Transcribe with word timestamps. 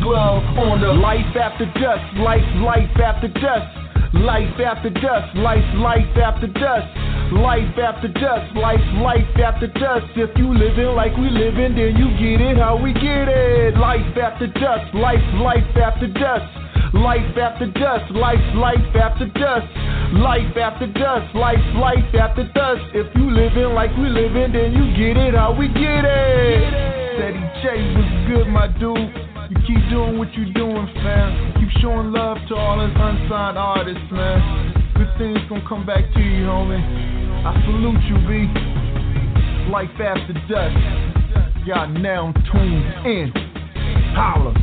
glove 0.00 0.42
on 0.58 0.80
the 0.80 0.92
life 0.92 1.34
after 1.36 1.66
dusk. 1.74 2.04
Life, 2.18 2.46
life 2.62 2.94
after 3.00 3.28
dusk. 3.28 3.90
Life 4.12 4.58
after 4.58 4.90
dusk, 4.90 5.34
life, 5.36 5.64
life 5.76 6.16
after 6.18 6.48
dusk. 6.48 6.88
Life 7.30 7.78
after 7.78 8.08
dusk, 8.08 8.56
life, 8.56 8.82
life 8.98 9.38
after 9.38 9.68
dusk. 9.68 10.06
If 10.16 10.36
you 10.36 10.52
living 10.52 10.96
like 10.98 11.16
we 11.16 11.30
living, 11.30 11.78
then 11.78 11.94
you 11.94 12.10
get 12.18 12.42
it 12.42 12.58
how 12.58 12.74
we 12.74 12.92
get 12.92 13.28
it. 13.30 13.76
Life 13.78 14.18
after 14.18 14.48
dusk, 14.48 14.92
life, 14.94 15.22
life 15.38 15.76
after 15.78 16.08
dusk. 16.08 16.42
Life 16.92 17.38
after 17.38 17.70
dusk, 17.70 18.10
life, 18.10 18.42
life 18.56 18.96
after 18.98 19.26
dusk. 19.26 19.70
Life 20.18 20.56
after 20.58 20.88
dusk, 20.88 21.32
life, 21.36 21.62
life 21.78 22.14
after 22.18 22.50
dusk. 22.50 22.82
If 22.92 23.14
you 23.14 23.30
living 23.30 23.74
like 23.74 23.94
we 23.96 24.08
living, 24.10 24.50
then 24.52 24.74
you 24.74 24.90
get 24.98 25.16
it 25.22 25.34
how 25.34 25.54
we 25.56 25.68
get 25.68 26.02
it. 26.02 26.74
Ceddy 27.14 27.62
J 27.62 27.94
was 27.94 28.10
good, 28.26 28.48
my 28.48 28.66
dude. 28.66 29.29
You 29.50 29.56
keep 29.66 29.90
doing 29.90 30.16
what 30.16 30.32
you're 30.34 30.52
doing, 30.52 30.86
fam. 30.94 31.54
Keep 31.58 31.82
showing 31.82 32.12
love 32.12 32.36
to 32.46 32.54
all 32.54 32.80
us 32.80 32.92
unsigned 32.94 33.58
artists, 33.58 34.12
man. 34.12 34.92
Good 34.94 35.08
things 35.18 35.38
gonna 35.48 35.68
come 35.68 35.84
back 35.84 36.04
to 36.14 36.20
you, 36.20 36.46
homie. 36.46 36.78
I 37.44 37.60
salute 37.64 37.98
you, 38.06 38.14
B. 38.28 38.46
Life 39.72 39.90
after 39.98 40.34
dusk. 40.46 41.66
Y'all 41.66 41.88
now 41.88 42.32
tuned 42.52 42.84
in. 43.04 43.32
Holla. 44.14 44.54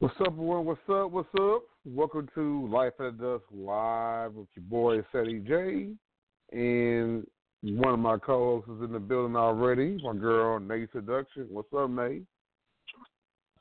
What's 0.00 0.16
up, 0.20 0.26
everyone? 0.26 0.66
What's 0.66 0.80
up? 0.90 1.10
What's 1.10 1.28
up? 1.40 1.62
Welcome 1.86 2.28
to 2.34 2.68
Life 2.68 2.92
at 3.00 3.18
Dusk 3.18 3.44
Live 3.50 4.34
with 4.34 4.48
your 4.54 4.64
boy 4.68 5.00
Ceddy 5.14 5.46
J. 5.48 5.94
And 6.52 7.26
one 7.64 7.94
of 7.94 8.00
my 8.00 8.18
co-hosts 8.18 8.68
is 8.68 8.84
in 8.84 8.92
the 8.92 8.98
building 8.98 9.36
already. 9.36 9.98
My 10.02 10.14
girl 10.14 10.60
Nayy 10.60 10.86
Seduction. 10.92 11.46
What's 11.48 11.72
up, 11.74 11.88
Nay? 11.88 12.20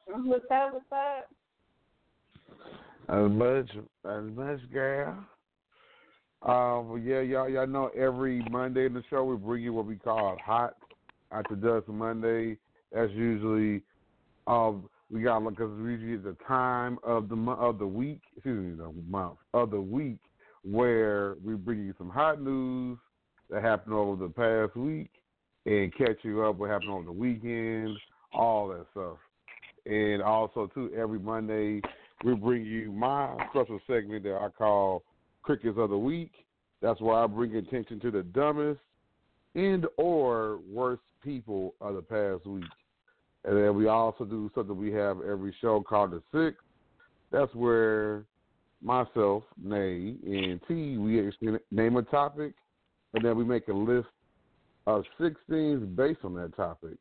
What's 0.07 0.43
up? 0.51 0.73
What's 0.73 0.85
up? 0.91 1.29
As 3.07 3.31
much, 3.31 3.69
as 4.05 4.23
much, 4.35 4.59
girl. 4.73 5.25
Um, 6.41 7.01
yeah, 7.05 7.21
y'all, 7.21 7.47
y'all 7.47 7.65
know 7.65 7.89
every 7.97 8.45
Monday 8.51 8.87
in 8.87 8.93
the 8.93 9.03
show 9.09 9.23
we 9.23 9.37
bring 9.37 9.63
you 9.63 9.71
what 9.71 9.85
we 9.85 9.95
call 9.95 10.37
Hot 10.43 10.75
After 11.31 11.55
Dusk 11.55 11.87
Monday. 11.87 12.57
That's 12.91 13.11
usually, 13.13 13.83
um, 14.47 14.89
we 15.09 15.21
got 15.21 15.39
because 15.47 15.71
usually 15.79 16.17
the 16.17 16.35
time 16.45 16.97
of 17.03 17.29
the 17.29 17.37
month 17.37 17.59
of 17.59 17.79
the 17.79 17.87
week, 17.87 18.19
excuse 18.35 18.71
me, 18.71 18.75
the 18.75 18.91
month 19.09 19.37
of 19.53 19.71
the 19.71 19.79
week 19.79 20.17
where 20.65 21.35
we 21.43 21.53
bring 21.55 21.85
you 21.85 21.93
some 21.97 22.09
hot 22.09 22.41
news 22.41 22.97
that 23.53 23.61
happened 23.63 23.93
over 23.93 24.15
the 24.15 24.31
past 24.31 24.75
week 24.75 25.09
and 25.65 25.95
catch 25.95 26.17
you 26.23 26.43
up 26.43 26.57
what 26.57 26.69
happened 26.69 26.89
over 26.89 27.05
the 27.05 27.11
weekend, 27.11 27.95
all 28.33 28.67
that 28.69 28.85
stuff. 28.91 29.17
And 29.85 30.21
also 30.21 30.69
too, 30.73 30.91
every 30.97 31.19
Monday 31.19 31.81
we 32.23 32.33
bring 32.33 32.65
you 32.65 32.91
my 32.91 33.35
special 33.51 33.79
segment 33.85 34.23
that 34.23 34.37
I 34.41 34.49
call 34.49 35.03
Crickets 35.43 35.77
of 35.77 35.91
the 35.91 35.97
Week. 35.97 36.31
That's 36.81 36.99
where 36.99 37.15
I 37.15 37.27
bring 37.27 37.55
attention 37.55 37.99
to 37.99 38.11
the 38.11 38.23
dumbest 38.23 38.79
and 39.55 39.85
or 39.97 40.59
worst 40.69 41.03
people 41.23 41.75
of 41.79 41.95
the 41.95 42.01
past 42.01 42.45
week. 42.47 42.63
And 43.45 43.57
then 43.57 43.75
we 43.75 43.87
also 43.87 44.25
do 44.25 44.49
something 44.55 44.75
we 44.75 44.91
have 44.93 45.17
every 45.21 45.53
show 45.61 45.81
called 45.81 46.11
The 46.11 46.23
Six. 46.33 46.57
That's 47.31 47.53
where 47.53 48.25
myself, 48.81 49.43
Nay, 49.61 50.15
and 50.25 50.59
T, 50.67 50.97
we 50.97 51.31
name 51.71 51.97
a 51.97 52.03
topic, 52.03 52.53
and 53.13 53.23
then 53.23 53.37
we 53.37 53.43
make 53.43 53.67
a 53.67 53.73
list 53.73 54.07
of 54.87 55.03
six 55.19 55.35
things 55.49 55.81
based 55.95 56.19
on 56.23 56.33
that 56.35 56.55
topic. 56.55 56.97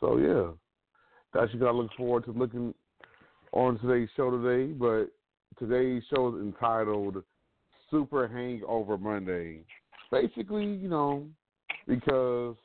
So, 0.00 0.16
yeah, 0.16 0.52
that's 1.32 1.52
you 1.52 1.60
got 1.60 1.72
to 1.72 1.78
look 1.78 1.92
forward 1.96 2.24
to 2.24 2.32
looking 2.32 2.74
on 3.52 3.78
today's 3.78 4.08
show 4.16 4.30
today. 4.30 4.72
But 4.72 5.06
today's 5.58 6.02
show 6.14 6.34
is 6.34 6.42
entitled 6.42 7.22
Super 7.90 8.28
Hangover 8.28 8.98
Monday. 8.98 9.60
Basically, 10.10 10.66
you 10.66 10.88
know, 10.88 11.26
because 11.86 12.56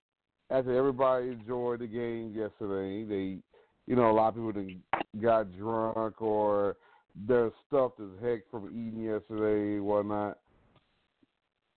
after 0.50 0.76
everybody 0.78 1.30
enjoyed 1.30 1.80
the 1.80 1.88
game 1.88 2.34
yesterday, 2.36 3.04
they, 3.04 3.38
you 3.86 3.96
know, 3.96 4.10
a 4.10 4.14
lot 4.14 4.30
of 4.30 4.36
people 4.36 4.52
done 4.52 4.82
got 5.22 5.58
drunk 5.58 6.22
or 6.22 6.78
they're 7.28 7.52
stuffed 7.68 8.00
as 8.00 8.08
heck 8.24 8.40
from 8.52 8.68
eating 8.68 9.04
yesterday, 9.04 9.80
whatnot. 9.80 10.38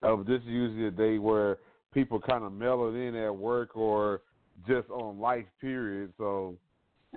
Uh, 0.03 0.17
this 0.23 0.41
is 0.41 0.47
usually 0.47 0.87
a 0.87 0.91
day 0.91 1.17
where 1.17 1.57
people 1.93 2.19
kind 2.19 2.43
of 2.43 2.51
mellow 2.53 2.93
in 2.93 3.15
at 3.15 3.35
work 3.35 3.75
or 3.75 4.21
just 4.67 4.89
on 4.89 5.19
life 5.19 5.45
period. 5.59 6.13
So 6.17 6.55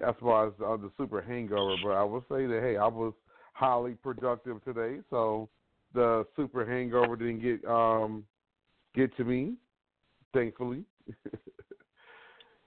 that's 0.00 0.20
why 0.20 0.46
it's 0.46 0.60
uh, 0.60 0.76
the 0.76 0.90
super 0.96 1.22
hangover. 1.22 1.76
But 1.82 1.90
I 1.90 2.02
will 2.02 2.24
say 2.28 2.46
that 2.46 2.60
hey, 2.62 2.76
I 2.76 2.86
was 2.86 3.14
highly 3.52 3.92
productive 3.92 4.62
today, 4.64 5.00
so 5.10 5.48
the 5.94 6.26
super 6.36 6.66
hangover 6.66 7.16
didn't 7.16 7.40
get 7.40 7.64
um 7.68 8.24
get 8.94 9.16
to 9.16 9.24
me, 9.24 9.54
thankfully. 10.32 10.84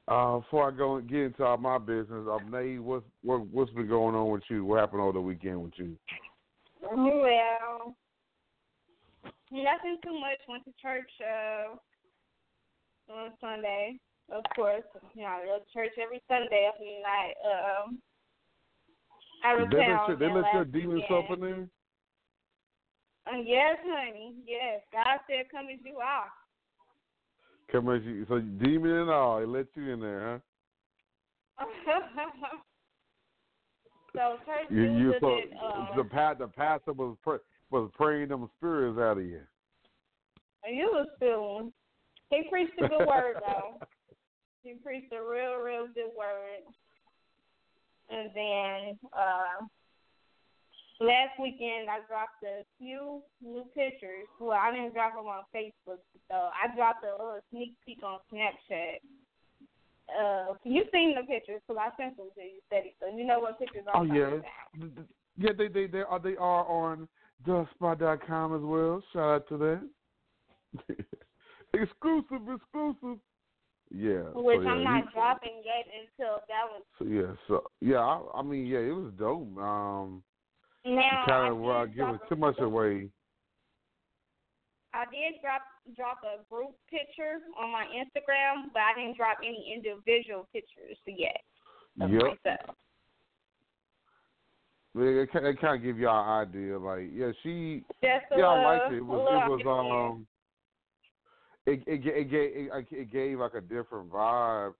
uh, 0.07 0.37
before 0.37 0.71
I 0.71 0.75
go 0.75 0.97
and 0.97 1.09
get 1.09 1.19
into 1.19 1.43
all 1.43 1.57
my 1.57 1.77
business, 1.77 2.27
um, 2.29 2.49
Nate, 2.51 2.81
what's 2.81 3.05
what, 3.23 3.45
what's 3.47 3.71
been 3.71 3.87
going 3.87 4.15
on 4.15 4.31
with 4.31 4.43
you? 4.49 4.65
What 4.65 4.79
happened 4.79 5.01
over 5.01 5.13
the 5.13 5.21
weekend 5.21 5.61
with 5.61 5.73
you? 5.75 5.97
Well, 6.81 7.95
nothing 9.51 9.97
too 10.03 10.19
much. 10.19 10.39
Went 10.47 10.63
to 10.65 10.73
church 10.81 11.09
uh, 11.21 11.75
on 13.13 13.31
Sunday. 13.39 13.99
of 14.31 14.43
course, 14.55 14.83
you 15.15 15.23
know, 15.23 15.27
I 15.27 15.45
go 15.45 15.59
to 15.59 15.73
church 15.73 15.93
every 16.01 16.21
Sunday 16.27 16.67
up 16.67 16.75
in 16.79 17.01
night. 17.01 17.33
Um, 17.45 17.99
out 19.45 19.61
of 19.61 19.69
They 19.69 19.77
let 19.77 19.87
your, 19.87 20.15
they 20.17 20.31
let 20.31 20.53
your 20.53 20.65
demons 20.65 21.01
weekend. 21.01 21.25
up 21.25 21.31
in 21.31 21.39
there. 21.39 21.67
Uh, 23.27 23.41
yes, 23.45 23.77
honey. 23.85 24.35
Yes, 24.45 24.81
God 24.91 25.19
said, 25.29 25.49
"Come 25.51 25.67
as 25.71 25.79
you 25.83 25.97
are." 25.97 26.31
Come 27.71 27.89
as 27.89 28.01
you, 28.03 28.25
so 28.29 28.39
demon 28.39 28.91
and 28.91 29.09
all, 29.09 29.39
He 29.39 29.45
let 29.45 29.67
you 29.75 29.91
in 29.91 29.99
there, 29.99 30.41
huh? 31.59 31.65
so 34.15 34.37
church 34.45 34.67
You, 34.69 34.83
you 34.83 35.13
so 35.19 35.39
uh, 35.61 35.95
the 35.95 36.03
pa- 36.03 36.35
the 36.35 36.47
pastor 36.47 36.93
was 36.93 37.17
pr- 37.23 37.37
was 37.69 37.89
praying 37.95 38.29
them 38.29 38.49
spirits 38.57 38.97
out 38.99 39.17
of 39.17 39.25
you. 39.25 39.41
And 40.63 40.75
you 40.77 40.89
was 40.91 41.07
feeling. 41.19 41.71
He 42.29 42.47
preached 42.49 42.73
a 42.81 42.87
good 42.87 43.07
word 43.07 43.35
though. 43.45 43.79
He 44.63 44.73
preached 44.83 45.13
a 45.13 45.21
real, 45.23 45.55
real 45.63 45.87
good 45.95 46.11
word. 46.17 46.59
And 48.09 48.29
then 48.35 48.99
uh 49.13 49.63
last 50.99 51.39
weekend 51.39 51.89
I 51.89 51.99
dropped 52.07 52.43
a 52.43 52.65
few 52.77 53.21
new 53.41 53.63
pictures. 53.73 54.27
Well, 54.41 54.57
I 54.57 54.71
didn't 54.71 54.93
drop 54.93 55.13
them 55.15 55.25
on 55.25 55.43
Facebook 55.55 56.03
though. 56.29 56.49
I 56.51 56.75
dropped 56.75 57.05
a 57.05 57.11
little 57.11 57.39
sneak 57.49 57.75
peek 57.85 57.99
on 58.03 58.19
Snapchat. 58.33 58.99
Uh, 60.09 60.53
you've 60.63 60.87
seen 60.91 61.15
the 61.15 61.25
pictures 61.27 61.61
because 61.67 61.81
I 61.81 61.95
sent 62.01 62.17
them 62.17 62.27
to 62.35 62.41
you, 62.41 62.59
steady. 62.67 62.95
So 62.99 63.07
you 63.15 63.25
know 63.25 63.39
what 63.39 63.59
pictures 63.59 63.85
Oh 63.93 64.01
I'm 64.01 64.13
yeah, 64.13 64.27
about. 64.27 64.43
yeah. 65.37 65.51
They 65.57 65.67
they 65.67 65.87
they 65.87 66.01
are 66.01 66.19
they 66.19 66.35
are 66.35 66.65
on 66.65 67.07
duskspot.com 67.45 68.55
as 68.55 68.61
well. 68.61 69.03
Shout 69.13 69.23
out 69.23 69.47
to 69.49 69.57
that. 69.57 69.89
exclusive, 71.73 72.41
exclusive. 72.55 73.19
Yeah. 73.89 74.23
Which 74.33 74.57
so, 74.57 74.61
yeah, 74.63 74.69
I'm 74.69 74.83
not 74.83 75.03
he- 75.03 75.09
dropping 75.13 75.61
yet 75.63 75.85
until 76.01 76.39
that 76.47 76.65
was 76.69 76.83
So 76.99 77.05
yeah, 77.05 77.33
so 77.47 77.63
yeah, 77.79 77.99
I, 77.99 78.39
I 78.39 78.41
mean, 78.41 78.65
yeah, 78.65 78.79
it 78.79 78.91
was 78.91 79.13
dope. 79.17 79.57
Um, 79.57 80.23
now. 80.85 81.23
kind 81.25 81.47
I 81.47 81.49
of 81.49 81.65
uh, 81.65 81.85
did 81.85 81.95
giving 81.95 82.11
drop 82.13 82.21
a- 82.25 82.29
too 82.29 82.35
much 82.35 82.59
away. 82.59 83.09
I 84.93 85.05
did 85.05 85.39
drop 85.41 85.61
drop 85.95 86.17
a 86.23 86.43
group 86.53 86.71
picture 86.89 87.39
on 87.61 87.71
my 87.71 87.85
Instagram, 87.85 88.73
but 88.73 88.81
I 88.81 88.93
didn't 88.99 89.15
drop 89.15 89.37
any 89.43 89.71
individual 89.73 90.47
pictures 90.51 90.97
yet 91.05 91.41
of 92.01 92.11
Yep. 92.11 92.21
myself. 92.23 92.75
It, 94.97 95.29
it, 95.33 95.43
it 95.43 95.61
kind 95.61 95.75
of 95.77 95.83
give 95.83 95.97
y'all 95.97 96.41
an 96.41 96.47
idea. 96.47 96.79
Like, 96.79 97.09
yeah, 97.13 97.31
she, 97.43 97.83
yeah, 98.01 98.45
I 98.45 98.63
liked 98.63 98.93
it. 98.93 98.97
It 98.97 99.05
was, 99.05 99.27
it 99.31 99.65
was, 99.65 100.15
um, 100.15 100.27
it 101.65 101.83
it 101.85 102.05
it 102.05 102.31
gave 102.31 102.51
it, 102.55 102.87
it 102.91 103.11
gave 103.11 103.39
like 103.39 103.53
a 103.53 103.61
different 103.61 104.11
vibe. 104.11 104.73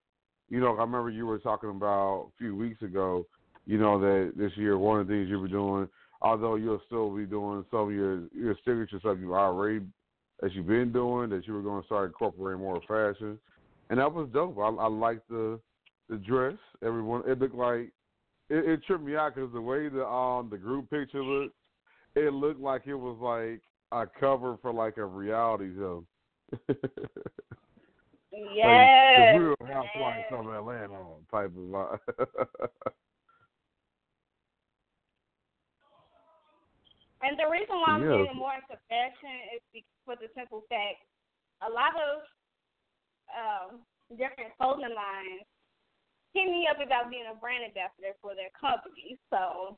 You 0.48 0.60
know, 0.60 0.74
I 0.76 0.80
remember 0.80 1.10
you 1.10 1.26
were 1.26 1.38
talking 1.38 1.70
about 1.70 2.28
a 2.28 2.38
few 2.38 2.56
weeks 2.56 2.82
ago. 2.82 3.26
You 3.66 3.78
know 3.78 4.00
that 4.00 4.32
this 4.36 4.52
year 4.56 4.78
one 4.78 5.00
of 5.00 5.06
the 5.06 5.12
things 5.12 5.28
you 5.28 5.38
were 5.38 5.48
doing, 5.48 5.88
although 6.22 6.54
you'll 6.54 6.80
still 6.86 7.14
be 7.14 7.26
doing 7.26 7.64
some 7.70 7.80
of 7.80 7.92
your 7.92 8.22
your 8.34 8.56
signature 8.64 8.98
stuff 9.00 9.18
you 9.20 9.34
already 9.34 9.80
that 10.40 10.52
you've 10.52 10.66
been 10.66 10.92
doing, 10.92 11.28
that 11.30 11.46
you 11.46 11.52
were 11.52 11.62
going 11.62 11.82
to 11.82 11.86
start 11.86 12.06
incorporating 12.06 12.62
more 12.62 12.80
fashion, 12.88 13.38
and 13.90 13.98
that 13.98 14.12
was 14.12 14.28
dope. 14.32 14.56
I, 14.58 14.68
I 14.68 14.88
liked 14.88 15.28
the 15.28 15.60
the 16.08 16.16
dress. 16.16 16.56
Everyone, 16.82 17.22
it 17.26 17.38
looked 17.38 17.54
like 17.54 17.92
it, 18.50 18.68
it 18.68 18.84
tripped 18.86 19.04
me 19.04 19.16
out 19.16 19.34
because 19.34 19.52
the 19.52 19.60
way 19.60 19.88
the 19.88 20.06
um 20.06 20.48
the 20.50 20.58
group 20.58 20.90
picture 20.90 21.22
looked, 21.22 21.54
it 22.14 22.32
looked 22.32 22.60
like 22.60 22.86
it 22.86 22.94
was 22.94 23.18
like 23.20 23.62
a 23.92 24.06
cover 24.18 24.56
for 24.60 24.72
like 24.72 24.96
a 24.96 25.04
reality 25.04 25.70
show. 25.76 26.04
Yes. 28.54 28.90
Like 29.16 29.34
Real 29.34 29.54
Housewives 29.72 30.24
of 30.30 30.46
Atlanta 30.46 30.98
type 31.30 31.46
of 31.46 31.52
vibe. 31.52 31.98
And 37.20 37.34
the 37.36 37.50
reason 37.50 37.74
why 37.82 37.98
I'm 37.98 38.02
Yeah. 38.02 38.22
getting 38.22 38.38
more 38.38 38.54
into 38.54 38.78
fashion 38.88 39.58
is 39.74 39.82
for 40.04 40.14
the 40.16 40.30
simple 40.34 40.62
fact 40.68 41.02
a 41.66 41.68
lot 41.68 41.92
of 41.98 42.22
um, 43.34 43.80
different 44.16 44.54
clothing 44.56 44.94
lines 44.94 45.42
hit 46.38 46.46
me 46.46 46.70
up 46.70 46.78
about 46.78 47.10
being 47.10 47.26
a 47.26 47.34
brand 47.34 47.66
ambassador 47.66 48.14
for 48.22 48.38
their 48.38 48.54
company. 48.54 49.18
So 49.34 49.74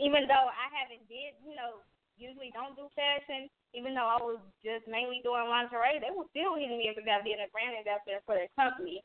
even 0.00 0.24
though 0.24 0.48
I 0.48 0.66
haven't 0.72 1.04
did, 1.12 1.36
you 1.44 1.52
know, 1.52 1.84
usually 2.16 2.48
don't 2.56 2.72
do 2.72 2.88
fashion, 2.96 3.52
even 3.76 3.92
though 3.92 4.08
I 4.08 4.16
was 4.16 4.40
just 4.64 4.88
mainly 4.88 5.20
doing 5.20 5.52
lingerie, 5.52 6.00
they 6.00 6.08
were 6.08 6.24
still 6.32 6.56
hitting 6.56 6.80
me 6.80 6.88
up 6.88 6.96
about 6.96 7.28
being 7.28 7.44
a 7.44 7.52
brand 7.52 7.76
ambassador 7.76 8.24
for 8.24 8.40
their 8.40 8.48
company. 8.56 9.04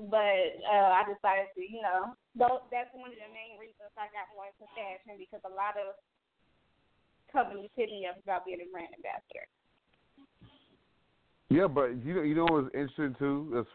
But 0.00 0.64
uh, 0.64 0.96
I 0.96 1.04
decided 1.04 1.52
to, 1.52 1.60
you 1.60 1.84
know, 1.84 2.16
though 2.32 2.64
that's 2.72 2.88
one 2.96 3.12
of 3.12 3.20
the 3.20 3.28
main 3.28 3.60
reasons 3.60 3.92
I 4.00 4.08
got 4.08 4.32
more 4.32 4.48
into 4.48 4.64
fashion 4.72 5.20
because 5.20 5.44
a 5.44 5.52
lot 5.52 5.76
of 5.76 5.92
companies 7.28 7.68
hit 7.76 7.92
me 7.92 8.08
up 8.08 8.16
about 8.24 8.48
being 8.48 8.64
a 8.64 8.68
brand 8.72 8.96
ambassador. 8.96 9.44
yeah, 11.52 11.68
but 11.68 12.00
you 12.00 12.16
know, 12.16 12.24
you 12.24 12.32
know 12.32 12.48
what's 12.48 12.72
interesting 12.72 13.12
too? 13.20 13.52
That's 13.52 13.68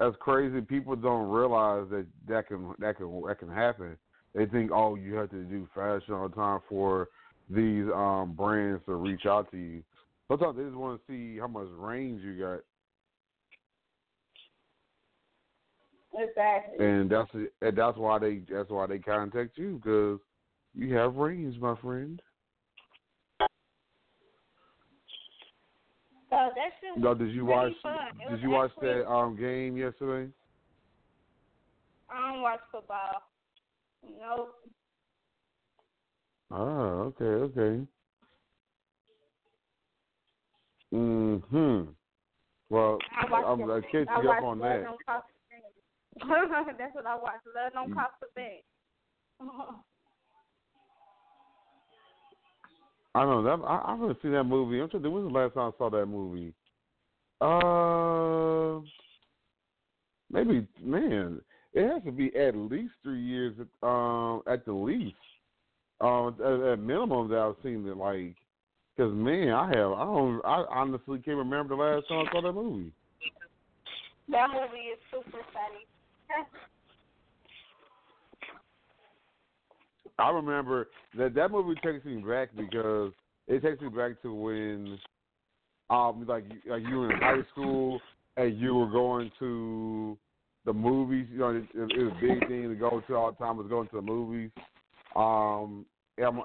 that's 0.00 0.16
crazy. 0.18 0.62
People 0.62 0.96
don't 0.96 1.30
realize 1.30 1.86
that 1.90 2.06
that 2.26 2.48
can 2.48 2.74
that 2.78 2.96
can 2.96 3.22
that 3.26 3.38
can 3.38 3.50
happen. 3.50 3.96
They 4.34 4.46
think, 4.46 4.72
oh, 4.72 4.94
you 4.94 5.14
have 5.14 5.30
to 5.30 5.44
do 5.44 5.68
fashion 5.74 6.14
all 6.14 6.28
the 6.28 6.34
time 6.34 6.60
for 6.68 7.08
these 7.50 7.84
um 7.94 8.32
brands 8.36 8.82
to 8.86 8.94
reach 8.94 9.26
out 9.26 9.50
to 9.50 9.58
you. 9.58 9.82
Sometimes 10.28 10.56
they 10.56 10.64
just 10.64 10.76
want 10.76 11.00
to 11.00 11.12
see 11.12 11.38
how 11.38 11.48
much 11.48 11.66
range 11.76 12.22
you 12.22 12.38
got, 12.38 12.60
Exactly. 16.18 16.84
and 16.84 17.10
that's 17.10 17.30
and 17.60 17.76
that's 17.76 17.98
why 17.98 18.18
they 18.18 18.40
that's 18.50 18.70
why 18.70 18.86
they 18.86 18.98
contact 18.98 19.58
you 19.58 19.80
because 19.82 20.18
you 20.74 20.94
have 20.94 21.16
range, 21.16 21.58
my 21.60 21.76
friend. 21.76 22.22
So 26.30 26.36
that 26.36 26.70
shit 26.80 26.96
No, 26.96 27.14
did 27.14 27.32
you 27.32 27.44
watch? 27.44 27.72
Did 28.30 28.40
you 28.40 28.50
watch 28.50 28.70
actually- 28.76 28.88
that 29.02 29.10
um 29.10 29.36
game 29.36 29.76
yesterday? 29.76 30.32
I 32.08 32.32
don't 32.32 32.42
watch 32.42 32.60
football. 32.72 33.22
Nope. 34.18 34.54
Oh, 36.50 37.12
okay, 37.20 37.24
okay. 37.24 37.86
Hmm. 40.90 41.82
Well, 42.68 42.98
I'm 43.20 43.60
gonna 43.60 43.82
catch 43.82 43.92
you 44.22 44.30
up 44.30 44.42
on 44.42 44.58
that. 44.60 44.82
Don't 44.84 45.06
Cost 45.06 45.26
a 45.28 45.54
Thing. 45.54 46.74
That's 46.78 46.94
what 46.94 47.06
I 47.06 47.14
watch. 47.16 47.40
Love 47.54 47.72
don't 47.72 47.90
Mm. 47.90 47.94
cost 47.94 48.14
a 48.22 48.26
thing. 48.34 48.62
I 53.14 53.22
don't 53.22 53.44
know. 53.44 53.56
That, 53.56 53.64
I, 53.64 53.92
I 53.92 53.96
haven't 53.96 54.18
seen 54.22 54.32
that 54.32 54.44
movie. 54.44 54.80
I'm 54.80 54.88
trying 54.88 55.02
when 55.02 55.12
was 55.12 55.32
the 55.32 55.38
last 55.38 55.54
time 55.54 55.72
I 55.74 55.78
saw 55.78 55.90
that 55.90 56.06
movie? 56.06 56.52
Uh, 57.40 58.80
maybe 60.30 60.66
man, 60.80 61.40
it 61.72 61.88
has 61.88 62.02
to 62.04 62.12
be 62.12 62.34
at 62.36 62.54
least 62.54 62.92
three 63.02 63.22
years. 63.22 63.56
Um, 63.82 64.42
at 64.46 64.64
the 64.64 64.72
least, 64.72 65.16
um, 66.00 66.36
at, 66.38 66.72
at 66.72 66.78
minimum 66.78 67.28
that 67.30 67.38
I've 67.38 67.56
seen 67.62 67.86
it. 67.86 67.96
Like, 67.96 68.36
because 68.96 69.12
man, 69.12 69.50
I 69.50 69.66
have. 69.68 69.92
I 69.92 70.04
don't. 70.04 70.40
I 70.44 70.64
honestly 70.70 71.18
can't 71.18 71.38
remember 71.38 71.74
the 71.74 71.82
last 71.82 72.08
time 72.08 72.26
I 72.28 72.32
saw 72.32 72.42
that 72.42 72.52
movie. 72.52 72.92
that 74.28 74.50
movie 74.50 74.90
is 74.92 74.98
super 75.10 75.42
funny. 75.52 75.86
I 80.20 80.30
remember 80.30 80.88
that 81.16 81.34
that 81.34 81.50
movie 81.50 81.78
takes 81.82 82.04
me 82.04 82.16
back 82.16 82.50
because 82.56 83.12
it 83.48 83.62
takes 83.62 83.80
me 83.80 83.88
back 83.88 84.20
to 84.22 84.34
when, 84.34 84.98
um, 85.88 86.24
like 86.28 86.44
like 86.68 86.82
you 86.88 86.98
were 86.98 87.12
in 87.12 87.20
high 87.20 87.42
school 87.52 88.00
and 88.36 88.58
you 88.58 88.74
were 88.74 88.90
going 88.90 89.30
to 89.38 90.16
the 90.64 90.72
movies. 90.72 91.26
You 91.32 91.38
know, 91.38 91.48
it, 91.50 91.64
it 91.74 92.02
was 92.02 92.12
a 92.16 92.20
big 92.20 92.48
thing 92.48 92.68
to 92.68 92.74
go 92.74 93.02
to 93.06 93.14
all 93.16 93.32
the 93.32 93.38
time 93.38 93.56
was 93.56 93.68
going 93.68 93.88
to 93.88 93.96
the 93.96 94.02
movies, 94.02 94.50
um, 95.16 95.86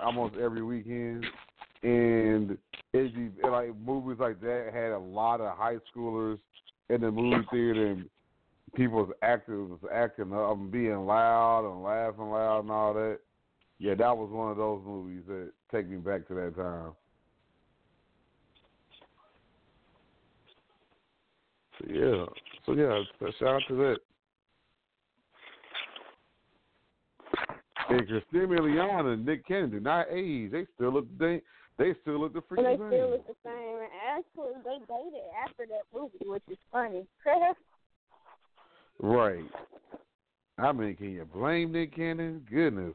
almost 0.03 0.35
every 0.35 0.63
weekend, 0.63 1.25
and 1.83 2.57
it'd 2.93 3.13
be 3.13 3.47
like 3.47 3.77
movies 3.77 4.17
like 4.19 4.39
that 4.41 4.69
had 4.73 4.91
a 4.91 4.97
lot 4.97 5.41
of 5.41 5.57
high 5.57 5.77
schoolers 5.95 6.39
in 6.89 7.01
the 7.01 7.11
movie 7.11 7.45
theater 7.51 7.87
and 7.87 8.09
people 8.75 8.97
was 8.97 9.15
acting 9.21 9.69
was 9.69 9.79
acting 9.93 10.33
up 10.33 10.57
and 10.57 10.71
being 10.71 11.05
loud 11.05 11.69
and 11.69 11.83
laughing 11.83 12.29
loud 12.29 12.59
and 12.59 12.71
all 12.71 12.93
that. 12.93 13.19
Yeah, 13.79 13.95
that 13.95 14.17
was 14.17 14.29
one 14.31 14.51
of 14.51 14.57
those 14.57 14.81
movies 14.85 15.23
that 15.27 15.51
take 15.71 15.89
me 15.89 15.97
back 15.97 16.27
to 16.27 16.33
that 16.35 16.55
time. 16.55 16.91
So 21.79 21.85
yeah, 21.93 22.25
so 22.65 22.71
yeah, 22.73 23.29
shout 23.37 23.55
out 23.55 23.61
to 23.67 23.75
that. 23.75 23.97
And 27.89 28.07
Christina 28.07 28.47
Milian 28.47 29.13
and 29.13 29.25
Nick 29.25 29.45
Cannon 29.45 29.69
do 29.69 29.79
not 29.79 30.07
age. 30.09 30.51
They 30.51 30.65
still 30.75 30.93
look 30.93 31.05
they 31.19 31.41
they 31.77 31.93
still 32.01 32.19
look 32.19 32.33
the 32.33 32.41
And 32.51 32.65
they 32.65 32.77
freaking 32.77 32.89
still 32.89 33.09
look 33.11 33.27
the 33.27 33.35
same. 33.43 33.77
And 33.77 33.91
actually, 34.17 34.53
they 34.63 34.79
dated 34.87 35.27
after 35.43 35.65
that 35.67 35.83
movie, 35.93 36.17
which 36.25 36.43
is 36.49 36.57
funny. 36.71 37.05
Right. 38.99 39.43
I 40.57 40.71
mean, 40.71 40.95
can 40.95 41.11
you 41.11 41.25
blame 41.25 41.73
Nick 41.73 41.95
Cannon? 41.95 42.45
Goodness. 42.49 42.93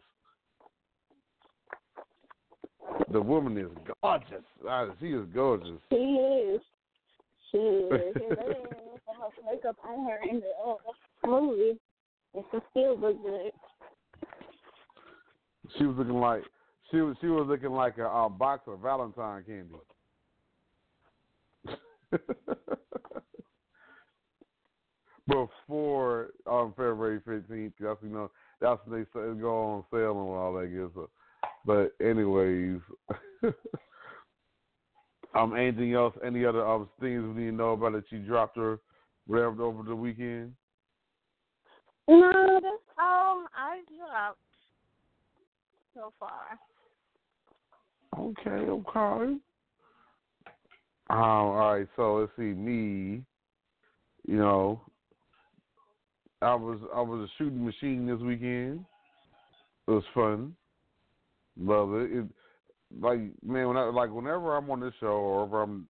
The 3.13 3.21
woman 3.21 3.59
is 3.59 3.71
gorgeous. 4.03 4.45
Uh, 4.69 4.89
she 5.01 5.09
is 5.09 5.27
gorgeous. 5.35 5.79
She 5.91 5.97
is. 5.97 6.61
She 7.51 7.59
is. 7.59 8.17
have 9.11 9.19
much 9.19 9.33
makeup 9.51 9.77
on 9.85 10.05
her 10.07 10.19
in 10.29 10.41
the 10.41 10.53
uh, 10.67 10.77
movie. 11.27 11.79
And 12.35 12.45
she 12.51 12.59
still 12.71 12.99
look 12.99 13.23
good. 13.23 13.53
She 15.79 15.85
was 15.85 15.97
looking 15.99 16.15
like 16.15 16.43
she 16.91 17.01
was 17.01 17.17
she 17.21 17.29
was 17.29 17.47
looking 17.49 17.71
like 17.71 17.99
a, 17.99 18.07
a 18.07 18.29
box 18.29 18.63
of 18.67 18.81
Valentine 18.81 19.45
candy. 19.45 19.75
Before 25.29 26.31
um, 26.47 26.73
February 26.77 27.21
fifteenth, 27.25 27.75
that's 27.79 28.03
you 28.03 28.09
know 28.09 28.31
that's 28.61 28.81
when 28.85 29.01
they 29.01 29.07
go 29.41 29.59
on 29.59 29.85
sale 29.91 30.11
and 30.11 30.19
all 30.19 30.55
that 30.55 30.67
good 30.69 30.91
stuff. 30.93 31.11
But 31.65 31.93
anyways, 32.01 32.81
um, 35.35 35.55
anything 35.57 35.95
else? 35.95 36.15
Any 36.25 36.45
other 36.45 36.67
um 36.67 36.89
things 37.01 37.23
we 37.23 37.43
need 37.43 37.51
to 37.51 37.57
know 37.57 37.73
about 37.73 37.93
that 37.93 38.11
you 38.11 38.21
dropped 38.21 38.57
or 38.57 38.81
whatever 39.27 39.63
over 39.63 39.83
the 39.83 39.95
weekend? 39.95 40.55
No, 42.09 42.61
that's 42.63 42.99
all 42.99 43.45
I 43.55 43.83
dropped 43.97 44.39
so 45.95 46.13
far. 46.19 46.59
Okay, 48.19 48.51
okay. 48.51 49.37
Um, 51.11 51.19
all 51.19 51.75
right, 51.75 51.89
so 51.97 52.17
let's 52.17 52.33
see. 52.37 52.55
Me, 52.55 53.23
you 54.27 54.37
know, 54.37 54.81
I 56.43 56.55
was 56.55 56.79
I 56.95 57.01
was 57.01 57.29
a 57.29 57.33
shooting 57.39 57.65
machine 57.65 58.07
this 58.07 58.21
weekend. 58.21 58.85
It 59.87 59.91
was 59.91 60.05
fun. 60.15 60.55
Love 61.61 61.95
it. 61.95 62.11
it 62.13 62.25
like 63.01 63.21
man, 63.45 63.69
when 63.69 63.77
I, 63.77 63.85
like 63.85 64.11
whenever 64.11 64.57
I'm 64.57 64.71
on 64.71 64.81
this 64.81 64.95
show 64.99 65.07
or 65.07 65.47
if 65.47 65.53
I'm 65.53 65.87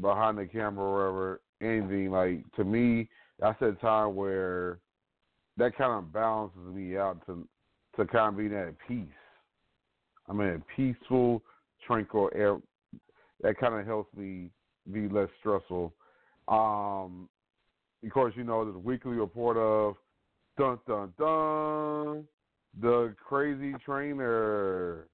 behind 0.00 0.38
the 0.38 0.46
camera 0.46 0.84
or 0.84 1.12
wherever, 1.12 1.40
anything 1.60 2.10
like 2.10 2.44
to 2.56 2.64
me, 2.64 3.08
that's 3.38 3.58
that 3.60 3.80
time 3.80 4.14
where 4.14 4.78
that 5.56 5.76
kind 5.76 5.92
of 5.92 6.12
balances 6.12 6.60
me 6.72 6.96
out 6.96 7.24
to 7.26 7.46
to 7.96 8.06
kind 8.06 8.28
of 8.28 8.50
be 8.50 8.54
at 8.54 8.74
peace. 8.86 9.06
I'm 10.28 10.40
in 10.40 10.48
a 10.54 10.62
peaceful, 10.76 11.42
tranquil 11.86 12.30
air. 12.34 12.58
That 13.42 13.58
kind 13.58 13.74
of 13.74 13.86
helps 13.86 14.14
me 14.16 14.50
be 14.92 15.08
less 15.08 15.28
stressful. 15.40 15.92
Um, 16.48 17.28
of 18.04 18.10
course, 18.12 18.34
you 18.36 18.44
know, 18.44 18.70
the 18.70 18.78
weekly 18.78 19.16
report 19.16 19.56
of 19.56 19.96
dun 20.56 20.78
dun 20.86 21.12
dun, 21.18 22.24
the 22.80 23.14
crazy 23.26 23.74
trainer. 23.84 25.06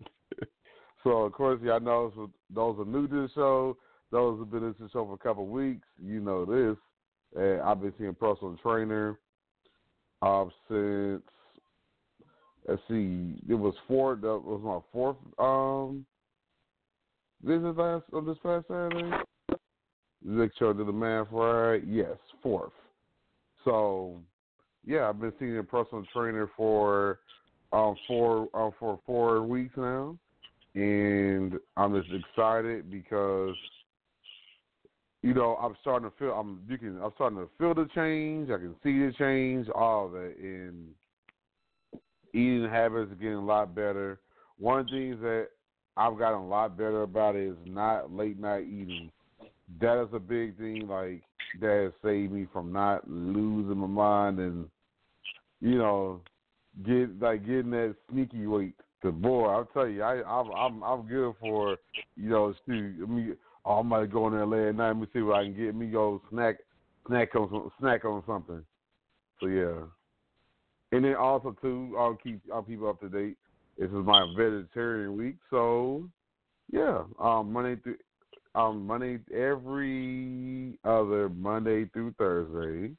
so, 1.04 1.10
of 1.10 1.32
course, 1.32 1.60
y'all 1.62 1.80
know 1.80 2.30
those 2.52 2.78
are 2.78 2.84
new 2.84 3.06
to 3.08 3.22
the 3.22 3.30
show. 3.34 3.76
Those 4.10 4.40
have 4.40 4.50
been 4.50 4.64
in 4.64 4.74
the 4.78 4.88
show 4.88 5.04
for 5.04 5.14
a 5.14 5.18
couple 5.18 5.44
of 5.44 5.50
weeks. 5.50 5.86
You 6.02 6.20
know 6.20 6.44
this. 6.44 6.76
And 7.36 7.60
I've 7.62 7.80
been 7.80 7.92
seeing 7.98 8.14
personal 8.14 8.56
trainer 8.62 9.18
uh, 10.22 10.46
since 10.68 11.22
let's 12.68 12.82
see, 12.88 13.40
it 13.48 13.54
was 13.54 13.74
four. 13.88 14.16
That 14.16 14.38
was 14.38 14.60
my 14.62 14.78
fourth 14.92 15.16
um 15.38 16.04
visit 17.42 17.76
last 17.76 18.04
of 18.12 18.26
this 18.26 18.36
past 18.42 18.66
Saturday. 18.68 19.10
Nick 20.22 20.52
show 20.58 20.72
did 20.72 20.86
the 20.86 20.92
math 20.92 21.28
right. 21.30 21.82
Yes, 21.86 22.16
fourth. 22.42 22.72
So, 23.64 24.20
yeah, 24.86 25.08
I've 25.08 25.20
been 25.20 25.32
seeing 25.38 25.58
a 25.58 25.62
personal 25.62 26.04
trainer 26.12 26.50
for 26.56 27.20
um 27.72 27.96
four 28.06 28.48
um, 28.54 28.72
for 28.78 28.98
four 29.06 29.42
weeks 29.42 29.74
now, 29.76 30.16
and 30.74 31.54
I'm 31.76 32.00
just 32.00 32.12
excited 32.12 32.90
because 32.90 33.54
you 35.22 35.34
know 35.34 35.56
I'm 35.56 35.76
starting 35.80 36.10
to 36.10 36.16
feel 36.16 36.32
I'm 36.32 36.62
you 36.68 36.78
can 36.78 37.00
I'm 37.02 37.12
starting 37.14 37.38
to 37.38 37.48
feel 37.58 37.74
the 37.74 37.88
change. 37.94 38.50
I 38.50 38.58
can 38.58 38.74
see 38.82 38.98
the 38.98 39.12
change, 39.18 39.68
all 39.68 40.06
of 40.06 40.14
it, 40.16 40.38
and 40.38 40.88
eating 42.32 42.68
habits 42.68 43.12
are 43.12 43.16
getting 43.16 43.34
a 43.34 43.44
lot 43.44 43.74
better. 43.74 44.20
One 44.58 44.86
thing 44.88 45.20
that 45.20 45.48
I've 45.96 46.18
gotten 46.18 46.40
a 46.40 46.48
lot 46.48 46.76
better 46.76 47.02
about 47.02 47.36
is 47.36 47.56
not 47.66 48.12
late 48.12 48.38
night 48.38 48.64
eating. 48.64 49.10
That 49.80 50.02
is 50.02 50.08
a 50.12 50.18
big 50.18 50.56
thing. 50.58 50.88
Like 50.88 51.22
that 51.60 51.84
has 51.84 51.92
saved 52.02 52.32
me 52.32 52.46
from 52.52 52.72
not 52.72 53.08
losing 53.08 53.78
my 53.78 53.86
mind 53.86 54.38
and 54.38 54.68
you 55.60 55.78
know 55.78 56.20
get 56.84 57.20
like 57.20 57.46
getting 57.46 57.70
that 57.70 57.94
sneaky 58.10 58.46
weight. 58.46 58.74
Cause 59.02 59.14
boy, 59.14 59.46
I'll 59.46 59.64
tell 59.66 59.88
you, 59.88 60.02
I 60.02 60.22
I'm 60.22 60.50
I'm, 60.50 60.82
I'm 60.82 61.06
good 61.06 61.34
for 61.40 61.76
you 62.16 62.30
know 62.30 62.54
shoot, 62.66 63.08
me. 63.08 63.32
Oh, 63.64 63.80
I 63.80 63.82
might 63.82 64.10
go 64.10 64.26
in 64.26 64.32
there 64.32 64.46
late 64.46 64.68
at 64.68 64.74
night. 64.74 64.88
Let 64.88 64.96
me 64.96 65.06
see 65.12 65.20
what 65.20 65.40
I 65.40 65.44
can 65.44 65.54
get. 65.54 65.74
Me 65.74 65.86
go 65.86 66.22
snack 66.30 66.56
snack 67.06 67.34
on 67.34 67.70
snack 67.78 68.04
on 68.04 68.22
something. 68.26 68.64
So 69.40 69.46
yeah. 69.46 69.82
And 70.92 71.04
then 71.04 71.14
also 71.14 71.56
too, 71.62 71.94
I'll 71.98 72.16
keep 72.16 72.40
I'll 72.52 72.62
keep 72.62 72.82
up 72.82 73.00
to 73.00 73.08
date. 73.08 73.36
This 73.78 73.88
is 73.88 74.04
my 74.04 74.26
vegetarian 74.36 75.16
week, 75.16 75.36
so 75.48 76.04
yeah, 76.70 77.04
um, 77.18 77.52
Monday 77.52 77.76
through 77.76 77.96
um 78.54 78.86
Monday 78.86 79.18
every 79.34 80.78
other 80.84 81.28
Monday 81.28 81.86
through 81.86 82.14
Thursday, 82.18 82.94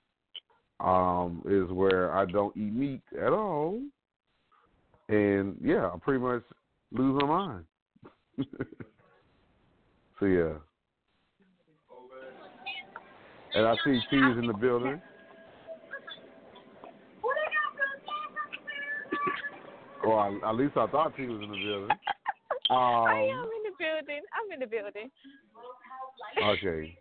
um, 0.80 1.42
is 1.46 1.70
where 1.72 2.16
I 2.16 2.26
don't 2.26 2.56
eat 2.56 2.74
meat 2.74 3.02
at 3.20 3.34
all, 3.34 3.82
and 5.10 5.58
yeah, 5.62 5.88
I 5.88 5.98
pretty 6.02 6.20
much 6.20 6.44
lose 6.92 7.22
my 7.22 7.28
mind. 7.28 7.66
so 10.20 10.26
yeah, 10.26 10.54
and 13.54 13.68
I 13.68 13.76
see 13.84 14.00
T's 14.10 14.38
in 14.38 14.48
the 14.48 14.54
building. 14.54 15.02
Well, 20.04 20.40
at 20.46 20.56
least 20.56 20.78
I 20.78 20.88
thought 20.88 21.16
T 21.16 21.28
was 21.28 21.42
in 21.44 21.52
the 21.52 21.58
building. 21.58 21.98
Um, 22.72 23.61
building. 23.82 24.22
I'm 24.38 24.52
in 24.54 24.60
the 24.60 24.68
building. 24.68 25.10
okay. 26.44 26.98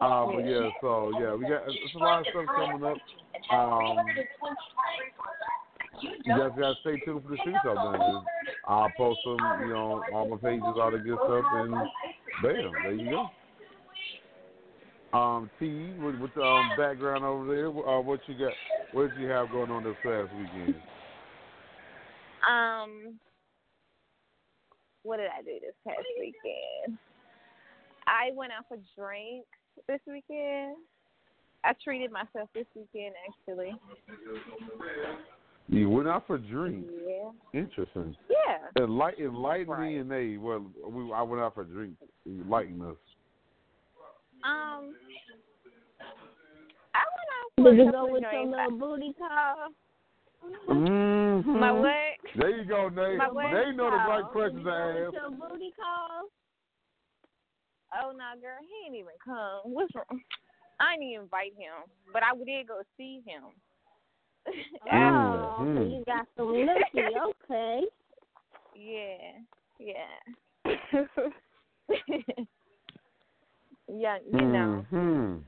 Um, 0.00 0.32
but 0.34 0.46
yeah, 0.46 0.68
so 0.80 1.12
yeah, 1.20 1.34
we 1.34 1.42
got 1.42 1.62
it's 1.68 1.94
a 1.94 1.98
lot 1.98 2.20
of 2.20 2.26
stuff 2.30 2.46
coming 2.56 2.84
up. 2.84 2.96
Um, 3.52 4.06
you 6.24 6.36
guys 6.36 6.50
gotta 6.58 6.74
stay 6.80 6.96
tuned 7.04 7.22
for 7.22 7.30
the 7.30 7.38
shoot 7.44 7.70
up 7.70 7.92
then. 7.92 8.22
I'll 8.66 8.90
post 8.96 9.20
them, 9.24 9.38
you 9.60 9.74
know, 9.74 10.02
all 10.12 10.28
my 10.28 10.36
pages, 10.36 10.64
all 10.64 10.90
the 10.90 10.98
good 10.98 11.18
stuff, 11.24 11.44
and 11.52 11.72
bam, 12.42 12.72
there 12.82 12.92
you 12.92 13.10
go. 13.10 13.30
Um, 15.18 15.50
T, 15.60 15.92
with, 16.00 16.16
with 16.16 16.34
the 16.34 16.42
um, 16.42 16.70
background 16.76 17.24
over 17.24 17.46
there, 17.54 17.68
uh, 17.68 18.00
what 18.00 18.20
you 18.26 18.34
got? 18.36 18.52
What 18.92 19.10
did 19.10 19.20
you 19.20 19.28
have 19.28 19.50
going 19.50 19.70
on 19.70 19.84
this 19.84 19.94
past 20.02 20.30
weekend? 20.34 20.74
Um, 22.48 23.18
what 25.04 25.18
did 25.18 25.26
I 25.26 25.42
do 25.42 25.60
this 25.60 25.74
past 25.86 26.04
weekend? 26.18 26.98
I 28.06 28.30
went 28.34 28.52
out 28.52 28.64
for 28.68 28.78
drinks 28.96 29.46
this 29.86 30.00
weekend. 30.06 30.76
I 31.62 31.72
treated 31.82 32.10
myself 32.10 32.48
this 32.54 32.66
weekend 32.74 33.14
actually. 33.28 33.72
You 35.68 35.88
went 35.88 36.08
out 36.08 36.26
for 36.26 36.36
drinks. 36.36 36.90
Yeah. 37.06 37.30
Interesting. 37.58 38.16
Yeah. 38.28 38.82
Enlight, 38.82 39.18
enlighten 39.18 39.80
me 39.80 39.96
and 39.96 40.10
they. 40.10 40.36
Well, 40.36 40.66
we, 40.86 41.10
I 41.12 41.22
went 41.22 41.42
out 41.42 41.54
for 41.54 41.64
drinks. 41.64 41.96
Enlighten 42.26 42.82
us. 42.82 42.96
Um, 44.44 44.94
I 46.94 47.02
went 47.14 47.30
out 47.32 47.48
for 47.56 47.70
Did 47.70 47.80
a 47.80 47.84
you 47.84 47.92
go 47.92 48.12
with 48.12 48.22
your 48.22 48.46
little 48.46 48.78
booty 48.78 49.14
call? 49.18 49.70
Mm-hmm. 50.68 51.58
My 51.58 51.72
what? 51.72 51.88
There 52.36 52.50
you 52.50 52.64
go, 52.64 52.88
Nate. 52.88 53.18
They 53.18 53.72
know 53.76 53.90
the 53.90 53.96
right 54.08 54.24
questions 54.32 54.64
Did 54.64 54.66
you 54.66 54.70
to 54.70 55.04
ask. 55.06 55.12
your 55.12 55.30
booty 55.30 55.72
call? 55.78 56.28
Oh 58.02 58.10
no, 58.10 58.40
girl, 58.40 58.58
he 58.60 58.86
ain't 58.86 58.96
even 58.96 59.14
come. 59.24 59.72
What's 59.72 59.94
wrong? 59.94 60.20
I 60.80 60.94
didn't 60.94 61.08
even 61.08 61.22
invite 61.24 61.52
him, 61.56 61.88
but 62.12 62.22
I 62.22 62.34
did 62.44 62.68
go 62.68 62.82
see 62.96 63.22
him. 63.26 63.44
Oh, 64.92 65.54
so 65.58 65.64
Mhm. 65.64 65.90
you 65.90 66.04
got 66.04 66.26
some 66.36 66.52
lippy, 66.52 67.16
okay. 67.16 67.88
yeah, 68.74 69.40
yeah. 69.78 70.20
yeah, 73.88 74.18
you 74.30 74.42
know, 74.42 74.84
Mm-hmm. 74.92 75.38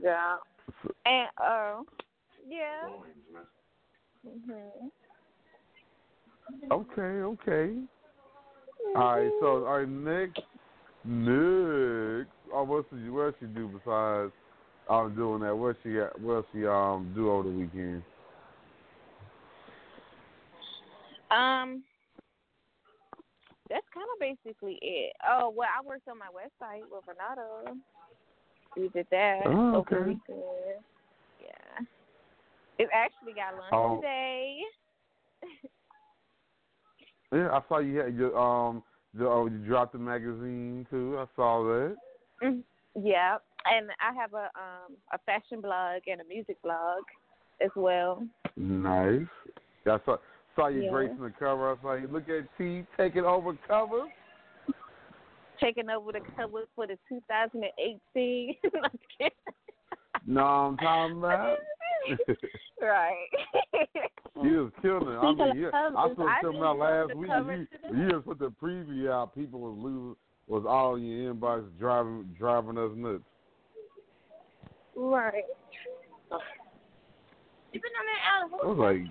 yeah. 0.00 0.36
And 1.04 1.28
uh, 1.42 1.82
yeah. 2.48 2.88
Mhm. 4.26 4.90
Okay, 6.70 7.02
okay. 7.02 7.74
All 8.96 9.16
right, 9.16 9.32
so 9.40 9.66
all 9.66 9.78
right, 9.78 9.88
next, 9.88 10.40
next, 11.04 12.30
uh, 12.54 12.62
what's 12.64 12.88
she, 12.90 13.08
what 13.10 13.34
she 13.38 13.46
do 13.46 13.68
besides 13.68 14.32
um 14.88 15.14
doing 15.14 15.42
that? 15.42 15.54
What 15.54 15.76
she 15.82 15.90
what 16.20 16.44
she 16.52 16.66
um 16.66 17.12
do 17.14 17.30
over 17.30 17.48
the 17.48 17.54
weekend? 17.54 18.02
Um, 21.30 21.82
that's 23.68 23.86
kind 23.92 24.06
of 24.14 24.20
basically 24.20 24.78
it. 24.80 25.12
Oh 25.28 25.52
well, 25.54 25.68
I 25.68 25.86
worked 25.86 26.08
on 26.08 26.18
my 26.18 26.26
website 26.26 26.82
with 26.90 27.04
Renato. 27.06 27.76
We 28.76 28.88
did 28.88 29.06
that 29.10 29.46
Oh, 29.46 29.76
over 29.76 29.90
the 29.90 29.96
okay. 29.96 30.08
weekend. 30.10 30.84
It 32.78 32.88
actually 32.94 33.32
got 33.34 33.54
launched 33.54 33.72
Oh. 33.72 33.96
today. 33.96 34.58
Yeah, 37.30 37.50
I 37.50 37.60
saw 37.68 37.76
you 37.78 37.98
had 37.98 38.16
your 38.16 38.34
um 38.38 38.82
the, 39.12 39.26
oh, 39.26 39.46
you 39.48 39.58
dropped 39.58 39.92
the 39.92 39.98
magazine 39.98 40.86
too. 40.90 41.18
I 41.18 41.26
saw 41.36 41.62
that. 41.62 41.96
Mhm. 42.42 42.62
Yeah, 42.94 43.36
and 43.66 43.90
I 44.00 44.14
have 44.14 44.32
a 44.32 44.50
um 44.58 44.96
a 45.12 45.18
fashion 45.26 45.60
blog 45.60 46.00
and 46.06 46.22
a 46.22 46.24
music 46.24 46.56
blog 46.62 47.02
as 47.60 47.70
well. 47.76 48.26
Nice. 48.56 49.26
Yeah, 49.84 49.96
I 49.96 49.98
saw 50.06 50.16
saw 50.56 50.68
you 50.68 50.84
Yeah. 50.84 50.90
gracing 50.90 51.22
the 51.22 51.30
cover. 51.38 51.70
I 51.70 51.76
saw 51.82 51.94
you 51.96 52.08
look 52.08 52.30
at 52.30 52.48
T 52.56 52.86
taking 52.96 53.24
over 53.26 53.52
covers. 53.68 54.08
Taking 55.60 55.90
over 55.90 56.12
the 56.12 56.20
covers 56.34 56.68
for 56.74 56.86
the 56.86 56.96
2018. 57.10 58.54
No, 60.26 60.42
I'm 60.44 60.76
talking 60.76 61.18
about. 61.18 61.58
right. 62.82 63.28
You 64.42 64.64
was 64.64 64.72
killing 64.82 65.08
it. 65.08 65.18
I 65.18 65.32
mean, 65.34 65.62
yeah, 65.62 65.68
I 65.72 65.90
saw 66.14 66.34
something 66.42 66.62
out 66.62 66.78
last 66.78 67.14
week. 67.16 67.30
cover 67.30 67.56
You, 67.56 67.66
you 67.96 68.10
just 68.10 68.24
put 68.24 68.38
the 68.38 68.52
preview 68.62 69.10
out. 69.10 69.34
People 69.34 69.60
was 69.60 69.76
losing, 69.78 70.16
was 70.46 70.64
all 70.66 70.96
in 70.96 71.04
your 71.04 71.34
inbox 71.34 71.64
driving 71.78 72.34
driving 72.38 72.78
us 72.78 72.90
nuts. 72.96 73.24
Right. 74.96 75.44
I 78.62 78.66
was 78.66 78.78
like, 78.78 79.02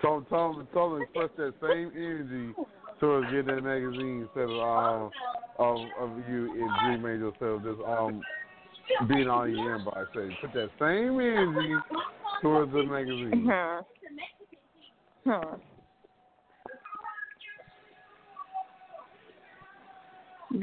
told 0.00 0.28
told 0.28 0.66
told 0.72 0.92
them 0.92 1.00
to 1.00 1.20
express 1.20 1.30
that 1.36 1.54
same 1.60 1.92
energy 1.94 2.54
towards 3.00 3.30
getting 3.30 3.46
that 3.46 3.62
magazine 3.62 4.22
instead 4.22 4.50
of 4.50 4.58
um 4.58 5.10
of 5.58 5.76
of 6.00 6.28
you 6.28 6.50
and 6.52 7.02
Dream 7.02 7.12
Angel 7.12 7.30
instead 7.30 7.62
just 7.62 7.80
um 7.88 8.22
being 9.08 9.28
on 9.28 9.54
your 9.54 9.78
inbox. 9.78 10.06
Say 10.14 10.36
put 10.40 10.52
that 10.54 10.70
same 10.78 11.20
energy 11.20 11.74
towards 12.42 12.72
the 12.72 12.84
magazine. 12.84 13.46
Huh. 13.48 13.82
Huh. 15.26 15.56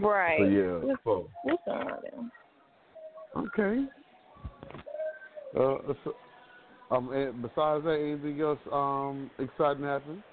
Right. 0.01 0.39
So 0.39 0.45
yeah, 0.45 0.77
What's, 0.81 1.01
so 1.03 1.29
what's 1.43 1.63
on 1.67 1.87
there? 3.35 3.43
okay. 3.45 3.85
Uh, 5.55 5.93
so, 6.03 6.15
um, 6.89 7.11
and 7.11 7.41
besides 7.41 7.83
that, 7.83 7.99
anything 7.99 8.41
else 8.41 8.59
um 8.71 9.29
exciting 9.39 9.83
happened? 9.83 10.23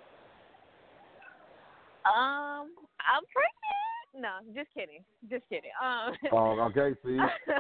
Um, 2.07 2.71
I'm 3.05 3.25
pregnant. 3.35 3.60
No, 4.15 4.29
just 4.55 4.69
kidding. 4.75 5.05
Just 5.31 5.49
kidding. 5.49 5.71
Um. 5.83 6.15
Oh, 6.33 6.61
okay. 6.71 6.99
See, 7.05 7.13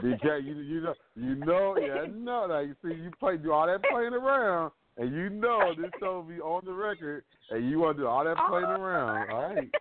you 0.02 0.16
can't. 0.22 0.44
You, 0.44 0.56
you 0.58 0.80
know. 0.80 0.94
You 1.14 1.34
know. 1.36 1.76
Yeah. 1.78 2.06
No. 2.12 2.46
Like 2.48 2.68
you 2.68 2.76
see, 2.82 3.02
you 3.02 3.10
play 3.20 3.36
do 3.36 3.52
all 3.52 3.66
that 3.66 3.82
playing 3.90 4.14
around, 4.14 4.72
and 4.96 5.14
you 5.14 5.30
know 5.30 5.72
this 5.76 5.90
show 6.00 6.22
be 6.22 6.40
on 6.40 6.64
the 6.64 6.72
record, 6.72 7.24
and 7.50 7.70
you 7.70 7.78
want 7.78 7.96
to 7.96 8.02
do 8.02 8.06
all 8.08 8.24
that 8.24 8.36
playing 8.48 8.64
around. 8.64 9.30
All 9.30 9.54
right. 9.54 9.68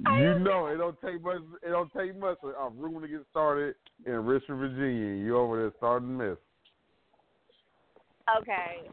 You 0.00 0.38
know 0.40 0.66
it 0.66 0.76
don't 0.76 1.00
take 1.00 1.22
much. 1.22 1.40
It 1.62 1.70
don't 1.70 1.90
take 1.96 2.18
much 2.18 2.36
a 2.42 2.68
room 2.70 3.00
to 3.00 3.08
get 3.08 3.20
started 3.30 3.76
in 4.04 4.12
Richmond, 4.26 4.60
Virginia. 4.60 5.24
You 5.24 5.38
over 5.38 5.58
there 5.58 5.72
starting 5.78 6.16
mess. 6.18 6.36
okay. 8.38 8.90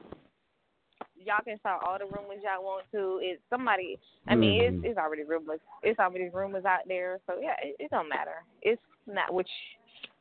Y'all 1.26 1.44
can 1.44 1.60
start 1.60 1.84
all 1.86 1.98
the 1.98 2.06
rumors 2.06 2.44
y'all 2.44 2.64
want 2.64 2.86
to. 2.92 3.20
It's 3.22 3.42
somebody. 3.50 4.00
I 4.28 4.36
mean, 4.36 4.62
Mhm. 4.62 4.68
it's 4.68 4.86
it's 4.86 4.98
already 4.98 5.24
rumors. 5.24 5.60
It's 5.82 6.00
already 6.00 6.30
rumors 6.30 6.66
out 6.66 6.88
there. 6.88 7.20
So 7.28 7.40
yeah, 7.42 7.56
it, 7.62 7.76
it 7.80 7.92
don't 7.92 8.10
matter. 8.10 8.44
It's 8.62 8.82
not 9.08 9.34
which 9.34 9.50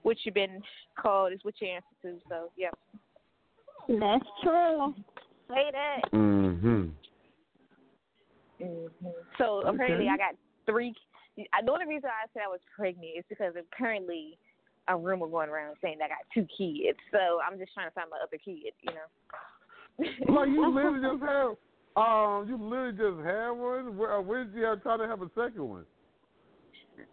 what 0.03 0.17
you've 0.25 0.35
been 0.35 0.63
called. 0.97 1.33
It's 1.33 1.45
what 1.45 1.55
you 1.61 1.69
answer 1.69 1.87
to. 2.03 2.21
So 2.29 2.51
yeah. 2.57 2.71
That's 3.89 4.25
true. 4.43 4.95
Say 5.49 5.71
that. 5.73 6.01
Mm-hmm. 6.13 6.89
Mm-hmm. 8.63 9.09
So 9.39 9.61
apparently, 9.67 10.09
I 10.09 10.17
got 10.17 10.35
three. 10.67 10.95
I, 11.53 11.63
the 11.65 11.73
only 11.73 11.87
reason 11.87 12.11
I 12.11 12.27
said 12.33 12.43
I 12.45 12.49
was 12.49 12.61
pregnant 12.77 13.11
is 13.19 13.25
because 13.29 13.55
apparently 13.59 14.39
a 14.89 14.97
rumor 14.97 15.27
going 15.27 15.49
around 15.49 15.77
saying 15.81 15.97
that 15.99 16.07
I 16.07 16.09
got 16.09 16.27
two 16.35 16.47
kids. 16.57 16.99
So 17.11 17.41
I'm 17.41 17.59
just 17.59 17.73
trying 17.75 17.89
to 17.89 17.95
find 17.95 18.11
my 18.11 18.19
other 18.23 18.39
kid. 18.39 18.73
You 18.83 18.95
know. 18.95 19.09
Like 20.29 20.49
you 20.49 20.73
literally 20.75 21.01
just 21.01 21.23
have. 21.23 21.57
Um, 21.95 22.49
you 22.49 22.57
literally 22.57 22.93
just 22.93 23.25
had 23.27 23.51
one. 23.51 23.97
Where, 23.97 24.21
where 24.23 24.45
did 24.45 24.55
you 24.55 24.65
have 24.65 24.83
time 24.83 24.99
to 25.01 25.07
have 25.07 25.21
a 25.21 25.31
second 25.37 25.69
one? 25.69 25.85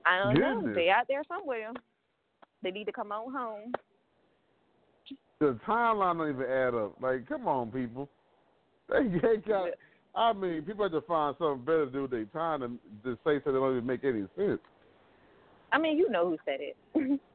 I 0.05 0.23
don't 0.23 0.39
know. 0.39 0.55
Goodness. 0.61 0.75
They 0.75 0.89
out 0.89 1.05
there 1.07 1.23
somewhere. 1.27 1.71
They 2.63 2.71
need 2.71 2.85
to 2.85 2.91
come 2.91 3.11
on 3.11 3.31
home. 3.31 3.73
the 5.39 5.59
timeline 5.67 6.17
don't 6.17 6.29
even 6.29 6.51
add 6.51 6.75
up. 6.75 6.95
Like, 7.01 7.27
come 7.27 7.47
on, 7.47 7.71
people. 7.71 8.09
They, 8.89 9.03
they 9.03 9.37
got. 9.47 9.69
I 10.15 10.33
mean, 10.33 10.63
people 10.63 10.83
have 10.83 10.91
to 10.93 11.01
find 11.01 11.35
something 11.37 11.63
better 11.63 11.85
to 11.85 11.91
do 11.91 12.01
with 12.03 12.11
their 12.11 12.25
time 12.25 12.61
than 12.61 12.79
to 13.03 13.13
say 13.23 13.35
something 13.35 13.53
that 13.53 13.59
don't 13.59 13.77
even 13.77 13.85
make 13.85 14.03
any 14.03 14.23
sense. 14.35 14.59
I 15.71 15.77
mean, 15.77 15.95
you 15.95 16.09
know 16.09 16.27
who 16.27 16.37
said 16.43 16.57
it. 16.59 17.19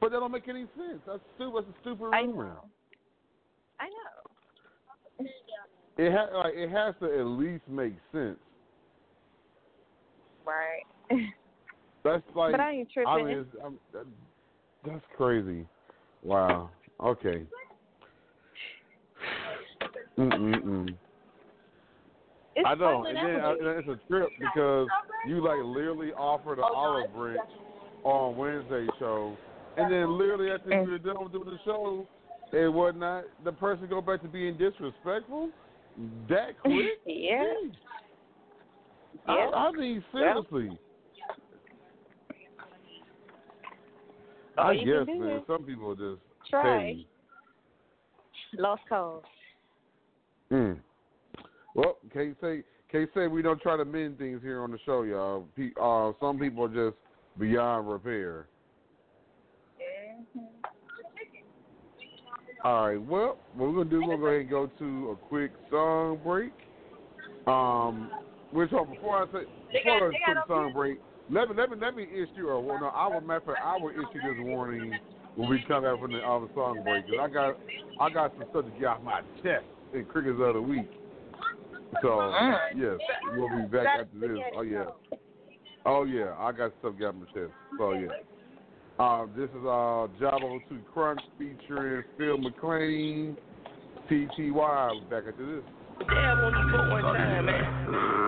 But 0.00 0.10
that 0.10 0.20
don't 0.20 0.32
make 0.32 0.48
any 0.48 0.66
sense. 0.76 1.00
That's 1.06 1.20
stupid. 1.34 1.64
That's 1.64 1.76
a 1.76 1.80
stupid 1.80 2.04
rumor. 2.04 2.56
I 3.84 3.88
know. 3.88 5.26
It 5.96 6.12
ha- 6.12 6.38
like 6.38 6.54
it 6.56 6.70
has 6.70 6.94
to 7.00 7.18
at 7.18 7.26
least 7.26 7.62
make 7.68 7.94
sense. 8.12 8.38
Right. 10.46 10.82
That's 12.04 12.22
like. 12.34 12.52
but 12.52 12.60
I 12.60 12.72
ain't 12.72 12.90
tripping. 12.90 13.12
I 13.12 13.22
mean, 13.22 13.46
I'm, 13.64 13.78
that's 14.84 15.04
crazy. 15.16 15.66
Wow. 16.22 16.70
Okay. 17.02 17.44
Mm-mm-mm. 20.18 20.94
it's 22.54 22.66
I 22.66 22.74
know, 22.74 23.04
and 23.06 23.16
then 23.16 23.36
uh, 23.36 23.54
nowadays. 23.54 23.84
it's 23.88 23.88
a 23.88 24.08
trip 24.08 24.28
because 24.38 24.88
you 25.26 25.42
like 25.42 25.58
literally 25.64 26.12
offered 26.12 26.58
an 26.58 26.64
olive 26.74 27.12
branch 27.14 27.40
on 28.04 28.36
Wednesday 28.36 28.86
show, 28.98 29.36
and 29.76 29.90
then 29.90 30.18
literally 30.18 30.50
after 30.50 30.70
Mm. 30.70 30.86
you're 30.86 30.98
done 30.98 31.16
doing 31.32 31.50
the 31.50 31.58
show 31.64 32.06
and 32.54 32.74
whatnot, 32.74 33.24
the 33.44 33.52
person 33.52 33.86
go 33.88 34.00
back 34.00 34.22
to 34.22 34.28
being 34.28 34.56
disrespectful. 34.56 35.50
That 36.28 36.58
quick? 36.62 36.74
yeah. 37.06 37.44
Jeez. 37.44 37.72
Yeah. 39.26 39.32
I, 39.32 39.68
I 39.68 39.72
mean, 39.72 40.04
seriously. 40.12 40.78
All 44.58 44.70
I 44.70 44.76
guess, 44.76 45.06
man. 45.06 45.28
is 45.28 45.42
Some 45.46 45.64
people 45.64 45.94
just 45.94 46.20
Try. 46.50 46.62
petty. 46.78 47.06
Lost 48.56 48.82
cause. 48.88 49.22
Mm. 50.52 50.78
Well, 51.74 51.96
can't 52.12 52.36
say 52.40 52.62
can't 52.92 53.10
say 53.14 53.26
we 53.26 53.42
don't 53.42 53.60
try 53.60 53.76
to 53.76 53.84
mend 53.84 54.18
things 54.18 54.40
here 54.42 54.62
on 54.62 54.70
the 54.70 54.78
show, 54.86 55.02
y'all. 55.02 55.48
Pe- 55.56 55.72
Uh, 55.80 56.12
some 56.20 56.38
people 56.38 56.64
are 56.64 56.90
just 56.90 56.96
beyond 57.38 57.88
repair. 57.90 58.46
All 62.64 62.88
right. 62.88 63.02
Well, 63.02 63.38
what 63.52 63.68
we're 63.68 63.84
gonna 63.84 63.90
do, 63.90 64.00
is 64.00 64.08
we're 64.08 64.16
gonna 64.16 64.18
go 64.18 64.26
ahead 64.26 64.40
and 64.40 64.50
go 64.50 64.70
to 64.78 65.10
a 65.10 65.16
quick 65.16 65.52
song 65.70 66.18
break. 66.24 66.52
Um, 67.46 68.10
which 68.52 68.70
oh, 68.72 68.86
before 68.86 69.22
I 69.22 69.26
say 69.26 69.44
before 69.70 69.96
I 69.96 70.00
go 70.00 70.10
to 70.10 70.16
a 70.16 70.24
quick 70.24 70.38
song 70.48 70.72
break, 70.72 70.98
let 71.30 71.48
me 71.50 71.54
let 71.56 71.70
me 71.70 71.76
let 71.78 71.94
me 71.94 72.04
issue 72.04 72.48
a 72.48 72.58
well, 72.58 72.80
no, 72.80 72.86
I 72.86 73.06
will 73.08 73.20
matter 73.20 73.42
fact, 73.46 73.58
I 73.62 73.76
will 73.76 73.90
issue 73.90 74.20
this 74.22 74.36
warning 74.38 74.98
when 75.34 75.50
we 75.50 75.62
come 75.68 75.82
back 75.82 76.00
from 76.00 76.12
the 76.12 76.20
uh, 76.20 76.46
song 76.54 76.82
break 76.82 77.04
because 77.06 77.20
I 77.22 77.28
got 77.28 77.58
I 78.00 78.08
got 78.08 78.32
some 78.38 78.46
stuff 78.48 78.64
to 78.64 78.70
get 78.70 78.86
off 78.86 79.02
my 79.02 79.20
chest 79.42 79.66
in 79.92 80.06
crickets 80.06 80.38
of 80.40 80.54
the 80.54 80.62
week. 80.62 80.88
So 82.00 82.32
yes, 82.74 82.98
we'll 83.36 83.50
be 83.50 83.66
back 83.66 83.88
after 84.00 84.18
this. 84.18 84.38
Oh 84.56 84.62
yeah. 84.62 84.84
Oh 85.84 86.04
yeah, 86.04 86.34
I 86.38 86.50
got 86.52 86.72
stuff 86.78 86.94
got 86.98 87.14
my 87.14 87.26
chest. 87.34 87.52
So 87.76 87.92
yeah. 87.92 88.08
Uh, 88.96 89.26
this 89.36 89.50
is 89.50 89.64
uh 89.66 90.06
Jabo 90.22 90.62
to 90.68 90.78
Crunch 90.92 91.20
featuring 91.36 92.04
Phil 92.16 92.38
McClain, 92.38 93.36
TTY. 94.08 94.54
We'll 94.54 95.00
back 95.10 95.26
after 95.26 95.42
this. 95.42 95.66
Damn 95.98 96.38
on 96.38 96.54
you 96.54 96.70
for 96.70 96.90
one 96.94 97.02
time, 97.02 97.46
man. 97.46 97.58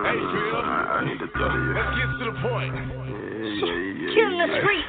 Hey, 0.02 0.18
Drill. 0.18 0.59
I 0.59 1.07
need 1.07 1.22
to 1.22 1.31
talk 1.38 1.55
to 1.55 1.59
you. 1.62 1.70
Let's 1.70 1.94
get 1.94 2.11
to 2.18 2.24
the 2.26 2.37
point. 2.42 2.74
Yeah, 2.74 3.62
yeah, 3.62 3.79
yeah. 3.94 4.14
Killing 4.18 4.42
the 4.42 4.48
yeah. 4.50 4.59
street. 4.59 4.87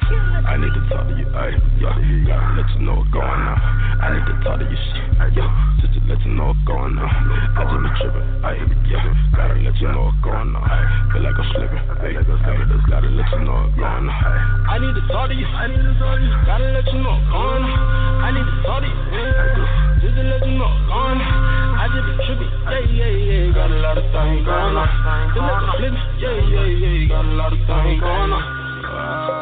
I 0.50 0.54
need 0.58 0.74
to 0.74 0.82
talk 0.90 1.06
to 1.06 1.14
you, 1.14 1.26
ay, 1.30 1.54
yo, 1.78 1.94
gotta 2.26 2.58
let 2.58 2.66
you 2.74 2.82
know 2.82 2.98
what's 2.98 3.14
going 3.14 3.22
on. 3.22 3.58
I 4.02 4.18
need 4.18 4.26
to 4.26 4.34
talk 4.42 4.58
to 4.58 4.66
you, 4.66 4.74
shit, 4.74 5.30
yo, 5.38 5.46
just 5.77 5.77
to 5.77 5.77
let 6.08 6.24
you 6.24 6.32
know 6.32 6.48
what's 6.48 6.64
going 6.64 6.96
on. 6.96 7.04
I 7.04 7.68
just 7.68 7.84
been 7.84 7.92
tripping, 8.00 8.24
ay, 8.40 8.56
yo, 8.88 8.96
gotta 8.96 9.12
gotta 9.36 9.60
let 9.60 9.76
you 9.76 9.88
know 9.92 10.08
what's 10.08 10.24
going 10.24 10.56
on. 10.56 10.64
Feel 11.12 11.20
like 11.20 11.36
I'm 11.36 11.44
slipping, 11.52 11.84
hey, 12.00 12.16
just 12.16 12.84
gotta 12.88 13.12
let 13.12 13.28
you 13.28 13.44
know 13.44 13.60
what's 13.60 13.76
going 13.76 14.08
on. 14.08 14.24
I 14.72 14.80
need 14.80 14.96
to 14.96 15.04
talk 15.12 15.28
to 15.28 15.36
you, 15.36 15.44
I 15.44 15.68
need 15.68 15.84
to 15.84 15.92
talk 16.00 16.16
to 16.16 16.24
you, 16.24 16.32
gotta 16.48 16.68
let 16.72 16.88
you 16.88 17.00
know 17.04 17.12
what's 17.12 17.28
going 17.28 17.60
on. 17.60 18.24
I 18.24 18.28
need 18.32 18.48
to 18.48 18.56
talk 18.64 18.80
to 18.80 18.88
you, 18.88 18.96
just 20.00 20.16
to 20.16 20.22
let 20.24 20.40
you 20.48 20.56
know 20.56 20.64
what's 20.64 20.88
going 20.88 21.20
on. 21.20 21.76
I 21.76 21.84
just 21.92 22.04
be 22.08 22.12
tripping, 22.24 22.52
yeah, 22.72 22.88
yeah, 22.88 23.12
yeah, 23.28 23.52
got 23.52 23.68
a 23.68 23.78
lot 23.84 24.00
of 24.00 24.08
things 24.08 24.48
going 24.48 24.80
on. 24.80 24.88
Just 25.36 25.44
let 25.44 25.60
me 25.60 25.68
flip, 25.76 25.92
yeah, 26.24 26.40
yeah, 26.40 26.72
yeah, 26.72 27.12
got 27.12 27.24
a 27.28 27.36
lot 27.36 27.52
of 27.52 27.60
things 27.68 28.00
going 28.00 28.32
on. 28.32 28.44
Uh, 28.88 29.37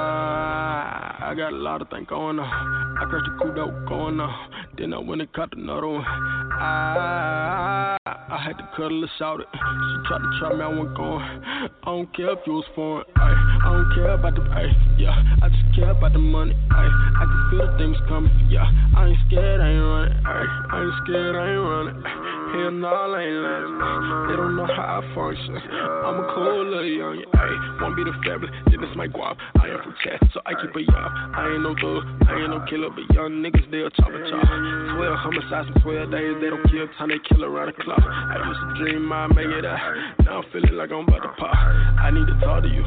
I 1.27 1.35
got 1.35 1.53
a 1.53 1.57
lot 1.57 1.83
of 1.83 1.91
things 1.91 2.07
going 2.09 2.39
on. 2.39 2.47
I 2.47 3.05
crashed 3.11 3.27
the 3.27 3.51
that 3.51 3.87
going 3.89 4.21
on. 4.21 4.51
Then 4.79 4.95
I 4.95 4.99
went 4.99 5.23
and 5.23 5.33
caught 5.33 5.53
another 5.57 5.89
one. 5.89 6.05
I, 6.07 7.97
I 8.07 8.39
had 8.39 8.57
to 8.59 8.69
cut 8.77 8.93
her 8.93 9.11
shout 9.19 9.41
it. 9.41 9.49
She 9.53 10.07
tried 10.07 10.23
to 10.23 10.31
try 10.39 10.55
me, 10.55 10.62
I 10.62 10.69
wasn't 10.69 10.97
going. 10.97 11.23
I 11.23 11.69
don't 11.85 12.15
care 12.15 12.31
if 12.31 12.39
you 12.47 12.53
was 12.53 12.65
foreign. 12.77 13.05
Ay. 13.17 13.35
I 13.35 13.73
don't 13.73 13.93
care 13.97 14.15
about 14.15 14.37
the 14.37 14.43
ay, 14.43 14.71
yeah. 14.99 15.19
I 15.43 15.49
just 15.49 15.75
care 15.75 15.91
about 15.91 16.12
the 16.12 16.21
money. 16.21 16.55
Ay. 16.71 16.87
I 16.87 17.25
can 17.27 17.51
feel 17.51 17.75
things 17.77 17.97
coming. 18.07 18.31
Yeah, 18.49 18.71
I 18.97 19.09
ain't 19.09 19.19
scared, 19.27 19.61
I 19.61 19.71
ain't 19.75 19.83
running. 19.83 20.27
Ay. 20.27 20.47
I 20.71 20.83
ain't 20.85 20.95
scared, 21.03 21.35
I 21.35 21.51
ain't 21.51 21.67
running. 21.67 22.36
They 22.57 24.37
don't 24.37 24.57
know 24.57 24.66
how 24.66 25.01
I 25.01 25.14
function. 25.14 25.57
I'm 25.57 26.16
a 26.21 26.27
cool 26.35 26.64
little 26.64 26.85
young. 26.85 27.25
Ay. 27.35 27.77
Wanna 27.81 27.95
be 27.95 28.05
the 28.05 28.16
family, 28.25 28.49
then 28.73 28.83
it's 28.83 28.97
my 28.97 29.07
guap. 29.07 29.37
I 29.61 29.69
am 29.69 29.83
from 29.85 29.95
Chad, 30.03 30.19
so 30.33 30.40
I 30.47 30.57
keep 30.57 30.73
it 30.73 30.88
young. 30.88 31.11
I 31.37 31.53
ain't 31.53 31.62
no 31.62 31.77
thug, 31.77 32.09
I 32.25 32.40
ain't 32.40 32.51
no 32.51 32.64
killer, 32.64 32.88
but 32.88 33.05
young 33.14 33.45
niggas, 33.45 33.69
they'll 33.71 33.90
chop 33.92 34.09
a 34.09 34.21
chop. 34.33 34.49
12 34.97 35.12
homicides 35.21 35.69
in 35.77 35.83
12 35.83 36.11
days, 36.11 36.35
they 36.40 36.49
don't 36.49 36.64
kill 36.73 36.88
time 36.97 37.12
they 37.12 37.21
kill 37.29 37.45
around 37.45 37.69
the 37.69 37.77
clock. 37.85 38.01
I 38.01 38.40
used 38.49 38.61
to 38.61 38.69
dream 38.81 39.12
I 39.12 39.29
make 39.29 39.53
it 39.53 39.64
out. 39.69 39.79
Now 40.25 40.40
I'm 40.40 40.49
feeling 40.53 40.75
like 40.75 40.90
I'm 40.90 41.05
about 41.05 41.21
to 41.23 41.33
pop. 41.37 41.53
I 41.53 42.11
need 42.11 42.27
to 42.27 42.37
talk 42.40 42.62
to 42.64 42.69
you. 42.69 42.83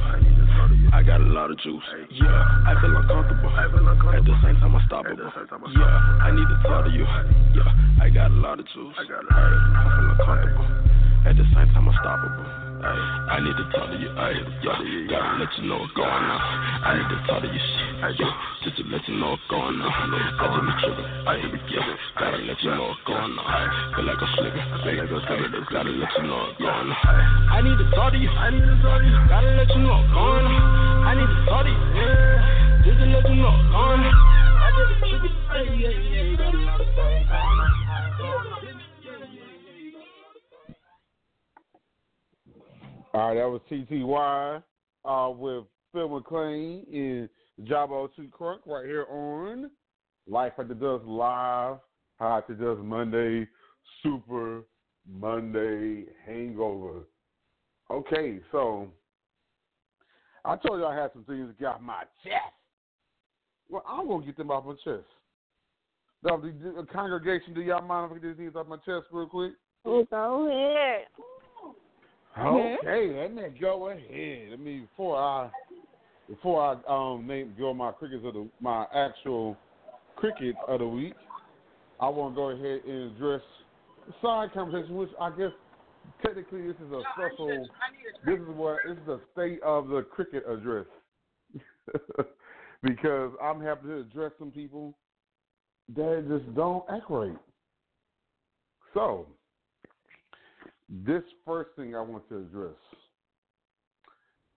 I 0.91 1.03
got 1.05 1.21
a 1.21 1.29
lot 1.29 1.51
of 1.51 1.57
juice. 1.61 1.85
Yeah, 2.11 2.25
I 2.65 2.73
feel 2.81 2.97
uncomfortable. 2.97 3.53
At 4.09 4.25
the 4.25 4.35
same 4.41 4.57
time, 4.57 4.73
I'm 4.73 4.81
unstoppable. 4.81 5.29
Yeah, 5.77 6.25
I 6.25 6.33
need 6.33 6.49
to 6.49 6.57
talk 6.65 6.85
to 6.85 6.91
you. 6.91 7.05
Yeah, 7.53 8.01
I 8.01 8.09
got 8.09 8.31
a 8.31 8.39
lot 8.41 8.59
of 8.59 8.65
juice. 8.73 8.97
I 9.59 9.87
feel 9.93 10.07
uncomfortable. 10.15 10.67
At 11.27 11.35
the 11.35 11.45
same 11.51 11.67
time, 11.75 11.87
unstoppable. 11.87 12.47
Ay, 12.79 12.95
I 13.35 13.43
need 13.43 13.59
to 13.59 13.65
talk 13.75 13.91
to 13.91 13.97
you. 13.99 14.07
Ay, 14.15 14.39
yeah, 14.63 14.79
gotta 15.11 15.35
let 15.35 15.51
you 15.59 15.67
know 15.67 15.83
what's 15.83 15.91
going 15.99 16.07
on. 16.07 16.39
I 16.79 16.95
need 16.95 17.11
to 17.11 17.19
talk 17.27 17.43
to 17.43 17.49
you. 17.51 17.59
Shit, 17.59 18.23
yeah, 18.23 18.31
just 18.63 18.79
to 18.79 18.83
let 18.87 19.03
you 19.03 19.19
know 19.19 19.35
what's 19.35 19.43
going 19.51 19.83
on. 19.83 19.91
I 19.91 20.47
just 20.47 20.63
be 20.63 20.71
tripping. 20.79 21.03
Ay, 21.27 21.43
yeah, 21.75 21.83
gotta 22.15 22.39
let 22.39 22.55
you 22.63 22.71
know 22.71 22.87
what's 22.87 23.03
going 23.03 23.35
on. 23.35 23.67
Feel 23.99 24.07
like 24.07 24.23
I'm 24.23 24.31
slipping. 24.39 24.63
Feel 24.63 24.95
like 24.95 25.11
I'm 25.11 25.19
slipping. 25.27 25.67
Gotta 25.67 25.91
let 25.91 26.07
you 26.07 26.23
know 26.23 26.39
what's 26.39 26.55
going 26.55 26.87
on. 26.87 27.19
I 27.51 27.59
need 27.59 27.75
to 27.83 27.87
talk 27.91 28.15
to 28.15 28.17
you. 28.17 28.31
I 28.31 28.47
need 28.47 28.63
to 28.63 28.75
talk 28.79 29.03
you. 29.03 29.11
Gotta 29.27 29.59
let 29.59 29.67
you 29.75 29.83
know 29.83 29.99
what's 29.99 30.15
going 30.15 30.47
on. 30.47 31.03
I 31.03 31.11
need 31.19 31.27
to 31.27 31.39
talk 31.51 31.67
to 31.67 31.71
you. 31.75 31.83
Yeah, 31.99 32.87
just 32.87 32.95
to 32.95 33.05
let 33.11 33.27
you 33.27 33.43
know 33.43 33.51
what's 33.51 33.75
going 33.75 34.07
on. 34.07 34.15
I 34.55 34.71
just 34.71 34.87
be 34.87 35.19
tripping. 35.19 35.35
Ay, 35.51 35.67
yeah, 35.83 35.91
yeah, 35.99 36.47
got 36.47 36.55
a 36.55 36.63
lot 36.63 36.79
of 36.79 36.87
things 36.95 37.27
going 37.27 37.59
on. 37.59 38.68
All 43.11 43.29
right, 43.29 43.35
that 43.35 43.49
was 43.49 43.61
TTY 43.71 44.63
uh, 45.03 45.31
with 45.31 45.65
Phil 45.91 46.09
McLean 46.09 46.85
in 46.91 47.29
Jabba 47.63 48.07
2 48.15 48.29
Crunk 48.39 48.59
right 48.67 48.85
here 48.85 49.07
on 49.09 49.71
Life 50.27 50.53
at 50.59 50.67
the 50.67 50.75
Dusk 50.75 51.05
Live, 51.07 51.77
How 52.19 52.41
to 52.41 52.53
Dusk 52.53 52.81
Monday, 52.81 53.47
Super 54.03 54.61
Monday 55.11 56.05
Hangover. 56.23 56.99
Okay, 57.89 58.41
so 58.51 58.89
I 60.45 60.55
told 60.57 60.79
you 60.79 60.85
I 60.85 60.95
had 60.95 61.11
some 61.13 61.23
things 61.23 61.47
to 61.47 61.53
get 61.59 61.65
off 61.65 61.81
my 61.81 62.03
chest. 62.23 62.53
Well, 63.69 63.83
I'm 63.87 64.07
to 64.07 64.23
get 64.23 64.37
them 64.37 64.51
off 64.51 64.65
my 64.65 64.73
chest. 64.83 65.07
Now, 66.23 66.37
the, 66.37 66.51
the 66.51 66.85
congregation, 66.93 67.55
do 67.55 67.61
y'all 67.61 67.81
mind 67.81 68.11
if 68.11 68.17
I 68.17 68.19
get 68.19 68.37
these 68.37 68.45
things 68.45 68.55
off 68.55 68.67
my 68.67 68.77
chest 68.77 69.07
real 69.11 69.25
quick? 69.25 69.53
Go 69.83 70.05
ahead. 70.11 71.07
Okay, 72.45 73.19
let 73.19 73.33
me 73.33 73.43
go 73.59 73.89
ahead. 73.89 74.51
Let 74.51 74.59
me 74.59 74.79
before 74.81 75.17
I 75.17 75.49
before 76.29 76.61
I 76.61 77.13
um 77.13 77.27
name 77.27 77.55
go 77.57 77.73
my 77.73 77.91
crickets 77.91 78.23
of 78.25 78.33
the 78.33 78.47
my 78.61 78.85
actual 78.93 79.57
cricket 80.15 80.55
of 80.67 80.79
the 80.79 80.87
week. 80.87 81.13
I 81.99 82.07
want 82.07 82.33
to 82.33 82.35
go 82.35 82.49
ahead 82.51 82.81
and 82.87 83.15
address 83.15 83.41
the 84.07 84.13
side 84.21 84.53
conversation, 84.53 84.95
which 84.95 85.09
I 85.19 85.29
guess 85.31 85.51
technically 86.23 86.67
this 86.67 86.77
is 86.77 86.91
a 86.91 87.01
special. 87.13 87.67
This 88.25 88.35
is 88.39 88.47
what 88.55 88.77
this 88.87 88.97
is 88.97 89.05
the 89.05 89.19
state 89.33 89.61
of 89.63 89.87
the 89.87 90.03
cricket 90.03 90.43
address 90.49 90.85
because 92.83 93.31
I'm 93.41 93.61
happy 93.61 93.87
to 93.87 93.97
address 93.99 94.31
some 94.39 94.51
people 94.51 94.97
that 95.95 96.25
just 96.29 96.55
don't 96.55 96.83
act 96.89 97.09
right. 97.09 97.37
So 98.93 99.27
this 100.89 101.23
first 101.45 101.71
thing 101.75 101.95
I 101.95 102.01
want 102.01 102.27
to 102.29 102.37
address, 102.37 102.75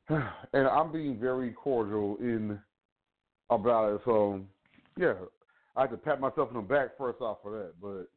and 0.53 0.67
I'm 0.67 0.93
being 0.93 1.19
very 1.19 1.51
cordial 1.51 2.17
in 2.21 2.59
about 3.51 3.95
it. 3.95 4.01
So, 4.05 4.41
yeah, 4.99 5.15
I 5.77 5.83
have 5.83 5.91
to 5.91 5.97
pat 5.97 6.21
myself 6.21 6.49
on 6.49 6.55
the 6.55 6.61
back 6.61 6.97
first 6.99 7.21
off 7.21 7.39
for 7.43 7.53
that. 7.53 7.73
But 7.81 8.09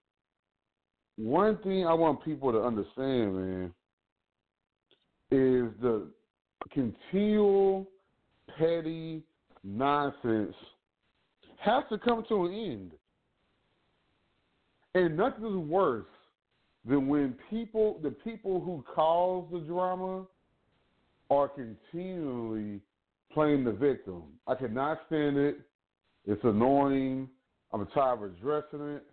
one 1.17 1.57
thing 1.59 1.85
I 1.85 1.93
want 1.93 2.23
people 2.23 2.51
to 2.51 2.61
understand, 2.61 3.35
man, 3.35 3.73
is 5.31 5.71
the 5.81 6.07
continual 6.71 7.87
petty 8.57 9.23
nonsense 9.63 10.55
has 11.57 11.83
to 11.89 11.97
come 11.97 12.23
to 12.29 12.45
an 12.45 12.53
end. 12.53 12.91
And 14.93 15.17
nothing 15.17 15.45
is 15.45 15.55
worse 15.55 16.05
than 16.87 17.07
when 17.07 17.35
people, 17.49 17.99
the 18.03 18.11
people 18.11 18.59
who 18.59 18.83
cause 18.93 19.45
the 19.51 19.59
drama, 19.59 20.25
are 21.29 21.49
continually 21.49 22.79
playing 23.33 23.63
the 23.63 23.71
victim. 23.71 24.23
I 24.47 24.55
cannot 24.55 24.99
stand 25.07 25.37
it. 25.37 25.59
It's 26.25 26.43
annoying. 26.43 27.27
I'm 27.73 27.85
tired 27.87 28.23
of 28.23 28.23
addressing 28.23 28.81
it, 28.95 29.03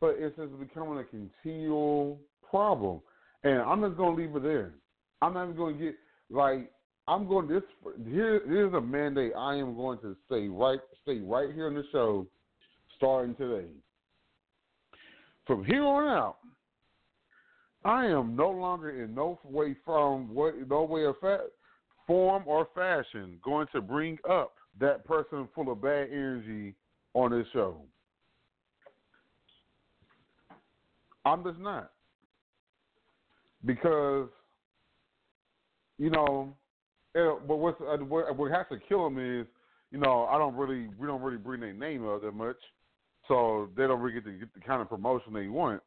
but 0.00 0.16
it's 0.18 0.36
just 0.36 0.58
becoming 0.58 0.98
a 0.98 1.04
continual 1.04 2.20
problem. 2.48 3.00
And 3.44 3.60
I'm 3.60 3.82
just 3.82 3.96
gonna 3.96 4.16
leave 4.16 4.34
it 4.36 4.42
there. 4.42 4.74
I'm 5.20 5.34
not 5.34 5.44
even 5.44 5.56
gonna 5.56 5.74
get 5.74 5.96
like 6.30 6.70
I'm 7.08 7.28
going 7.28 7.48
this. 7.48 7.62
Here, 8.08 8.40
here's 8.46 8.72
a 8.74 8.80
mandate 8.80 9.32
I 9.36 9.56
am 9.56 9.74
going 9.74 9.98
to 10.00 10.16
say 10.30 10.48
right, 10.48 10.78
stay 11.02 11.18
right 11.18 11.52
here 11.52 11.66
on 11.66 11.74
the 11.74 11.84
show, 11.90 12.26
starting 12.96 13.34
today. 13.34 13.66
From 15.46 15.64
here 15.64 15.84
on 15.84 16.04
out, 16.04 16.36
I 17.84 18.06
am 18.06 18.36
no 18.36 18.50
longer 18.50 19.02
in 19.02 19.14
no 19.14 19.38
way 19.44 19.74
from 19.84 20.32
what 20.32 20.54
no 20.68 20.84
way 20.84 21.04
of 21.04 21.16
fa- 21.20 21.46
form 22.06 22.44
or 22.46 22.68
fashion 22.74 23.38
going 23.42 23.66
to 23.72 23.80
bring 23.80 24.18
up 24.28 24.54
that 24.80 25.04
person 25.04 25.48
full 25.54 25.70
of 25.70 25.82
bad 25.82 26.08
energy 26.10 26.74
on 27.14 27.32
this 27.32 27.46
show. 27.52 27.82
I'm 31.24 31.44
just 31.44 31.58
not 31.58 31.90
because 33.64 34.28
you 35.98 36.10
know. 36.10 36.54
It, 37.14 37.46
but 37.46 37.56
what's 37.56 37.80
uh, 37.80 37.98
what, 37.98 38.34
what 38.36 38.50
has 38.52 38.64
to 38.70 38.78
kill 38.88 39.04
them 39.04 39.18
is 39.18 39.46
you 39.90 39.98
know 39.98 40.24
I 40.24 40.38
don't 40.38 40.54
really 40.54 40.88
we 40.98 41.06
don't 41.06 41.20
really 41.20 41.36
bring 41.36 41.60
their 41.60 41.72
name 41.72 42.08
up 42.08 42.22
that 42.22 42.32
much, 42.32 42.56
so 43.28 43.68
they 43.76 43.86
don't 43.86 44.00
really 44.00 44.14
get 44.14 44.24
to 44.24 44.32
get 44.32 44.54
the 44.54 44.60
kind 44.60 44.80
of 44.80 44.88
promotion 44.88 45.34
they 45.34 45.48
want. 45.48 45.82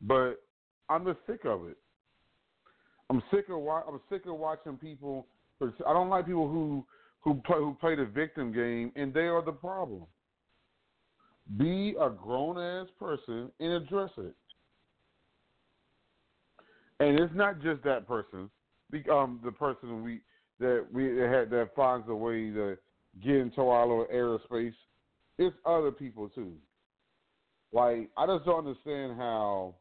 But 0.00 0.34
I'm 0.88 1.04
just 1.04 1.18
sick 1.26 1.44
of 1.44 1.66
it. 1.66 1.76
I'm 3.10 3.22
sick 3.30 3.46
of 3.50 3.66
I'm 3.66 4.00
sick 4.10 4.26
of 4.26 4.38
watching 4.38 4.76
people. 4.76 5.26
I 5.62 5.92
don't 5.92 6.08
like 6.08 6.26
people 6.26 6.48
who 6.48 6.84
who 7.20 7.34
play 7.46 7.58
who 7.58 7.76
play 7.80 7.94
the 7.94 8.04
victim 8.04 8.52
game, 8.52 8.92
and 8.96 9.12
they 9.12 9.26
are 9.26 9.42
the 9.42 9.52
problem. 9.52 10.06
Be 11.58 11.94
a 12.00 12.08
grown 12.08 12.58
ass 12.58 12.88
person 12.98 13.50
and 13.60 13.72
address 13.72 14.10
it. 14.16 14.34
And 17.00 17.18
it's 17.18 17.34
not 17.34 17.60
just 17.60 17.82
that 17.84 18.06
person. 18.06 18.50
Um, 19.10 19.40
the 19.44 19.52
person 19.52 20.02
we 20.02 20.20
that 20.60 20.86
we 20.92 21.04
had 21.18 21.50
that 21.50 21.70
finds 21.74 22.08
a 22.08 22.14
way 22.14 22.50
to 22.50 22.76
get 23.22 23.36
into 23.36 23.62
our 23.62 23.86
little 23.86 24.06
aerospace. 24.12 24.74
It's 25.38 25.56
other 25.66 25.90
people 25.90 26.28
too. 26.28 26.52
Like 27.72 28.08
I 28.16 28.26
just 28.26 28.44
don't 28.44 28.66
understand 28.66 29.16
how 29.18 29.74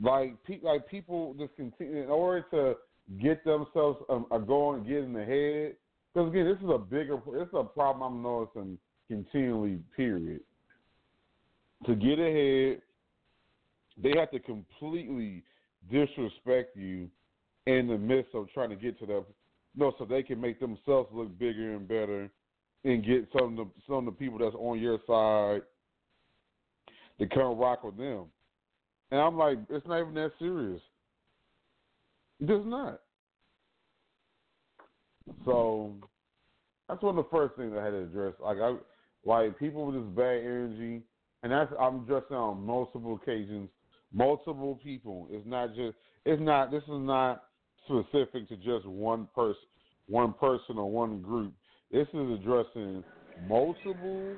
like 0.00 0.34
pe- 0.44 0.60
like 0.62 0.88
people 0.88 1.34
just 1.38 1.54
continue 1.56 2.02
in 2.02 2.08
order 2.08 2.46
to 2.52 2.74
get 3.22 3.44
themselves 3.44 3.98
um, 4.08 4.26
a 4.30 4.38
going, 4.38 4.84
get 4.84 4.98
in 4.98 5.12
the 5.12 5.24
head. 5.24 5.76
Because 6.12 6.30
again, 6.30 6.46
this 6.46 6.58
is 6.62 6.70
a 6.72 6.78
bigger, 6.78 7.18
this 7.32 7.48
is 7.48 7.54
a 7.54 7.64
problem 7.64 8.16
I'm 8.16 8.22
noticing 8.22 8.78
continually. 9.08 9.80
Period. 9.96 10.40
To 11.86 11.94
get 11.94 12.18
ahead, 12.18 12.82
they 14.02 14.18
have 14.18 14.30
to 14.32 14.40
completely 14.40 15.42
disrespect 15.90 16.76
you 16.76 17.08
in 17.66 17.86
the 17.86 17.98
midst 17.98 18.34
of 18.34 18.50
trying 18.52 18.70
to 18.70 18.76
get 18.76 18.98
to 18.98 19.06
them, 19.06 19.24
no, 19.76 19.92
so 19.98 20.04
they 20.04 20.22
can 20.22 20.40
make 20.40 20.58
themselves 20.58 21.08
look 21.12 21.38
bigger 21.38 21.76
and 21.76 21.86
better, 21.86 22.30
and 22.84 23.04
get 23.04 23.28
some 23.38 23.50
of 23.50 23.56
the 23.56 23.66
some 23.86 23.96
of 23.96 24.04
the 24.06 24.12
people 24.12 24.38
that's 24.38 24.54
on 24.56 24.80
your 24.80 24.98
side 25.06 25.62
to 27.18 27.26
come 27.26 27.58
rock 27.58 27.84
with 27.84 27.96
them. 27.96 28.24
And 29.10 29.20
I'm 29.20 29.38
like, 29.38 29.58
it's 29.70 29.86
not 29.86 30.00
even 30.00 30.14
that 30.14 30.32
serious. 30.38 30.80
It's 32.40 32.66
not. 32.66 33.00
So 35.44 35.94
that's 36.88 37.02
one 37.02 37.18
of 37.18 37.24
the 37.24 37.30
first 37.30 37.56
things 37.56 37.72
I 37.78 37.84
had 37.84 37.90
to 37.90 38.02
address. 38.02 38.34
Like 38.40 38.58
I 38.58 38.76
like 39.24 39.58
people 39.58 39.86
with 39.86 39.96
this 39.96 40.16
bad 40.16 40.38
energy 40.38 41.02
and 41.42 41.52
that's 41.52 41.72
I'm 41.80 42.02
addressing 42.02 42.36
on 42.36 42.64
multiple 42.64 43.18
occasions, 43.20 43.68
multiple 44.12 44.80
people. 44.82 45.28
It's 45.30 45.46
not 45.46 45.74
just 45.74 45.96
it's 46.24 46.40
not 46.40 46.70
this 46.70 46.82
is 46.82 46.88
not 46.88 47.44
specific 47.84 48.48
to 48.48 48.56
just 48.56 48.86
one 48.86 49.28
person 49.34 49.62
one 50.06 50.32
person 50.32 50.78
or 50.78 50.90
one 50.90 51.20
group. 51.20 51.52
This 51.92 52.08
is 52.14 52.32
addressing 52.40 53.04
multiple 53.46 54.34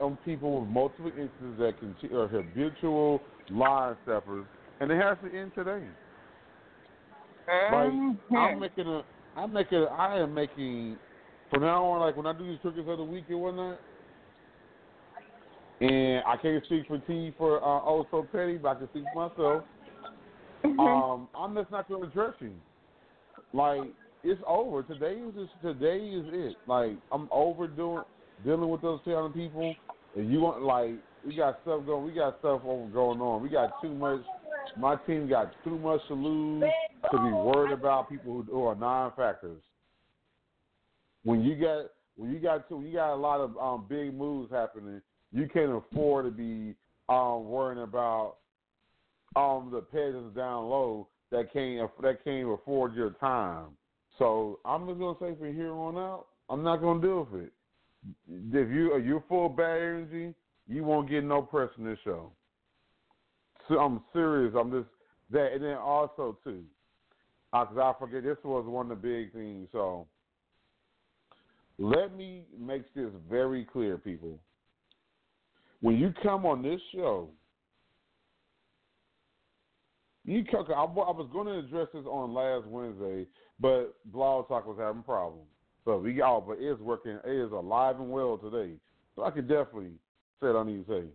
um, 0.00 0.18
people 0.24 0.60
with 0.60 0.68
multiple 0.68 1.08
instances 1.08 1.58
that 1.58 1.74
can 1.78 2.16
are 2.16 2.28
habitual 2.28 3.20
line 3.50 3.96
steppers, 4.02 4.46
and 4.80 4.90
it 4.90 5.00
has 5.00 5.16
to 5.24 5.38
end 5.38 5.52
today. 5.54 5.82
Like. 7.72 7.92
I'm 8.36 8.60
making 8.60 8.86
a, 8.86 9.02
I'm 9.36 9.52
making, 9.52 9.78
a, 9.78 9.84
I 9.84 10.18
am 10.20 10.34
making 10.34 10.96
from 11.50 11.62
now 11.62 11.84
on. 11.84 12.00
Like 12.00 12.16
when 12.16 12.26
I 12.26 12.32
do 12.32 12.46
these 12.46 12.58
crickets 12.60 12.86
of 12.88 12.98
the 12.98 13.04
week 13.04 13.24
and 13.28 13.40
whatnot, 13.40 13.78
and 15.80 16.22
I 16.26 16.36
can't 16.36 16.64
speak 16.64 16.86
for 16.88 16.98
T 16.98 17.32
for 17.38 17.58
uh, 17.58 17.80
oh 17.84 18.06
so 18.10 18.26
petty, 18.32 18.56
but 18.56 18.68
I 18.68 18.74
can 18.76 18.88
speak 18.88 19.04
for 19.12 19.28
myself. 19.28 19.64
Mm-hmm. 20.64 20.80
Um, 20.80 21.28
I'm 21.36 21.54
just 21.54 21.70
not 21.70 21.88
going 21.88 22.02
to 22.02 22.08
address 22.08 22.34
you. 22.40 22.52
Like 23.52 23.82
it's 24.24 24.40
over. 24.46 24.82
Today 24.82 25.14
is 25.14 25.34
just, 25.34 25.62
today 25.62 25.98
is 25.98 26.24
it. 26.32 26.56
Like 26.66 26.96
I'm 27.12 27.28
over 27.30 27.68
doing 27.68 28.02
dealing 28.44 28.68
with 28.68 28.82
those 28.82 29.00
kind 29.04 29.18
of 29.18 29.34
people. 29.34 29.74
And 30.16 30.32
you 30.32 30.40
want 30.40 30.62
like 30.62 30.92
we 31.24 31.36
got 31.36 31.58
stuff 31.62 31.84
going. 31.84 32.04
We 32.06 32.12
got 32.12 32.38
stuff 32.38 32.62
over 32.64 32.88
going 32.88 33.20
on. 33.20 33.42
We 33.42 33.48
got 33.48 33.80
too 33.82 33.94
much. 33.94 34.20
My 34.78 34.96
team 35.06 35.28
got 35.28 35.52
too 35.62 35.78
much 35.78 36.00
to 36.08 36.14
lose 36.14 36.64
to 37.10 37.18
be 37.18 37.30
worried 37.30 37.72
about 37.72 38.08
people 38.08 38.32
who, 38.32 38.42
who 38.50 38.64
are 38.64 38.74
non-factors. 38.74 39.62
When 41.22 41.42
you 41.42 41.54
got 41.56 41.86
when 42.16 42.32
you 42.32 42.38
got 42.38 42.68
to, 42.68 42.82
you 42.82 42.94
got 42.94 43.14
a 43.14 43.16
lot 43.16 43.40
of 43.40 43.56
um, 43.58 43.86
big 43.88 44.14
moves 44.14 44.50
happening. 44.50 45.02
You 45.32 45.48
can't 45.52 45.72
afford 45.72 46.24
to 46.24 46.30
be 46.30 46.74
um, 47.08 47.44
worrying 47.44 47.82
about 47.82 48.36
um, 49.36 49.70
the 49.70 49.82
peasants 49.82 50.34
down 50.34 50.68
low 50.70 51.08
that 51.30 51.52
can't 51.52 51.90
that 52.00 52.24
can't 52.24 52.48
afford 52.48 52.94
your 52.94 53.10
time. 53.10 53.66
So 54.18 54.60
I'm 54.64 54.86
just 54.86 54.98
gonna 54.98 55.18
say 55.20 55.38
from 55.38 55.54
here 55.54 55.72
on 55.72 55.96
out, 55.96 56.26
I'm 56.48 56.62
not 56.62 56.80
gonna 56.80 57.02
deal 57.02 57.28
with 57.30 57.42
it. 57.42 57.52
If 58.28 58.70
you 58.70 58.92
are 58.92 58.98
you 58.98 59.22
full 59.28 59.46
of 59.46 59.56
bad 59.56 59.76
energy, 59.76 60.34
you 60.66 60.84
won't 60.84 61.08
get 61.08 61.24
no 61.24 61.42
press 61.42 61.70
in 61.78 61.84
this 61.84 61.98
show. 62.04 62.32
So 63.68 63.78
I'm 63.78 64.02
serious. 64.12 64.54
I'm 64.58 64.70
just 64.70 64.88
that, 65.30 65.52
and 65.54 65.62
then 65.62 65.76
also 65.76 66.38
too, 66.44 66.62
because 67.52 67.76
I 67.78 67.92
forget 67.98 68.22
this 68.22 68.36
was 68.44 68.64
one 68.66 68.90
of 68.90 69.02
the 69.02 69.08
big 69.08 69.32
things. 69.32 69.68
So 69.72 70.06
let 71.78 72.16
me 72.16 72.44
make 72.58 72.92
this 72.94 73.10
very 73.28 73.64
clear, 73.64 73.98
people. 73.98 74.38
When 75.80 75.96
you 75.96 76.12
come 76.22 76.46
on 76.46 76.62
this 76.62 76.80
show, 76.94 77.28
you 80.24 80.44
come, 80.44 80.64
I, 80.68 80.82
I 80.82 80.84
was 80.84 81.28
going 81.32 81.46
to 81.46 81.58
address 81.58 81.88
this 81.92 82.04
on 82.06 82.34
last 82.34 82.66
Wednesday, 82.66 83.26
but 83.60 83.94
Blog 84.06 84.48
Talk 84.48 84.66
was 84.66 84.78
having 84.78 85.02
problems. 85.02 85.46
So 85.86 85.98
we 85.98 86.14
got, 86.14 86.48
but 86.48 86.58
it's 86.60 86.80
working. 86.80 87.18
It 87.24 87.46
is 87.46 87.52
alive 87.52 88.00
and 88.00 88.10
well 88.10 88.36
today. 88.36 88.72
So 89.14 89.22
I 89.22 89.30
can 89.30 89.46
definitely 89.46 89.92
say 90.42 90.48
it. 90.48 90.56
I 90.56 90.64
need 90.64 90.84
to 90.86 90.92
say, 90.92 91.06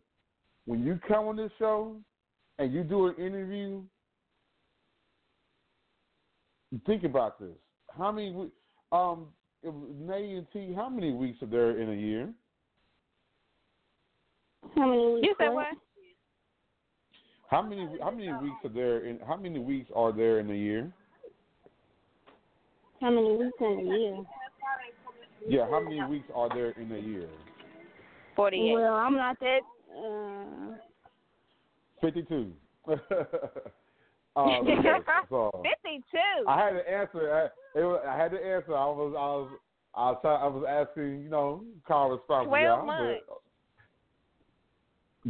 when 0.66 0.84
you 0.84 0.98
come 1.08 1.28
on 1.28 1.36
this 1.36 1.52
show 1.60 1.98
and 2.58 2.74
you 2.74 2.84
do 2.84 3.08
an 3.08 3.16
interview, 3.16 3.82
think 6.86 7.04
about 7.04 7.38
this. 7.38 7.50
How 7.98 8.14
many? 8.14 8.50
Um, 8.94 9.28
if 9.62 9.74
Nay 10.00 10.36
and 10.36 10.48
T, 10.54 10.74
how 10.74 10.88
many 10.88 11.12
weeks 11.12 11.44
are 11.44 11.48
there 11.48 11.80
in 11.80 11.90
a 11.90 11.96
year? 11.96 12.34
How 14.76 14.88
many 14.88 15.14
weeks? 15.16 15.28
You 15.28 15.36
said 15.38 15.50
what? 15.50 15.68
How 17.50 17.62
many? 17.62 17.90
How 18.02 18.12
many 18.12 18.32
weeks 18.42 18.56
are 18.64 18.70
there? 18.70 19.06
In 19.06 19.20
how 19.28 19.36
many 19.36 19.60
weeks 19.60 19.90
are 19.94 20.14
there 20.14 20.40
in 20.40 20.50
a 20.50 20.56
year? 20.56 20.94
How 23.02 23.10
many 23.10 23.36
weeks 23.36 23.58
in 23.60 23.66
a 23.66 23.98
year? 23.98 24.26
Yeah, 25.48 25.70
how 25.70 25.80
many 25.82 26.04
weeks 26.06 26.28
are 26.34 26.50
there 26.50 26.72
in 26.72 26.92
a 26.92 26.98
year? 26.98 27.28
Forty-eight. 28.36 28.74
Well, 28.74 28.94
I'm 28.94 29.16
not 29.16 29.38
that. 29.40 29.60
Uh, 29.96 30.76
Fifty-two. 32.02 32.54
um, 32.88 32.98
okay, 34.38 35.00
so 35.30 35.64
Fifty-two. 35.64 36.48
I 36.48 36.64
had 36.64 36.72
to 36.72 36.90
answer. 36.90 37.34
I, 37.34 37.80
it 37.80 37.84
was, 37.84 38.02
I 38.08 38.18
had 38.18 38.32
to 38.32 38.38
answer. 38.38 38.76
I 38.76 38.86
was. 38.86 39.14
I 39.18 39.22
was. 39.22 39.50
I 39.94 40.12
was, 40.12 40.20
try, 40.22 40.36
I 40.36 40.48
was 40.48 40.66
asking. 40.68 41.24
You 41.24 41.30
know, 41.30 41.64
call 41.88 42.12
response. 42.12 42.48
Twelve 42.48 42.64
y'all, 42.64 42.86
months. 42.86 43.22
But, 43.28 43.42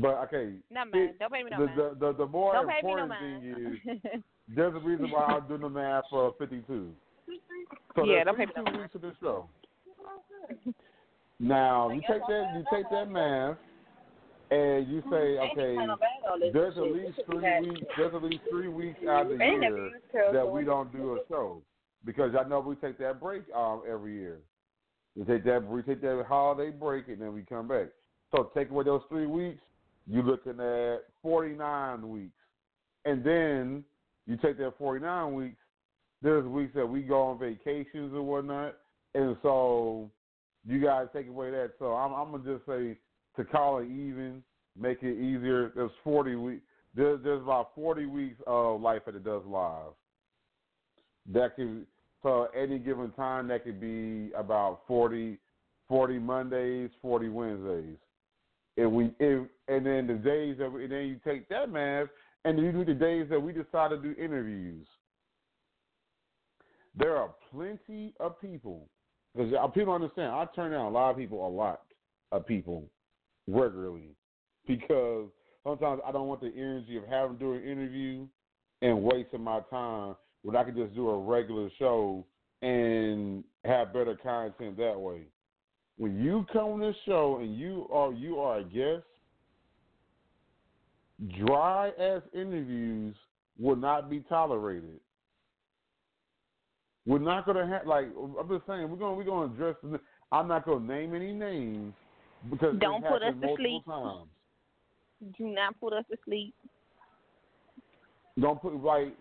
but 0.01 0.17
okay. 0.25 0.53
No 0.69 0.85
man, 0.85 1.01
it- 1.01 1.19
don't 1.19 1.31
pay 1.33 1.43
me 1.43 1.51
no 1.51 1.59
the, 1.59 1.65
mind. 1.65 1.79
the, 1.99 2.07
the 2.07 2.13
the 2.19 2.25
more 2.27 2.53
Don't 2.53 2.69
pay 2.69 2.85
me 2.85 2.93
no 2.95 3.03
important 3.03 3.09
mind. 3.09 3.83
thing 3.83 4.03
is 4.13 4.21
there's 4.55 4.75
a 4.75 4.79
reason 4.79 5.09
why 5.11 5.23
I'm 5.23 5.47
doing 5.47 5.61
the 5.61 5.69
math 5.69 6.03
for 6.09 6.33
52. 6.39 6.91
So 7.95 8.05
Yeah, 8.05 8.23
there's 8.23 8.25
don't 8.25 8.37
pay 8.37 8.45
me 8.45 8.51
52 8.55 8.71
no 8.71 8.81
weeks 8.81 8.95
of 8.95 9.01
this 9.01 9.13
show. 9.19 9.49
Now 11.41 11.89
you 11.89 12.01
take 12.07 12.21
that 12.27 12.53
you 12.55 12.63
take 12.71 12.87
that 12.91 13.09
math 13.09 13.57
and 14.51 14.87
you 14.87 15.01
say 15.09 15.39
okay, 15.39 15.75
there's 16.53 16.77
at 16.77 16.83
least 16.83 17.17
three 17.25 17.61
weeks. 17.61 17.81
There's 17.97 18.13
at 18.13 18.21
least 18.21 18.41
three 18.51 18.67
weeks 18.67 18.99
out 19.09 19.23
of 19.31 19.39
the 19.39 19.45
year 19.45 19.91
that 20.31 20.47
we 20.47 20.63
don't 20.63 20.91
do 20.91 21.15
a 21.15 21.19
show 21.27 21.63
because 22.05 22.35
I 22.39 22.47
know 22.47 22.59
we 22.59 22.75
take 22.75 22.99
that 22.99 23.19
break 23.19 23.41
um 23.55 23.81
every 23.89 24.13
year. 24.13 24.37
We 25.15 25.25
take 25.25 25.43
that 25.45 25.67
we 25.67 25.81
take 25.81 26.01
that 26.01 26.25
holiday 26.27 26.69
break 26.69 27.07
and 27.07 27.19
then 27.19 27.33
we 27.33 27.41
come 27.41 27.67
back. 27.67 27.87
So 28.35 28.51
take 28.55 28.69
away 28.69 28.83
those 28.83 29.01
three 29.09 29.25
weeks, 29.25 29.61
you're 30.07 30.23
looking 30.23 30.59
at 30.59 31.05
49 31.23 32.07
weeks, 32.07 32.33
and 33.05 33.23
then 33.23 33.83
you 34.27 34.37
take 34.37 34.59
that 34.59 34.77
49 34.77 35.33
weeks. 35.33 35.57
There's 36.21 36.45
weeks 36.45 36.75
that 36.75 36.85
we 36.85 37.01
go 37.01 37.23
on 37.23 37.39
vacations 37.39 38.13
or 38.13 38.21
whatnot, 38.21 38.75
and 39.15 39.35
so 39.41 40.10
you 40.67 40.79
guys 40.79 41.07
take 41.13 41.27
away 41.27 41.51
that. 41.51 41.71
So 41.79 41.93
I'm, 41.93 42.13
I'm 42.13 42.31
gonna 42.31 42.57
just 42.57 42.65
say 42.65 42.97
to 43.37 43.45
call 43.45 43.79
it 43.79 43.85
even, 43.85 44.43
make 44.79 44.99
it 45.01 45.17
easier. 45.17 45.71
There's 45.75 45.91
40 46.03 46.35
weeks. 46.35 46.61
There's 46.95 47.23
there's 47.23 47.41
about 47.41 47.71
40 47.75 48.05
weeks 48.05 48.37
of 48.47 48.81
life 48.81 49.03
that 49.05 49.15
it 49.15 49.23
does 49.23 49.43
live. 49.45 49.93
That 51.33 51.55
could 51.55 51.85
so 52.23 52.47
any 52.55 52.77
given 52.77 53.11
time 53.11 53.47
that 53.47 53.63
could 53.63 53.79
be 53.81 54.31
about 54.33 54.81
40, 54.87 55.37
40 55.87 56.19
Mondays, 56.19 56.89
40 57.01 57.29
Wednesdays. 57.29 57.97
And 58.77 58.91
we 58.91 59.11
if, 59.19 59.47
and 59.67 59.85
then 59.85 60.07
the 60.07 60.13
days 60.13 60.57
that 60.59 60.71
we, 60.71 60.83
and 60.83 60.91
then 60.91 61.07
you 61.07 61.19
take 61.25 61.49
that 61.49 61.71
math 61.71 62.07
and 62.45 62.59
you 62.59 62.71
do 62.71 62.85
the 62.85 62.93
days 62.93 63.27
that 63.29 63.39
we 63.39 63.51
decide 63.53 63.89
to 63.89 63.97
do 63.97 64.15
interviews. 64.19 64.85
There 66.95 67.15
are 67.15 67.29
plenty 67.51 68.13
of 68.19 68.39
people 68.41 68.87
because 69.35 69.53
uh, 69.53 69.67
people 69.67 69.93
understand. 69.93 70.31
I 70.31 70.45
turn 70.55 70.71
down 70.71 70.85
a 70.85 70.89
lot 70.89 71.11
of 71.11 71.17
people, 71.17 71.45
a 71.45 71.49
lot 71.49 71.81
of 72.31 72.45
people 72.45 72.85
regularly 73.47 74.15
because 74.67 75.27
sometimes 75.63 76.01
I 76.05 76.11
don't 76.11 76.27
want 76.27 76.41
the 76.41 76.51
energy 76.55 76.97
of 76.97 77.03
having 77.09 77.37
to 77.37 77.39
do 77.39 77.53
an 77.53 77.63
interview 77.63 78.27
and 78.81 79.03
wasting 79.03 79.43
my 79.43 79.61
time 79.69 80.15
when 80.43 80.55
I 80.55 80.63
could 80.63 80.75
just 80.75 80.95
do 80.95 81.09
a 81.09 81.19
regular 81.19 81.69
show 81.77 82.25
and 82.61 83.43
have 83.65 83.93
better 83.93 84.15
content 84.15 84.77
that 84.77 84.99
way. 84.99 85.21
When 85.97 86.19
you 86.19 86.45
come 86.51 86.65
on 86.65 86.79
this 86.79 86.95
show 87.05 87.39
and 87.41 87.55
you 87.55 87.87
are 87.91 88.11
you 88.11 88.39
are 88.39 88.59
a 88.59 88.63
guest, 88.63 89.03
dry 91.45 91.89
ass 91.99 92.21
interviews 92.33 93.15
will 93.59 93.75
not 93.75 94.09
be 94.09 94.21
tolerated. 94.21 94.99
We're 97.07 97.19
not 97.19 97.45
gonna 97.45 97.67
have 97.67 97.87
like 97.87 98.05
I'm 98.39 98.47
just 98.47 98.67
saying 98.67 98.89
we're 98.89 98.97
gonna 98.97 99.15
we're 99.15 99.23
gonna 99.23 99.53
address. 99.53 99.75
I'm 100.31 100.47
not 100.47 100.65
gonna 100.65 100.85
name 100.85 101.15
any 101.15 101.31
names 101.31 101.93
because 102.49 102.77
Don't 102.79 103.01
put 103.01 103.23
us 103.23 103.33
happened 103.33 103.41
to 103.41 103.47
multiple 103.47 103.55
sleep. 103.57 103.85
Times. 103.85 105.35
Do 105.37 105.47
not 105.47 105.79
put 105.79 105.93
us 105.93 106.05
to 106.11 106.17
sleep. 106.25 106.53
Don't 108.39 108.61
put 108.61 108.75
like 108.83 109.15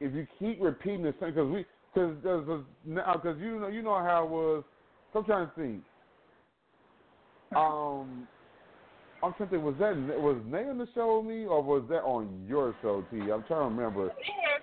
if 0.00 0.14
you 0.14 0.26
keep 0.38 0.60
repeating 0.60 1.02
the 1.02 1.14
same 1.20 1.30
because 1.30 1.50
we 1.50 1.66
because 1.92 2.64
now 2.84 3.14
because 3.14 3.38
you 3.40 3.58
know 3.60 3.68
you 3.68 3.82
know 3.82 3.98
how 3.98 4.24
it 4.24 4.30
was. 4.30 4.64
So 5.12 5.20
I'm 5.20 5.24
trying 5.24 5.46
to 5.46 5.54
think. 5.54 5.82
Um, 7.56 8.28
I'm 9.22 9.32
trying 9.34 9.48
to 9.48 9.56
think. 9.56 9.64
Was 9.64 9.74
that 9.80 9.96
was 10.20 10.40
Nay 10.46 10.68
on 10.68 10.78
the 10.78 10.88
show 10.94 11.18
with 11.18 11.26
me 11.26 11.46
or 11.46 11.62
was 11.62 11.82
that 11.88 12.02
on 12.02 12.44
your 12.48 12.74
show, 12.80 13.04
T? 13.10 13.18
I'm 13.18 13.42
trying 13.44 13.48
to 13.48 13.74
remember. 13.74 14.12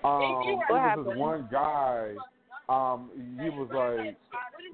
Um, 0.03 0.31
What 0.31 0.67
there 0.69 0.97
was 0.97 1.05
this 1.05 1.17
one 1.17 1.47
guy. 1.51 2.15
Um, 2.69 3.11
he 3.41 3.49
was 3.49 3.69
like, 3.73 4.17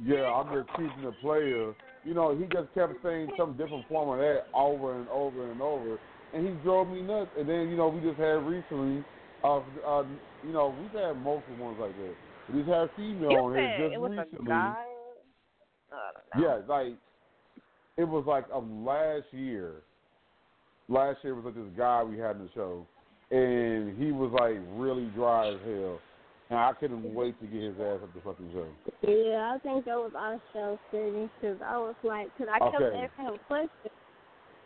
"Yeah, 0.04 0.32
I'm 0.32 0.54
just 0.54 0.70
teaching 0.78 1.04
the 1.04 1.14
player." 1.22 1.74
You 2.04 2.14
know, 2.14 2.36
he 2.36 2.46
just 2.46 2.74
kept 2.74 2.94
saying 3.04 3.30
some 3.38 3.58
different 3.58 3.88
form 3.88 4.10
of 4.10 4.20
that 4.20 4.48
over 4.54 5.00
and 5.00 5.10
over 5.10 5.52
and 5.52 5.62
over, 5.62 6.00
and 6.34 6.48
he 6.48 6.54
drove 6.64 6.88
me 6.90 7.02
nuts. 7.02 7.32
And 7.38 7.50
then, 7.50 7.70
you 7.70 7.76
know, 7.76 7.90
we 7.90 8.00
just 8.02 8.20
had 8.20 8.46
recently, 8.46 9.04
uh, 9.44 9.62
uh 9.86 10.04
you 10.46 10.54
know, 10.54 10.74
we've 10.80 11.02
had 11.02 11.18
multiple 11.18 11.56
ones 11.56 11.78
like 11.80 11.96
that. 11.98 12.16
We 12.54 12.60
just 12.62 12.70
had 12.70 12.84
a 12.84 12.92
female 12.96 13.32
You 13.32 13.38
on 13.40 13.56
here 13.56 13.90
just 13.90 14.02
recently. 14.02 14.40
a 14.40 14.46
guy. 14.46 14.76
I 15.92 16.12
don't 16.14 16.42
know. 16.42 16.48
Yeah, 16.48 16.74
like 16.74 16.94
it 17.98 18.08
was 18.08 18.26
like 18.26 18.46
um 18.54 18.86
last 18.86 19.26
year. 19.32 19.82
Last 20.88 21.18
year 21.24 21.36
was 21.36 21.44
like 21.44 21.56
this 21.56 21.74
guy 21.78 22.04
we 22.04 22.18
had 22.18 22.38
in 22.38 22.44
the 22.44 22.50
show, 22.56 22.88
and 23.32 24.02
he 24.02 24.14
was 24.14 24.32
like 24.40 24.56
really 24.80 25.08
dry 25.16 25.50
as 25.50 25.60
hell, 25.66 26.00
and 26.50 26.60
I 26.60 26.74
couldn't 26.74 27.14
wait 27.14 27.40
to 27.42 27.48
get 27.48 27.62
his 27.62 27.76
ass 27.76 28.00
up 28.04 28.14
the 28.14 28.22
fucking 28.24 28.50
show. 28.54 28.68
Yeah, 29.08 29.56
I 29.56 29.60
think 29.60 29.86
that 29.86 29.98
was 29.98 30.12
our 30.18 30.42
show 30.54 30.80
because 30.92 31.58
I 31.64 31.78
was 31.78 31.96
like, 32.04 32.28
because 32.34 32.48
I 32.54 32.60
kept 32.60 32.82
Okay. 32.84 33.04
asking 33.04 33.26
him 33.26 33.38
questions, 33.48 33.72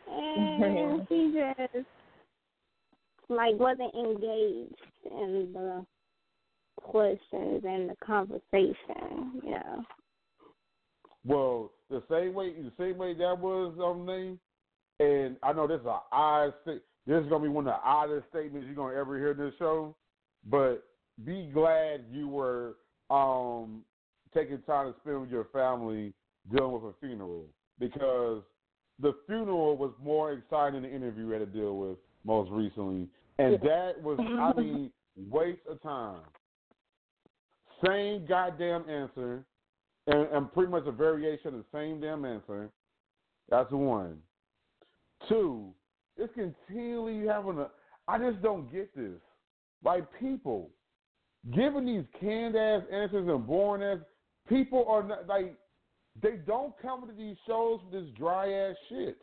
and 0.11 1.07
he 1.09 1.33
just 1.73 1.87
like 3.29 3.57
wasn't 3.59 3.93
engaged 3.95 4.75
in 5.05 5.49
the 5.53 5.85
questions 6.81 7.63
and 7.65 7.89
the 7.89 7.95
conversation. 8.03 9.41
You 9.43 9.51
know. 9.51 9.85
Well, 11.25 11.71
the 11.89 12.03
same 12.09 12.33
way, 12.33 12.53
the 12.53 12.71
same 12.77 12.97
way 12.97 13.13
that 13.13 13.39
was 13.39 13.73
um 13.83 14.05
name, 14.05 14.39
and 14.99 15.37
I 15.43 15.53
know 15.53 15.67
this 15.67 15.79
is 15.81 15.85
a 15.85 15.99
odd 16.11 16.53
This 16.65 16.81
is 17.07 17.29
gonna 17.29 17.43
be 17.43 17.49
one 17.49 17.67
of 17.67 17.73
the 17.73 17.87
oddest 17.87 18.27
statements 18.29 18.65
you're 18.65 18.75
gonna 18.75 18.99
ever 18.99 19.17
hear 19.17 19.31
in 19.31 19.37
this 19.37 19.53
show, 19.57 19.95
but 20.49 20.83
be 21.25 21.49
glad 21.53 22.05
you 22.11 22.27
were 22.27 22.75
um 23.09 23.83
taking 24.33 24.61
time 24.61 24.91
to 24.91 24.99
spend 25.01 25.21
with 25.21 25.29
your 25.29 25.45
family 25.51 26.13
dealing 26.53 26.71
with 26.71 26.83
a 26.83 26.93
funeral 26.99 27.45
because 27.79 28.43
the 28.99 29.13
funeral 29.25 29.75
was 29.77 29.91
more 30.01 30.33
exciting 30.33 30.81
than 30.81 30.89
the 30.89 30.95
interview 30.95 31.27
we 31.27 31.33
had 31.33 31.39
to 31.39 31.45
deal 31.45 31.77
with 31.77 31.97
most 32.23 32.51
recently, 32.51 33.07
and 33.39 33.55
that 33.61 33.93
was, 34.01 34.19
I 34.19 34.53
mean, 34.59 34.91
waste 35.29 35.61
of 35.69 35.81
time. 35.81 36.21
Same 37.85 38.25
goddamn 38.27 38.87
answer, 38.87 39.43
and, 40.07 40.27
and 40.31 40.53
pretty 40.53 40.71
much 40.71 40.85
a 40.85 40.91
variation 40.91 41.47
of 41.47 41.53
the 41.53 41.65
same 41.73 41.99
damn 41.99 42.25
answer. 42.25 42.69
That's 43.49 43.71
one. 43.71 44.17
Two, 45.27 45.73
it's 46.17 46.33
continually 46.35 47.25
having 47.25 47.57
a. 47.57 47.69
I 48.07 48.19
just 48.19 48.41
don't 48.41 48.71
get 48.71 48.95
this. 48.95 49.19
Like 49.83 50.05
people, 50.19 50.69
giving 51.53 51.85
these 51.85 52.05
canned 52.19 52.55
ass 52.55 52.83
answers 52.91 53.27
and 53.27 53.47
boring 53.47 53.83
ass. 53.83 54.05
People 54.47 54.85
are 54.87 55.03
not 55.03 55.27
like 55.27 55.55
they 56.21 56.37
don't 56.45 56.73
come 56.81 57.07
to 57.07 57.13
these 57.13 57.37
shows 57.47 57.79
with 57.83 58.03
this 58.03 58.13
dry 58.17 58.51
ass 58.51 58.75
shit. 58.89 59.17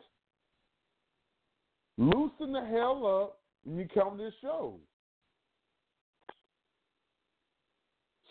Loosen 1.97 2.53
the 2.53 2.65
hell 2.65 3.05
up 3.05 3.39
when 3.63 3.77
you 3.77 3.87
come 3.93 4.17
to 4.17 4.23
this 4.23 4.33
show. 4.41 4.79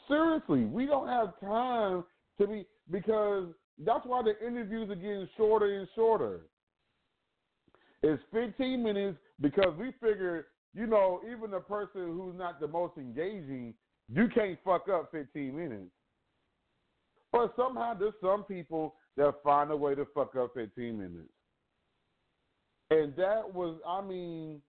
Seriously, 0.09 0.64
we 0.64 0.87
don't 0.87 1.07
have 1.07 1.38
time 1.40 2.03
to 2.40 2.46
be 2.46 2.66
because 2.90 3.48
that's 3.85 4.05
why 4.07 4.22
the 4.22 4.35
interviews 4.46 4.90
are 4.90 4.94
getting 4.94 5.29
shorter 5.37 5.79
and 5.79 5.88
shorter. 5.94 6.40
It's 8.03 8.22
15 8.33 8.83
minutes 8.83 9.18
because 9.40 9.74
we 9.79 9.92
figure, 10.01 10.46
you 10.74 10.87
know, 10.87 11.20
even 11.26 11.50
the 11.50 11.61
person 11.61 12.02
who's 12.02 12.37
not 12.37 12.61
the 12.61 12.68
most 12.68 12.96
engaging, 12.96 13.74
you 14.12 14.28
can't 14.35 14.59
fuck 14.64 14.88
up 14.88 15.11
15 15.12 15.57
minutes. 15.57 15.90
But 17.33 17.52
somehow 17.57 17.94
there's 17.94 18.14
some 18.22 18.44
people 18.44 18.94
that 19.16 19.35
find 19.42 19.70
a 19.70 19.76
way 19.76 19.94
to 19.94 20.07
fuck 20.14 20.35
up 20.37 20.52
15 20.54 20.98
minutes. 20.98 21.28
And 22.90 23.14
that 23.16 23.52
was, 23.52 23.76
I 23.87 24.00
mean, 24.00 24.62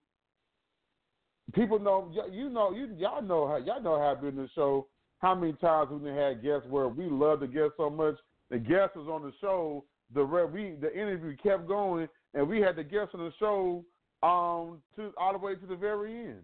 people 1.54 1.78
know, 1.78 2.12
you 2.30 2.50
know, 2.50 2.72
you 2.72 2.94
y'all 2.98 3.22
know 3.22 3.48
how 3.48 3.56
y'all 3.56 3.82
know 3.82 3.98
how 3.98 4.14
been 4.20 4.36
the 4.36 4.48
show. 4.54 4.88
How 5.20 5.34
many 5.34 5.52
times 5.54 5.90
we 5.90 6.10
had 6.10 6.42
guests 6.42 6.66
where 6.68 6.88
we 6.88 7.06
loved 7.06 7.42
the 7.42 7.46
guest 7.46 7.72
so 7.76 7.90
much, 7.90 8.16
the 8.50 8.58
guest 8.58 8.96
was 8.96 9.06
on 9.08 9.22
the 9.22 9.32
show, 9.40 9.84
the 10.14 10.24
we 10.24 10.74
the 10.80 10.92
interview 10.92 11.36
kept 11.42 11.66
going, 11.66 12.08
and 12.34 12.46
we 12.46 12.60
had 12.60 12.76
the 12.76 12.84
guest 12.84 13.10
on 13.14 13.20
the 13.20 13.32
show 13.38 13.84
um 14.22 14.82
to 14.96 15.12
all 15.16 15.32
the 15.32 15.38
way 15.38 15.54
to 15.54 15.66
the 15.66 15.76
very 15.76 16.14
end. 16.14 16.42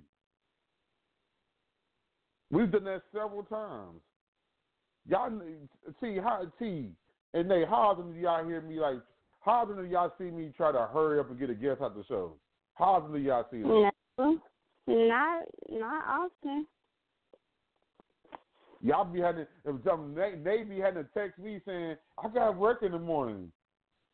We've 2.50 2.70
done 2.70 2.84
that 2.84 3.02
several 3.12 3.42
times. 3.42 4.00
Y'all 5.08 5.30
see 6.00 6.16
how 6.16 6.46
see 6.58 6.90
and 7.34 7.50
they 7.50 7.64
how 7.64 7.90
often 7.90 8.12
do 8.12 8.18
y'all 8.18 8.44
hear 8.46 8.60
me 8.60 8.80
like 8.80 8.98
how 9.40 9.62
often 9.62 9.76
do 9.76 9.84
y'all 9.84 10.12
see 10.18 10.30
me 10.30 10.52
try 10.56 10.72
to 10.72 10.88
hurry 10.92 11.20
up 11.20 11.30
and 11.30 11.38
get 11.38 11.50
a 11.50 11.54
guest 11.54 11.80
out 11.80 11.94
the 11.96 12.04
show? 12.08 12.32
How 12.74 12.94
often 12.94 13.12
do 13.12 13.18
y'all 13.18 13.46
see 13.50 13.62
that? 13.62 13.92
No, 14.18 14.40
not 14.88 15.44
not 15.68 16.04
often. 16.06 16.66
Y'all 18.82 19.04
be 19.04 19.20
having 19.20 19.46
if 19.64 19.76
some 19.84 20.14
Na- 20.14 20.36
Navy 20.42 20.80
had 20.80 20.94
to 20.94 21.04
text 21.14 21.38
me 21.38 21.60
saying 21.66 21.96
I 22.22 22.28
got 22.28 22.56
work 22.56 22.82
in 22.82 22.92
the 22.92 22.98
morning. 22.98 23.50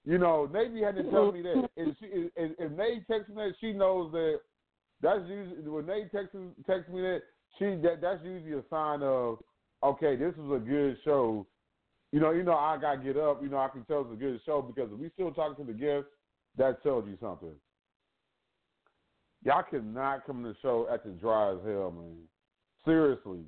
You 0.05 0.19
know, 0.19 0.49
Navy 0.53 0.83
had 0.83 0.97
to 0.97 1.05
tell 1.05 1.31
me 1.31 1.43
that, 1.43 1.55
mm-hmm. 1.55 1.81
and 1.81 1.97
she 2.01 2.07
and, 2.37 2.55
and 2.59 2.77
Navy 2.77 3.05
texts 3.09 3.29
me 3.29 3.37
that 3.37 3.55
she 3.61 3.73
knows 3.73 4.11
that 4.13 4.41
that's 5.01 5.23
usually 5.29 5.69
when 5.69 5.87
Navy 5.87 6.09
texts 6.13 6.37
text 6.67 6.91
me 6.91 7.03
that 7.03 7.21
she 7.59 7.65
that 7.83 8.01
that's 8.01 8.21
usually 8.25 8.59
a 8.59 8.63
sign 8.69 9.03
of 9.03 9.39
okay, 9.83 10.17
this 10.17 10.35
is 10.35 10.51
a 10.53 10.59
good 10.59 10.97
show. 11.05 11.47
You 12.11 12.21
know, 12.21 12.33
you 12.33 12.43
know, 12.43 12.55
I 12.55 12.79
gotta 12.81 12.99
get 12.99 13.17
up. 13.17 13.43
You 13.43 13.49
know, 13.49 13.59
I 13.59 13.69
can 13.69 13.85
tell 13.85 14.03
it's 14.03 14.13
a 14.13 14.17
good 14.17 14.41
show 14.45 14.61
because 14.61 14.91
if 14.93 14.99
we 14.99 15.11
still 15.15 15.33
talking 15.33 15.65
to 15.65 15.73
the 15.73 15.79
guests, 15.79 16.11
that 16.59 16.83
tells 16.83 17.07
you 17.07 17.17
something. 17.21 17.55
Y'all 19.45 19.65
cannot 19.69 20.27
come 20.27 20.43
to 20.43 20.51
the 20.51 20.57
show 20.63 20.89
acting 20.93 21.17
dry 21.17 21.53
as 21.53 21.59
hell, 21.65 21.93
man. 21.93 22.17
Seriously 22.85 23.45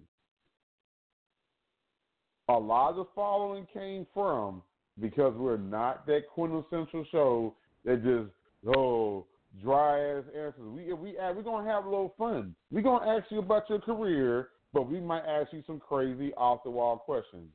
a 2.49 2.53
lot 2.53 2.91
of 2.91 2.97
the 2.97 3.05
following 3.15 3.67
came 3.73 4.07
from 4.13 4.63
because 5.01 5.35
we're 5.37 5.57
not 5.57 6.07
that 6.07 6.23
quintessential 6.33 7.05
show 7.11 7.55
that 7.85 8.03
just 8.03 8.31
oh 8.77 9.27
dry 9.63 10.01
ass 10.01 10.25
answers. 10.29 10.55
We 10.59 10.93
we 10.93 11.19
uh, 11.19 11.33
we're 11.33 11.43
gonna 11.43 11.71
have 11.71 11.85
a 11.85 11.89
little 11.89 12.15
fun. 12.19 12.55
We're 12.71 12.83
gonna 12.83 13.11
ask 13.11 13.31
you 13.31 13.39
about 13.39 13.69
your 13.69 13.81
career, 13.81 14.49
but 14.73 14.91
we 14.91 15.01
might 15.01 15.25
ask 15.25 15.53
you 15.53 15.63
some 15.67 15.81
crazy 15.81 16.33
off 16.35 16.65
the 16.65 16.71
wall 16.71 16.97
questions. 16.99 17.49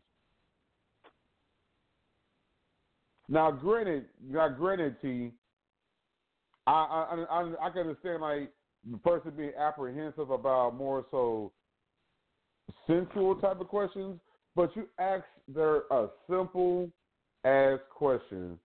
Now, 3.28 3.52
granted, 3.52 4.06
now 4.28 4.50
granted, 4.50 4.96
T, 5.02 5.32
I 6.68 6.72
I 6.72 7.26
I, 7.30 7.68
I 7.68 7.70
can 7.70 7.82
understand 7.82 8.22
like 8.22 8.52
the 8.90 8.98
person 8.98 9.32
being 9.36 9.52
apprehensive 9.58 10.30
about 10.30 10.76
more 10.76 11.06
so 11.12 11.52
sensual 12.88 13.36
type 13.36 13.60
of 13.60 13.68
questions, 13.68 14.20
but 14.56 14.76
you 14.76 14.88
ask 15.00 15.24
there 15.48 15.84
a 15.92 16.08
simple 16.30 16.90
ass 17.46 17.80
question 17.90 18.60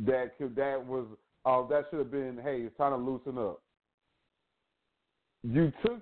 that 0.00 0.32
could 0.38 0.56
that 0.56 0.84
was 0.84 1.06
uh, 1.44 1.66
that 1.68 1.86
should 1.90 2.00
have 2.00 2.10
been 2.10 2.38
hey 2.42 2.62
it's 2.62 2.76
time 2.76 2.92
to 2.92 2.96
loosen 2.96 3.38
up. 3.38 3.62
You 5.42 5.72
took 5.84 6.00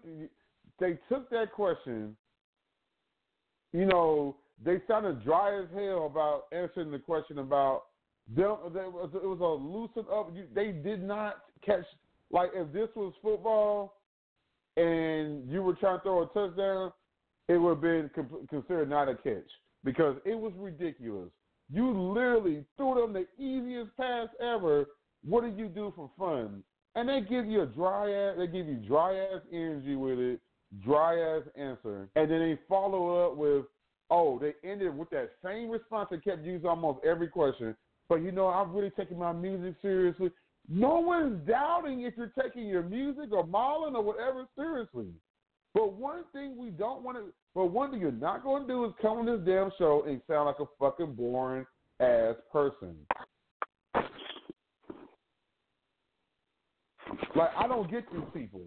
they 0.79 0.99
took 1.09 1.31
that 1.31 1.53
question. 1.53 2.17
You 3.73 3.87
know 3.87 4.37
they 4.65 4.81
sounded 4.87 5.25
dry 5.25 5.59
as 5.61 5.69
hell 5.75 6.07
about 6.07 6.45
answering 6.53 6.91
the 6.91 6.99
question 6.99 7.39
about 7.39 7.85
them. 8.29 8.57
Was, 8.63 9.11
it 9.15 9.25
was 9.25 9.41
a 9.41 9.45
loosen 9.45 10.11
up. 10.13 10.31
You, 10.35 10.45
they 10.55 10.73
did 10.73 11.03
not 11.03 11.37
catch 11.65 11.85
like 12.31 12.51
if 12.55 12.73
this 12.73 12.89
was 12.95 13.13
football 13.23 13.97
and 14.77 15.49
you 15.51 15.63
were 15.63 15.75
trying 15.75 15.99
to 15.99 16.03
throw 16.03 16.23
a 16.23 16.27
touchdown, 16.27 16.93
it 17.49 17.57
would 17.57 17.71
have 17.71 17.81
been 17.81 18.11
con- 18.15 18.47
considered 18.49 18.89
not 18.89 19.09
a 19.09 19.15
catch 19.17 19.49
because 19.85 20.17
it 20.25 20.39
was 20.39 20.53
ridiculous. 20.57 21.31
You 21.73 21.91
literally 22.13 22.65
threw 22.77 22.95
them 22.95 23.13
the 23.13 23.27
easiest 23.43 23.97
pass 23.97 24.29
ever. 24.41 24.87
What 25.25 25.45
did 25.45 25.59
you 25.59 25.69
do 25.69 25.93
for 25.95 26.11
fun? 26.19 26.63
And 26.97 27.09
they 27.09 27.21
give 27.21 27.47
you 27.47 27.63
a 27.63 27.67
dry 27.67 28.11
ass, 28.11 28.35
they 28.39 28.47
give 28.47 28.67
you 28.67 28.77
dry 28.77 29.15
ass 29.17 29.43
energy 29.53 29.95
with 29.95 30.19
it, 30.19 30.41
dry 30.85 31.17
ass 31.19 31.43
answer, 31.55 32.09
and 32.17 32.31
then 32.31 32.41
they 32.41 32.59
follow 32.69 33.25
up 33.25 33.37
with, 33.37 33.67
oh, 34.11 34.41
they 34.41 34.55
ended 34.69 34.97
with 34.97 35.11
that 35.11 35.31
same 35.45 35.71
response 35.71 36.09
they 36.11 36.19
kept 36.19 36.45
using 36.45 36.69
almost 36.69 37.05
every 37.05 37.29
question. 37.29 37.77
But 38.09 38.23
you 38.23 38.33
know, 38.33 38.49
I'm 38.49 38.75
really 38.75 38.91
taking 38.91 39.19
my 39.19 39.33
music 39.33 39.77
seriously. 39.81 40.33
No 40.69 40.99
one's 40.99 41.47
doubting 41.47 42.03
if 42.03 42.15
you're 42.17 42.33
taking 42.41 42.67
your 42.67 42.83
music 42.83 43.33
or 43.33 43.47
modeling 43.47 43.95
or 43.95 44.03
whatever 44.03 44.47
seriously. 44.57 45.07
But 45.75 45.93
one 45.93 46.25
thing 46.33 46.57
we 46.59 46.71
don't 46.71 47.03
want 47.03 47.17
to, 47.19 47.33
but 47.55 47.67
one 47.67 47.91
thing 47.91 48.01
you're 48.01 48.11
not 48.11 48.43
going 48.43 48.63
to 48.63 48.69
do 48.69 48.85
is 48.87 48.93
come 49.01 49.19
on 49.19 49.27
this 49.27 49.41
damn 49.47 49.71
show 49.79 50.05
and 50.07 50.21
sound 50.29 50.47
like 50.47 50.59
a 50.59 50.67
fucking 50.79 51.15
boring 51.15 51.65
ass 52.01 52.35
person. 52.53 52.97
Like 57.37 57.51
I 57.57 57.69
don't 57.69 57.91
get 57.91 58.05
these 58.13 58.23
people. 58.35 58.63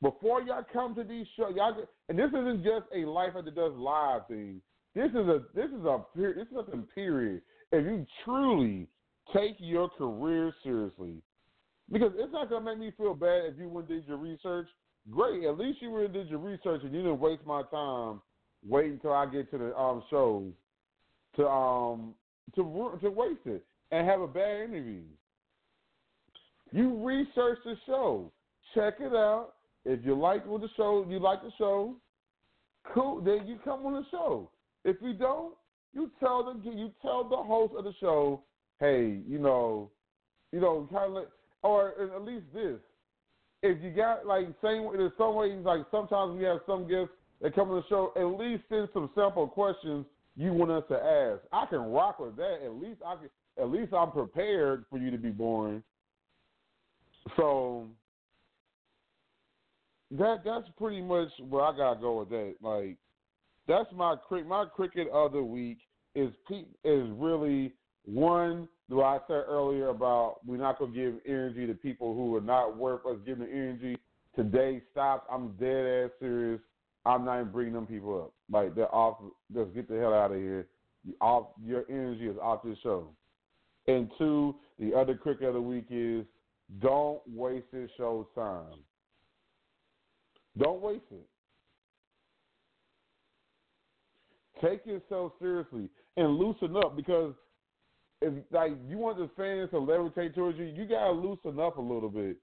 before 0.00 0.42
y'all 0.42 0.64
come 0.72 0.94
to 0.94 1.04
these 1.04 1.26
shows, 1.36 1.52
y'all 1.56 1.74
get, 1.74 1.88
and 2.08 2.18
this 2.18 2.28
isn't 2.28 2.64
just 2.64 2.86
a 2.94 3.06
Life 3.08 3.32
After 3.36 3.50
Dusk 3.50 3.74
Live 3.76 4.26
thing. 4.28 4.60
This 4.94 5.10
is 5.10 5.28
a 5.28 5.42
this 5.54 5.70
is 5.70 5.84
a 5.84 6.00
this 6.16 6.32
is 6.36 6.54
something 6.54 6.86
period. 6.94 7.42
If 7.70 7.84
you 7.84 8.06
truly 8.24 8.88
take 9.34 9.56
your 9.58 9.88
career 9.88 10.52
seriously, 10.62 11.22
because 11.90 12.12
it's 12.16 12.32
not 12.32 12.50
gonna 12.50 12.64
make 12.64 12.78
me 12.78 12.92
feel 12.96 13.14
bad 13.14 13.44
if 13.46 13.58
you 13.58 13.68
went 13.68 13.88
did 13.88 14.06
your 14.06 14.18
research. 14.18 14.68
Great, 15.10 15.44
at 15.44 15.58
least 15.58 15.82
you 15.82 15.96
and 15.96 16.12
did 16.12 16.28
your 16.28 16.38
research 16.38 16.82
and 16.84 16.92
you 16.94 17.02
didn't 17.02 17.18
waste 17.18 17.44
my 17.44 17.62
time 17.64 18.20
waiting 18.66 18.92
until 18.92 19.12
I 19.12 19.26
get 19.26 19.50
to 19.50 19.58
the 19.58 19.76
um 19.76 20.02
shows 20.08 20.52
to 21.36 21.48
um 21.48 22.14
to 22.54 22.98
to 23.02 23.10
waste 23.10 23.46
it 23.46 23.64
and 23.90 24.06
have 24.06 24.20
a 24.20 24.28
bad 24.28 24.70
interview. 24.70 25.02
You 26.70 27.04
research 27.04 27.58
the 27.64 27.76
show, 27.84 28.32
check 28.74 28.94
it 29.00 29.12
out. 29.12 29.54
If 29.84 30.04
you 30.04 30.18
like 30.18 30.46
what 30.46 30.60
the 30.60 30.68
show, 30.76 31.04
you 31.08 31.18
like 31.18 31.42
the 31.42 31.50
show, 31.58 31.96
cool. 32.94 33.20
Then 33.20 33.46
you 33.46 33.58
come 33.64 33.84
on 33.84 33.94
the 33.94 34.04
show. 34.10 34.50
If 34.84 34.96
you 35.02 35.12
don't, 35.14 35.54
you 35.92 36.10
tell 36.20 36.44
the 36.44 36.70
you 36.70 36.92
tell 37.02 37.28
the 37.28 37.36
host 37.36 37.74
of 37.76 37.84
the 37.84 37.92
show, 38.00 38.42
hey, 38.78 39.20
you 39.28 39.38
know, 39.38 39.90
you 40.52 40.60
know, 40.60 40.88
kind 40.92 41.06
of, 41.06 41.12
like, 41.12 41.28
or 41.62 41.94
at 42.00 42.22
least 42.22 42.46
this. 42.54 42.78
If 43.62 43.82
you 43.82 43.90
got 43.90 44.26
like 44.26 44.46
same, 44.62 44.88
there's 44.92 45.12
some 45.16 45.34
ways 45.34 45.58
like 45.64 45.82
sometimes 45.90 46.36
we 46.36 46.44
have 46.44 46.58
some 46.66 46.88
guests 46.88 47.14
that 47.40 47.54
come 47.54 47.70
on 47.70 47.76
the 47.76 47.88
show. 47.88 48.12
At 48.16 48.38
least 48.38 48.64
send 48.68 48.88
some 48.92 49.10
sample 49.14 49.46
questions 49.46 50.06
you 50.36 50.52
want 50.52 50.70
us 50.70 50.84
to 50.88 50.96
ask. 50.96 51.42
I 51.52 51.66
can 51.66 51.92
rock 51.92 52.18
with 52.18 52.36
that. 52.36 52.64
At 52.64 52.72
least 52.72 53.00
I 53.06 53.16
can. 53.16 53.30
At 53.58 53.70
least 53.70 53.92
I'm 53.92 54.10
prepared 54.10 54.86
for 54.88 54.98
you 54.98 55.10
to 55.10 55.18
be 55.18 55.28
born. 55.28 55.82
So 57.36 57.86
that 60.10 60.38
that's 60.44 60.66
pretty 60.78 61.02
much 61.02 61.28
where 61.48 61.64
I 61.64 61.76
gotta 61.76 62.00
go 62.00 62.20
with 62.20 62.30
that. 62.30 62.54
Like 62.60 62.96
that's 63.68 63.88
my 63.94 64.16
cricket. 64.28 64.48
my 64.48 64.64
cricket 64.64 65.08
of 65.12 65.32
the 65.32 65.42
week 65.42 65.78
is 66.14 66.30
pe- 66.48 66.64
is 66.84 67.08
really 67.16 67.72
one. 68.04 68.68
What 68.92 69.06
I 69.06 69.18
said 69.26 69.44
earlier 69.48 69.88
about 69.88 70.40
we're 70.44 70.58
not 70.58 70.78
gonna 70.78 70.92
give 70.92 71.14
energy 71.26 71.66
to 71.66 71.72
people 71.72 72.14
who 72.14 72.34
are 72.36 72.42
not 72.42 72.76
worth 72.76 73.06
us 73.06 73.16
giving 73.24 73.46
the 73.46 73.50
energy. 73.50 73.96
Today 74.36 74.82
stops. 74.90 75.26
I'm 75.32 75.52
dead 75.52 76.04
ass 76.04 76.10
serious. 76.20 76.60
I'm 77.06 77.24
not 77.24 77.40
even 77.40 77.52
bringing 77.52 77.72
them 77.72 77.86
people 77.86 78.22
up. 78.22 78.32
Like 78.50 78.74
they're 78.74 78.94
off. 78.94 79.18
Just 79.54 79.74
get 79.74 79.88
the 79.88 79.98
hell 79.98 80.12
out 80.12 80.30
of 80.30 80.36
here. 80.36 80.68
Off 81.20 81.46
your 81.64 81.84
energy 81.88 82.26
is 82.26 82.36
off 82.40 82.62
this 82.62 82.76
show. 82.82 83.08
And 83.88 84.10
two, 84.18 84.56
the 84.78 84.94
other 84.94 85.14
cricket 85.14 85.48
of 85.48 85.54
the 85.54 85.60
week 85.60 85.86
is 85.90 86.24
don't 86.80 87.20
waste 87.26 87.66
this 87.72 87.90
show's 87.96 88.26
time. 88.34 88.78
Don't 90.58 90.82
waste 90.82 91.02
it. 91.10 91.26
Take 94.60 94.86
yourself 94.86 95.32
seriously 95.40 95.88
and 96.16 96.36
loosen 96.36 96.76
up 96.76 96.94
because 96.94 97.32
if 98.22 98.32
like 98.50 98.72
you 98.88 98.98
want 98.98 99.18
the 99.18 99.28
fans 99.36 99.70
to 99.70 99.76
levitate 99.76 100.34
towards 100.34 100.58
you, 100.58 100.64
you 100.64 100.86
gotta 100.86 101.12
loosen 101.12 101.58
up 101.60 101.76
a 101.76 101.80
little 101.80 102.08
bit. 102.08 102.36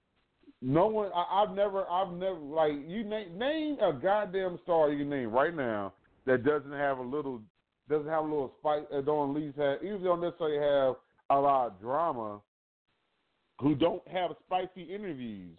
No 0.62 0.88
one, 0.88 1.12
I, 1.16 1.46
have 1.46 1.56
never, 1.56 1.90
I've 1.90 2.12
never 2.12 2.38
like 2.38 2.74
you 2.86 3.04
name 3.04 3.38
name 3.38 3.78
a 3.82 3.94
goddamn 3.94 4.60
star 4.64 4.92
you 4.92 5.00
can 5.00 5.10
name 5.10 5.32
right 5.32 5.56
now 5.56 5.94
that 6.26 6.44
doesn't 6.44 6.74
have 6.74 6.98
a 6.98 7.04
little, 7.04 7.42
doesn't 7.90 8.10
have 8.10 8.24
a 8.24 8.28
little 8.28 8.54
spike, 8.60 8.90
that 8.92 9.06
don't 9.06 9.30
at 9.30 9.42
least 9.42 9.58
have, 9.58 9.84
even 9.84 10.04
don't 10.04 10.22
necessarily 10.22 10.58
have 10.58 10.96
a 11.30 11.40
lot 11.40 11.68
of 11.68 11.80
drama, 11.80 12.42
who 13.60 13.76
don't 13.76 14.06
have 14.08 14.32
spicy 14.46 14.84
interviews. 14.84 15.58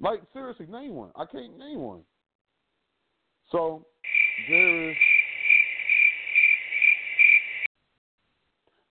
Like 0.00 0.20
seriously, 0.32 0.66
name 0.66 0.94
one. 0.94 1.10
I 1.16 1.24
can't 1.24 1.58
name 1.58 1.80
one. 1.80 2.02
So 3.50 3.86
there 4.48 4.90
is 4.90 4.96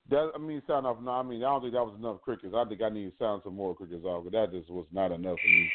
that. 0.10 0.32
I 0.36 0.38
mean, 0.38 0.62
sound 0.68 0.86
off. 0.86 0.98
No, 1.02 1.12
I 1.12 1.24
mean, 1.24 1.44
I 1.44 1.48
don't 1.48 1.62
think 1.62 1.74
that 1.74 1.84
was 1.84 1.96
enough 1.98 2.22
crickets. 2.22 2.54
I 2.56 2.66
think 2.66 2.82
I 2.82 2.90
need 2.90 3.06
to 3.06 3.18
sound 3.18 3.42
some 3.44 3.56
more 3.56 3.76
crickets 3.76 4.06
off, 4.06 4.24
but 4.24 4.34
that 4.34 4.52
just 4.52 4.70
was 4.70 4.86
not 4.92 5.12
enough 5.12 5.38
for 5.42 5.50
me. 5.50 5.70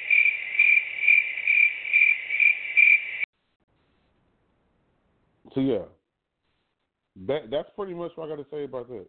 So 5.55 5.61
yeah, 5.61 5.83
that 7.27 7.51
that's 7.51 7.69
pretty 7.77 7.95
much 7.95 8.13
what 8.15 8.27
I 8.27 8.37
got 8.37 8.43
to 8.43 8.51
say 8.51 8.65
about 8.65 8.89
that. 8.89 9.07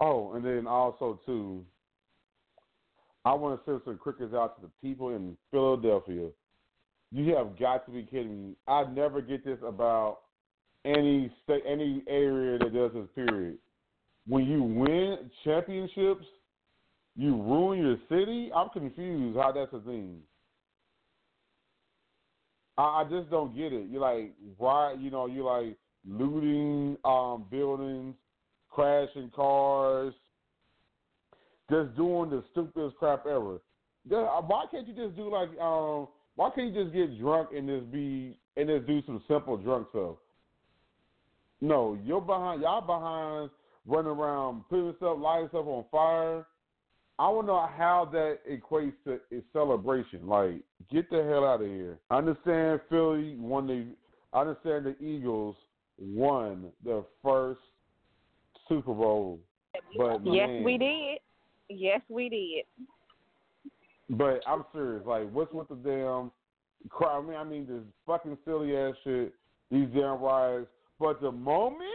Oh, 0.00 0.32
and 0.34 0.44
then 0.44 0.66
also 0.66 1.20
too, 1.26 1.64
I 3.24 3.34
want 3.34 3.60
to 3.60 3.70
send 3.70 3.82
some 3.84 3.98
crickets 3.98 4.34
out 4.34 4.56
to 4.56 4.62
the 4.62 4.70
people 4.82 5.14
in 5.14 5.36
Philadelphia. 5.50 6.28
You 7.10 7.34
have 7.36 7.58
got 7.58 7.84
to 7.86 7.92
be 7.92 8.02
kidding 8.04 8.48
me! 8.48 8.54
I 8.66 8.84
never 8.84 9.20
get 9.20 9.44
this 9.44 9.58
about 9.66 10.20
any 10.86 11.30
state, 11.44 11.62
any 11.68 12.02
area 12.08 12.58
that 12.58 12.72
does 12.72 12.92
this. 12.94 13.06
Period. 13.14 13.58
When 14.26 14.44
you 14.44 14.62
win 14.62 15.30
championships, 15.44 16.24
you 17.16 17.34
ruin 17.34 17.80
your 17.80 17.96
city. 18.08 18.50
I'm 18.54 18.68
confused 18.70 19.36
how 19.36 19.52
that's 19.52 19.72
a 19.72 19.80
thing. 19.80 20.20
I, 22.78 22.82
I 22.82 23.04
just 23.10 23.30
don't 23.30 23.54
get 23.56 23.72
it. 23.72 23.88
You're 23.90 24.00
like, 24.00 24.32
why? 24.56 24.94
You 24.98 25.10
know, 25.10 25.26
you're 25.26 25.44
like 25.44 25.76
looting 26.08 26.96
um, 27.04 27.46
buildings, 27.50 28.14
crashing 28.70 29.30
cars, 29.34 30.14
just 31.70 31.94
doing 31.96 32.30
the 32.30 32.42
stupidest 32.52 32.96
crap 32.96 33.26
ever. 33.26 33.56
Uh, 34.10 34.40
why 34.42 34.64
can't 34.70 34.86
you 34.86 34.94
just 34.94 35.16
do 35.16 35.30
like 35.30 35.50
um? 35.60 36.08
Why 36.34 36.50
can't 36.54 36.72
you 36.72 36.84
just 36.84 36.94
get 36.94 37.20
drunk 37.20 37.50
and 37.54 37.68
just 37.68 37.92
be 37.92 38.38
and 38.56 38.68
just 38.68 38.86
do 38.86 39.02
some 39.06 39.22
simple 39.28 39.56
drunk 39.56 39.88
stuff? 39.90 40.16
No, 41.60 41.98
you're 42.04 42.20
behind. 42.20 42.62
Y'all 42.62 42.80
behind 42.80 43.50
running 43.86 44.10
around 44.10 44.62
putting 44.68 44.94
stuff, 44.96 45.16
lighting 45.18 45.48
stuff 45.48 45.66
on 45.66 45.84
fire. 45.90 46.46
I 47.18 47.28
to 47.28 47.46
know 47.46 47.68
how 47.76 48.08
that 48.12 48.38
equates 48.50 48.94
to 49.04 49.20
a 49.36 49.42
celebration. 49.52 50.26
Like, 50.26 50.62
get 50.90 51.10
the 51.10 51.22
hell 51.22 51.44
out 51.44 51.60
of 51.60 51.68
here. 51.68 51.98
I 52.10 52.18
understand 52.18 52.80
Philly 52.88 53.36
won 53.38 53.66
the. 53.66 53.86
I 54.32 54.40
understand 54.40 54.86
the 54.86 54.96
Eagles 55.04 55.56
won 55.98 56.70
the 56.84 57.04
first 57.22 57.60
Super 58.68 58.94
Bowl, 58.94 59.40
but 59.96 60.20
yes, 60.24 60.48
man, 60.48 60.64
we 60.64 60.78
did. 60.78 61.18
Yes, 61.68 62.00
we 62.08 62.28
did. 62.28 62.64
But 64.16 64.40
I'm 64.46 64.64
serious. 64.72 65.04
Like, 65.06 65.30
what's 65.30 65.52
with 65.52 65.68
the 65.68 65.76
damn? 65.76 66.30
I 67.06 67.20
mean, 67.20 67.36
I 67.36 67.44
mean, 67.44 67.66
this 67.66 67.82
fucking 68.06 68.38
silly 68.44 68.76
ass 68.76 68.94
shit. 69.04 69.32
These 69.70 69.88
damn 69.94 70.20
riots. 70.20 70.66
But 70.98 71.20
the 71.20 71.30
moment 71.30 71.88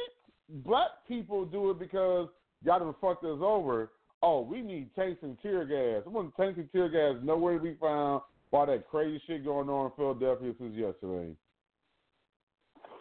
black 0.49 0.89
people 1.07 1.45
do 1.45 1.71
it 1.71 1.79
because 1.79 2.29
y'all 2.63 2.79
done 2.79 2.95
fucked 3.01 3.23
us 3.23 3.39
over. 3.41 3.91
Oh, 4.23 4.41
we 4.41 4.61
need 4.61 4.89
tanks 4.95 5.19
and 5.21 5.37
tear 5.41 5.65
gas. 5.65 6.03
I 6.05 6.09
want 6.09 6.35
tanks 6.35 6.57
and 6.57 6.71
tear 6.71 6.89
gas 6.89 7.21
nowhere 7.23 7.57
to 7.57 7.63
be 7.63 7.75
found 7.79 8.21
while 8.49 8.65
that 8.65 8.87
crazy 8.89 9.21
shit 9.27 9.45
going 9.45 9.69
on 9.69 9.87
in 9.87 9.91
Philadelphia 9.95 10.53
since 10.57 10.75
yesterday. 10.75 11.33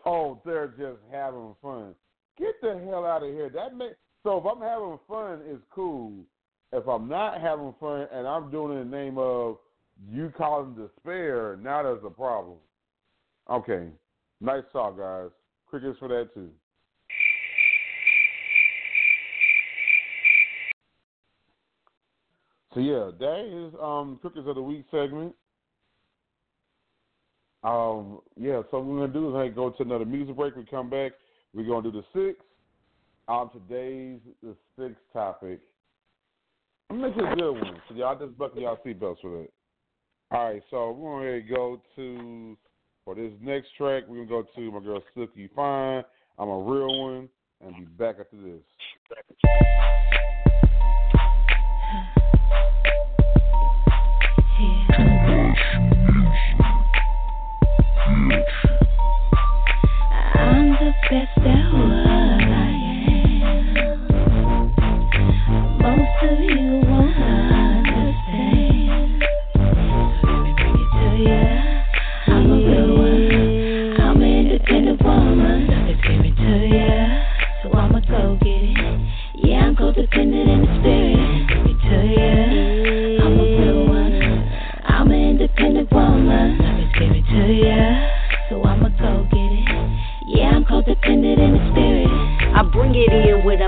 Oh, 0.05 0.41
they're 0.45 0.69
just 0.69 1.01
having 1.11 1.55
fun. 1.63 1.95
Get 2.39 2.55
the 2.61 2.81
hell 2.87 3.07
out 3.07 3.23
of 3.23 3.31
here. 3.31 3.49
That 3.49 3.77
may, 3.77 3.91
so 4.23 4.39
if 4.39 4.45
I'm 4.45 4.61
having 4.61 4.99
fun, 5.09 5.41
it's 5.47 5.63
cool. 5.75 6.13
If 6.73 6.87
I'm 6.87 7.09
not 7.09 7.41
having 7.41 7.75
fun 7.81 8.07
and 8.13 8.27
I'm 8.27 8.51
doing 8.51 8.77
it 8.77 8.83
in 8.83 8.91
the 8.91 8.97
name 8.97 9.19
of 9.19 9.57
you 10.11 10.33
calling 10.37 10.75
despair, 10.75 11.59
now 11.63 11.83
there's 11.83 12.05
a 12.05 12.11
problem. 12.11 12.59
Okay. 13.51 13.89
Nice 14.41 14.65
talk, 14.73 14.99
guys. 14.99 15.31
Crickets 15.67 15.99
for 15.99 16.09
that 16.09 16.35
too. 16.35 16.51
So 22.77 22.83
yeah, 22.83 23.11
that 23.19 23.69
is 23.69 23.75
um 23.83 24.19
Crickets 24.21 24.47
of 24.47 24.55
the 24.55 24.61
Week 24.61 24.85
segment. 24.91 25.35
Um 27.65 28.21
yeah, 28.37 28.61
so 28.71 28.81
what 28.81 28.85
we're 28.85 29.07
gonna 29.07 29.13
do 29.15 29.31
is 29.31 29.43
hey, 29.43 29.49
go 29.49 29.71
to 29.71 29.83
another 29.83 30.05
music 30.05 30.37
break. 30.37 30.55
We 30.57 30.67
come 30.67 30.91
back. 30.91 31.13
We're 31.55 31.67
gonna 31.67 31.91
do 31.91 32.03
the 32.03 32.05
six. 32.13 32.39
Um 33.29 33.49
today's 33.51 34.21
the 34.43 34.55
sixth 34.79 35.01
topic 35.15 35.61
I'm 36.91 37.01
gonna 37.01 37.09
make 37.09 37.17
it 37.17 37.33
a 37.33 37.35
good 37.35 37.53
one. 37.53 37.81
So 37.89 37.95
y'all 37.95 38.19
just 38.19 38.37
buckle 38.37 38.61
y'all 38.61 38.79
seatbelts 38.85 39.23
for 39.23 39.39
that. 39.39 39.49
All 40.31 40.45
right, 40.45 40.63
so 40.71 40.91
we're 40.91 41.41
gonna 41.41 41.57
go 41.57 41.81
to 41.97 42.59
for 43.07 43.15
this 43.15 43.33
next 43.41 43.69
track. 43.79 44.03
We're 44.07 44.27
gonna 44.27 44.43
go 44.43 44.45
to 44.55 44.71
my 44.71 44.81
girl 44.81 45.03
Silky 45.15 45.49
Fine. 45.57 46.05
I'm 46.39 46.51
a 46.51 46.59
real 46.59 47.03
one, 47.05 47.31
and 47.65 47.75
be 47.75 47.85
back 47.85 48.17
after 48.21 48.37
this. 48.37 48.61
Best 61.09 61.31
there 61.45 62.26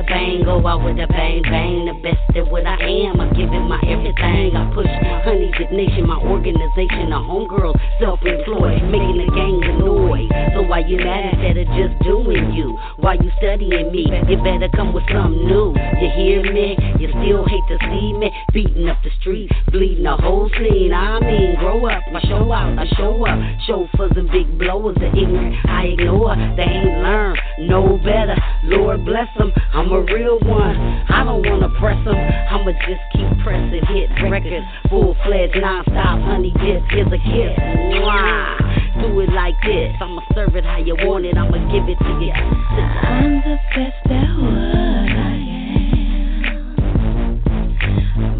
bang, 0.08 0.42
go 0.44 0.66
out 0.66 0.82
with 0.82 0.98
a 0.98 1.06
bang, 1.06 1.42
bang. 1.42 1.86
The 1.86 1.94
best 2.02 2.18
at 2.36 2.50
what 2.50 2.66
I 2.66 2.80
am, 2.80 3.20
I 3.20 3.28
give 3.36 3.52
it 3.52 3.64
my 3.68 3.78
everything. 3.84 4.56
I 4.56 4.64
push 4.74 4.88
my 4.88 5.22
honey, 5.22 5.52
the 5.54 5.68
nation, 5.76 6.06
my 6.08 6.16
organization, 6.16 7.12
the 7.12 7.20
homegirls, 7.20 7.76
self 8.00 8.20
employed, 8.24 8.82
making 8.88 9.20
the 9.20 9.28
gang 9.36 9.60
of 9.68 9.84
noise. 9.84 10.28
So 10.54 10.62
why 10.64 10.80
you 10.80 10.96
mad 10.98 11.36
instead 11.36 11.56
of 11.60 11.68
just 11.76 11.94
doing 12.02 12.52
you? 12.52 12.76
Why 12.96 13.14
you 13.20 13.30
studying 13.38 13.92
me? 13.92 14.08
You 14.28 14.36
better 14.42 14.68
come 14.74 14.92
with 14.92 15.04
something 15.12 15.46
new. 15.46 15.76
You 16.00 16.08
hear 16.16 16.42
me? 16.42 16.76
You 16.98 17.08
still 17.20 17.44
hate 17.46 17.66
to 17.68 17.76
see 17.92 18.12
me 18.16 18.32
beating 18.52 18.88
up 18.88 18.98
the 19.04 19.10
street, 19.20 19.52
bleeding 19.70 20.04
the 20.04 20.16
whole 20.16 20.48
scene. 20.56 20.92
I 20.92 21.20
mean, 21.20 21.56
grow 21.60 21.86
up, 21.86 22.02
I 22.08 22.20
show 22.26 22.52
out, 22.52 22.78
I 22.78 22.86
show 22.96 23.24
up. 23.26 23.38
Show 23.66 23.88
for 23.96 24.08
the 24.08 24.22
big 24.32 24.58
blowers, 24.58 24.96
the 24.96 25.08
ignorant 25.08 25.54
I 25.68 25.94
ignore. 25.98 26.36
They 26.56 26.62
ain't 26.64 27.02
learned, 27.04 27.38
no 27.58 27.98
better. 27.98 28.36
Lord 28.64 29.04
bless 29.04 29.28
them, 29.38 29.52
I'm 29.72 29.90
a 29.92 30.00
real 30.02 30.38
one. 30.40 30.76
I 31.08 31.24
don't 31.24 31.46
wanna 31.48 31.68
press 31.78 32.02
them, 32.04 32.16
I'ma 32.16 32.72
just 32.86 33.00
keep 33.12 33.28
pressing 33.44 33.84
hit 33.86 34.10
records. 34.30 34.66
Full 34.90 35.16
fledged, 35.24 35.56
non 35.60 35.82
stop, 35.84 36.20
honey 36.20 36.52
dip, 36.60 36.82
here's 36.90 37.06
a 37.08 37.18
kiss. 37.18 37.58
Mwah. 37.98 38.56
Do 39.02 39.20
it 39.20 39.30
like 39.30 39.54
this, 39.64 39.94
I'ma 40.00 40.22
serve 40.34 40.56
it 40.56 40.64
how 40.64 40.78
you 40.78 40.96
want 40.98 41.24
it, 41.24 41.36
I'ma 41.36 41.58
give 41.70 41.88
it 41.88 41.98
to 41.98 42.18
you. 42.24 42.32
I'm 42.32 43.40
the 43.42 43.56
best 43.74 44.10
at 44.10 44.36
what 44.38 45.12
I 45.14 45.34
am. 45.44 46.06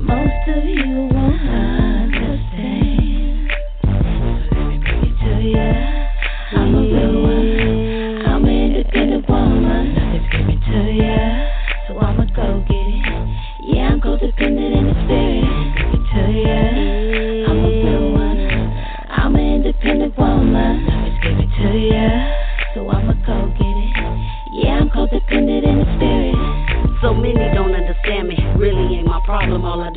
Most 0.05 0.49
of 0.49 0.65
you 0.65 1.18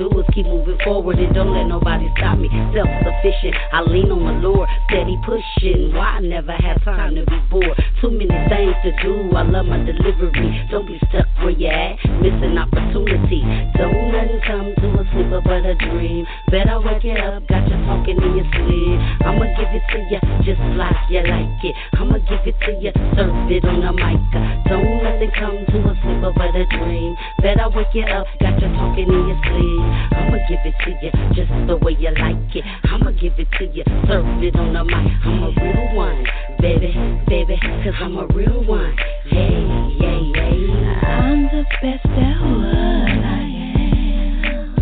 do 0.10 0.20
is 0.20 0.26
keep 0.34 0.46
moving 0.46 0.78
forward 0.84 1.20
and 1.20 1.34
don't 1.34 1.54
let 1.54 1.68
nobody 1.68 2.10
stop 2.18 2.38
me. 2.38 2.50
Self 2.74 2.90
sufficient. 3.06 3.56
I 3.72 3.82
lean 3.82 4.12
on 4.12 4.42
the 4.42 4.48
Lord, 4.48 4.70
steady 4.88 5.18
pushing. 5.26 5.94
Why 5.94 6.18
I 6.18 6.20
never 6.22 6.54
have 6.54 6.84
time 6.84 7.16
to 7.16 7.26
be 7.26 7.38
bored? 7.50 7.78
Too 8.02 8.10
many 8.10 8.34
things 8.50 8.74
to 8.82 8.92
do. 9.04 9.30
I 9.38 9.44
love 9.46 9.68
my 9.68 9.78
delivery. 9.78 10.68
Don't 10.72 10.88
be 10.88 10.98
stuck 11.10 11.28
where 11.38 11.52
you 11.52 11.68
at, 11.68 12.02
missing 12.18 12.58
opportunity. 12.58 13.46
Don't 13.78 14.10
let 14.10 14.26
it 14.26 14.42
come 14.42 14.74
to 14.74 14.88
a 14.98 15.06
sleeper 15.14 15.42
but 15.46 15.62
a 15.70 15.76
dream. 15.78 16.26
Better 16.50 16.82
wake 16.82 17.06
it 17.06 17.22
up, 17.22 17.46
got 17.46 17.62
you 17.70 17.78
talking 17.86 18.18
in 18.18 18.42
your 18.42 18.50
sleep. 18.58 18.98
I'ma 19.22 19.46
give 19.54 19.70
it 19.70 19.86
to 19.94 20.00
you 20.10 20.20
just 20.42 20.62
like 20.82 20.98
you 21.14 21.22
like 21.22 21.62
it. 21.62 21.76
I'ma 21.94 22.18
give 22.26 22.42
it 22.42 22.58
to 22.66 22.72
you, 22.82 22.90
serve 23.14 23.52
it 23.54 23.66
on 23.70 23.86
the 23.86 23.94
mic. 23.94 24.18
Don't 24.66 25.04
let 25.06 25.22
it 25.22 25.30
come 25.38 25.62
to 25.62 25.78
a 25.86 25.94
sleeper 26.02 26.34
but 26.34 26.58
a 26.58 26.66
dream. 26.74 27.14
Better 27.46 27.70
wake 27.70 27.94
it 27.94 28.10
up, 28.10 28.26
got 28.42 28.58
you 28.58 28.70
talking 28.82 29.14
in 29.14 29.30
your 29.30 29.38
sleep. 29.46 29.86
I'ma 30.18 30.42
give 30.50 30.66
it 30.66 30.74
to 30.74 30.92
you 31.06 31.12
just 31.38 31.54
the 31.70 31.78
way 31.78 31.94
you 31.94 32.10
like 32.18 32.50
it. 32.58 32.66
I'ma 32.90 33.14
give 33.14 33.38
it 33.38 33.48
to 33.62 33.70
you, 33.70 33.86
serve 34.10 34.26
it 34.42 34.58
on 34.58 34.74
the 34.74 34.84
mic. 34.90 35.06
I'm 35.22 35.44
a 35.46 35.50
real 35.54 35.94
one, 35.94 36.26
baby, 36.62 36.94
baby, 37.28 37.58
cause 37.60 37.96
I'm 38.00 38.18
a 38.18 38.28
real 38.28 38.64
one. 38.64 38.96
Hey, 39.26 39.66
hey, 40.00 40.32
hey. 40.36 40.68
I'm 41.02 41.44
the 41.46 41.64
best 41.82 42.06
at 42.06 42.40
what 42.40 43.26
I 43.26 43.42
am. 43.78 44.76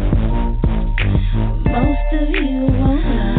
Most 1.63 2.13
of 2.13 2.29
you 2.29 2.67
won't 2.77 3.38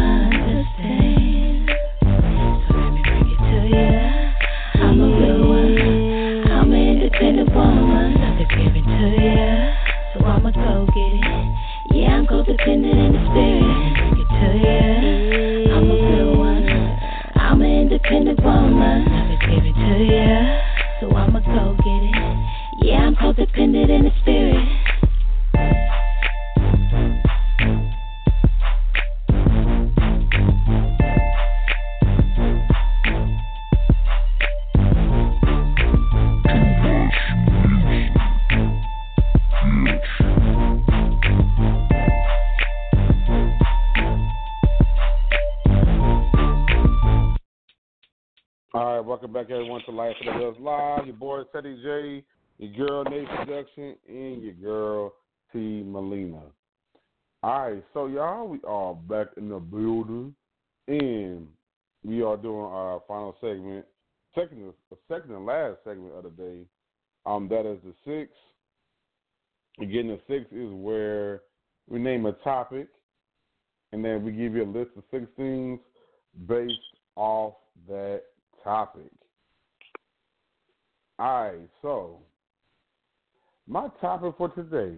girl 52.80 53.04
Nayy 53.04 53.26
Seduction, 53.38 53.94
and 54.08 54.42
your 54.42 54.54
girl 54.54 55.12
Tee 55.52 55.84
Malinaaa. 55.86 56.50
All 57.42 57.70
right, 57.70 57.84
so 57.92 58.06
y'all, 58.06 58.48
we 58.48 58.58
are 58.66 58.94
back 58.94 59.26
in 59.36 59.50
the 59.50 59.58
building, 59.58 60.34
and 60.88 61.46
we 62.02 62.22
are 62.22 62.38
doing 62.38 62.64
our 62.64 63.02
final 63.06 63.36
segment, 63.38 63.84
second, 64.34 64.72
second 65.08 65.30
and 65.30 65.44
last 65.44 65.76
segment 65.84 66.14
of 66.14 66.24
the 66.24 66.30
day. 66.30 66.60
Um, 67.26 67.48
that 67.48 67.70
is 67.70 67.78
the 67.84 67.92
six. 68.06 68.32
Again, 69.78 70.08
the 70.08 70.18
six 70.26 70.50
is 70.50 70.70
where 70.72 71.42
we 71.86 71.98
name 71.98 72.24
a 72.24 72.32
topic, 72.32 72.88
and 73.92 74.02
then 74.02 74.24
we 74.24 74.32
give 74.32 74.54
you 74.54 74.64
a 74.64 74.78
list 74.78 74.92
of 74.96 75.02
six 75.10 75.26
things 75.36 75.80
based 76.48 76.72
off 77.16 77.56
that 77.86 78.22
topic. 78.64 79.12
All 81.18 81.44
right, 81.44 81.68
so 81.82 82.20
my 83.70 83.88
topic 84.00 84.34
for 84.36 84.48
today 84.48 84.96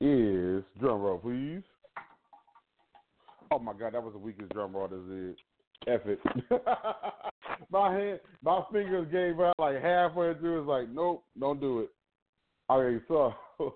is 0.00 0.62
drum 0.78 1.00
roll, 1.00 1.18
please. 1.18 1.64
Oh 3.50 3.58
my 3.58 3.72
god, 3.72 3.94
that 3.94 4.02
was 4.02 4.12
the 4.12 4.18
weakest 4.18 4.50
drum 4.52 4.76
roll 4.76 4.86
this 4.86 5.00
is. 5.10 5.36
F 5.88 6.00
it. 6.06 6.20
my 7.70 7.92
hand, 7.92 8.20
my 8.44 8.62
fingers 8.72 9.08
gave 9.10 9.40
out 9.40 9.54
like 9.58 9.82
halfway 9.82 10.34
through. 10.34 10.60
It's 10.60 10.68
like, 10.68 10.88
nope, 10.88 11.24
don't 11.38 11.60
do 11.60 11.80
it. 11.80 11.90
Okay, 12.70 13.04
so 13.08 13.34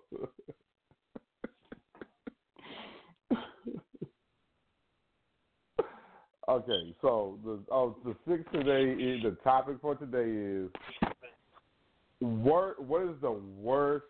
Okay, 6.48 6.94
so 7.00 7.38
the 7.44 7.58
oh, 7.72 7.96
the 8.04 8.14
six 8.28 8.44
today 8.52 8.92
is 8.92 9.22
the 9.22 9.36
topic 9.42 9.76
for 9.80 9.94
today 9.96 10.64
is 10.64 10.70
wor- 12.22 12.76
what 12.78 13.02
is 13.02 13.20
the 13.20 13.32
worst 13.32 14.04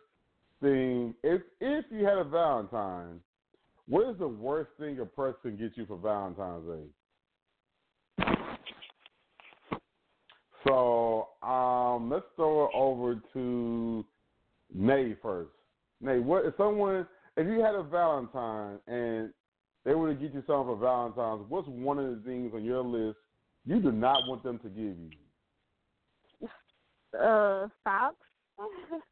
thing 0.61 1.15
if 1.23 1.43
if 1.61 1.85
you 1.91 2.05
had 2.05 2.19
a 2.19 2.25
Valentine, 2.25 3.21
what 3.89 4.09
is 4.09 4.19
the 4.19 4.29
worst 4.29 4.71
thing 4.79 5.01
a 5.01 5.07
person 5.07 5.41
can 5.43 5.57
get 5.57 5.77
you 5.77 5.87
for 5.87 5.97
Valentine's 5.97 6.67
Day? 6.67 6.85
So 10.67 11.29
um, 11.43 12.11
let's 12.11 12.25
throw 12.37 12.67
it 12.67 12.71
over 12.75 13.21
to 13.33 14.05
Nay 14.73 15.17
first. 15.21 15.51
Nay, 16.01 16.21
what 16.21 16.45
if 16.45 16.55
someone 16.57 17.07
if 17.37 17.47
you 17.47 17.61
had 17.61 17.75
a 17.75 17.83
Valentine 17.83 18.79
and 18.87 19.33
they 19.85 19.95
were 19.95 20.15
to 20.15 20.21
get 20.21 20.33
you 20.33 20.43
something 20.47 20.67
for 20.67 20.77
Valentine's, 20.77 21.45
what's 21.49 21.67
one 21.69 21.99
of 21.99 22.11
the 22.11 22.23
things 22.23 22.53
on 22.55 22.65
your 22.65 22.83
list 22.83 23.19
you 23.65 23.81
do 23.81 23.91
not 23.91 24.29
want 24.29 24.43
them 24.43 24.59
to 24.61 24.69
give 24.69 24.99
you? 24.99 25.11
Uh, 27.19 27.69
socks. 27.85 28.27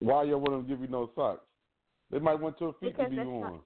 Why 0.00 0.24
you 0.24 0.36
want 0.38 0.52
them 0.52 0.62
to 0.64 0.68
give 0.68 0.80
you 0.80 0.88
no 0.88 1.10
socks? 1.14 1.44
They 2.10 2.18
might 2.18 2.40
want 2.40 2.60
your 2.60 2.74
feet 2.74 2.96
Because 2.96 3.06
to 3.06 3.10
be 3.10 3.16
that's 3.16 3.28
warm. 3.28 3.60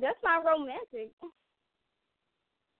That's 0.00 0.18
not 0.22 0.44
romantic. 0.44 1.12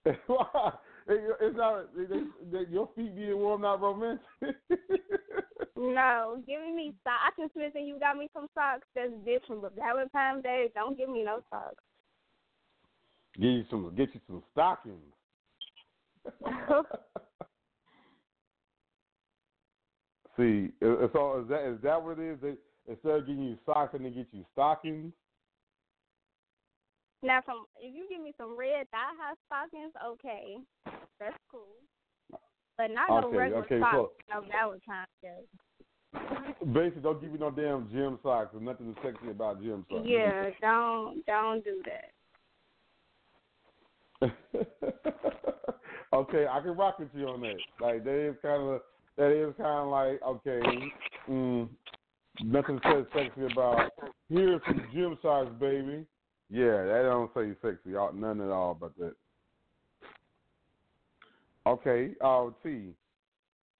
It- 1.11 1.37
it's 1.41 1.57
not 1.57 1.87
they, 1.95 2.05
they, 2.05 2.21
they, 2.51 2.69
your 2.69 2.87
feet 2.95 3.15
being 3.15 3.37
warm, 3.37 3.61
not 3.61 3.81
romantic. 3.81 4.21
No, 5.81 6.43
giving 6.45 6.75
me 6.75 6.93
socks. 7.05 7.21
I 7.25 7.31
can 7.39 7.49
Smith 7.53 7.71
and 7.73 7.87
you 7.87 7.97
got 7.99 8.17
me 8.17 8.27
some 8.33 8.47
socks. 8.53 8.85
That's 8.95 9.13
different. 9.23 9.61
But 9.61 9.75
Valentine's 9.77 10.43
Day, 10.43 10.69
don't 10.75 10.97
give 10.97 11.07
me 11.07 11.23
no 11.23 11.39
socks. 11.49 11.81
get 13.35 13.47
you 13.47 13.63
some, 13.69 13.95
get 13.95 14.13
you 14.13 14.19
some 14.27 14.43
stockings. 14.51 15.13
See, 20.39 20.71
so 20.79 21.41
is 21.43 21.49
that 21.49 21.69
is 21.69 21.81
that 21.83 22.01
what 22.01 22.17
it 22.17 22.31
is? 22.31 22.37
They, 22.41 22.53
instead 22.87 23.11
of 23.11 23.27
getting 23.27 23.43
you 23.43 23.57
socks, 23.65 23.93
and 23.93 24.05
they 24.05 24.09
get 24.09 24.27
you 24.31 24.45
stockings. 24.53 25.11
Now, 27.21 27.41
from 27.43 27.65
if 27.81 27.93
you 27.93 28.05
give 28.09 28.23
me 28.23 28.33
some 28.37 28.57
red 28.57 28.89
thigh 28.89 29.11
high 29.19 29.33
stockings, 29.47 29.91
okay, 30.13 30.55
that's 31.19 31.35
cool. 31.51 31.67
But 32.77 32.91
not 32.91 33.09
no 33.09 33.37
regular 33.37 33.65
okay, 33.65 33.81
socks. 33.81 34.13
so- 34.29 34.39
no 34.39 34.47
Valentine's 34.49 35.09
Day. 35.21 35.43
Basically, 36.73 37.01
don't 37.01 37.21
give 37.21 37.33
you 37.33 37.37
no 37.37 37.51
damn 37.51 37.89
gym 37.91 38.17
socks. 38.23 38.51
There's 38.53 38.63
nothing 38.63 38.95
sexy 39.03 39.31
about 39.31 39.61
gym 39.61 39.85
socks. 39.91 40.05
Yeah, 40.05 40.51
don't 40.61 41.25
don't 41.25 41.63
do 41.65 41.83
that. 41.83 42.11
okay, 46.13 46.47
I 46.49 46.61
can 46.61 46.77
rock 46.77 46.97
with 46.99 47.09
you 47.13 47.27
on 47.27 47.41
that. 47.41 47.57
Like 47.81 48.05
that 48.05 48.29
is 48.29 48.35
kind 48.41 48.63
of 48.63 48.81
that 49.19 49.31
is 49.31 49.53
kind 49.57 49.67
of 49.67 49.87
like 49.89 50.21
okay, 50.23 50.61
mm, 51.29 51.69
nothing 52.41 52.79
says 52.83 53.05
sexy 53.13 53.51
about 53.51 53.91
here's 54.29 54.61
some 54.65 54.87
gym 54.93 55.17
socks, 55.21 55.51
baby. 55.59 56.05
Yeah, 56.49 56.83
that 56.85 57.03
don't 57.03 57.29
say 57.35 57.53
sexy, 57.61 57.91
none 58.15 58.41
at 58.41 58.49
all 58.49 58.71
about 58.71 58.97
that. 58.97 59.13
Okay, 61.67 62.11
uh, 62.23 62.47
T. 62.63 62.93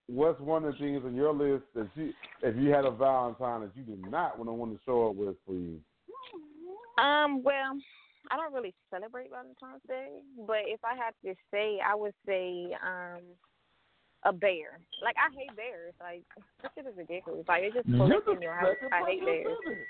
What's 0.07 0.39
one 0.41 0.65
of 0.65 0.73
the 0.73 0.79
things 0.79 1.03
on 1.05 1.15
your 1.15 1.33
list 1.33 1.63
that 1.75 1.87
you, 1.95 2.11
if 2.43 2.55
you 2.57 2.69
had 2.69 2.83
a 2.83 2.91
Valentine 2.91 3.61
that 3.61 3.71
you 3.75 3.83
did 3.83 4.11
not 4.11 4.37
want 4.37 4.49
to 4.49 4.53
want 4.53 4.73
to 4.73 4.79
show 4.85 5.09
up 5.09 5.15
with 5.15 5.35
for 5.45 5.53
you? 5.53 5.79
Um, 7.01 7.43
well, 7.43 7.77
I 8.29 8.35
don't 8.35 8.53
really 8.53 8.73
celebrate 8.91 9.29
Valentine's 9.29 9.81
Day, 9.87 10.19
but 10.45 10.57
if 10.65 10.79
I 10.83 10.95
had 10.95 11.13
to 11.23 11.35
say, 11.51 11.79
I 11.85 11.95
would 11.95 12.13
say 12.25 12.75
um 12.85 13.21
a 14.23 14.33
bear. 14.33 14.79
Like 15.01 15.15
I 15.17 15.33
hate 15.35 15.55
bears. 15.55 15.93
Like 15.99 16.23
this 16.61 16.71
shit 16.75 16.85
is 16.85 16.97
ridiculous. 16.97 17.45
Like 17.47 17.63
it's 17.63 17.75
just 17.75 17.87
in 17.87 18.41
your 18.41 18.53
house. 18.53 18.75
I 18.91 19.05
hate 19.07 19.23
bears. 19.23 19.47
that 19.47 19.57
said 19.65 19.77
it. 19.77 19.87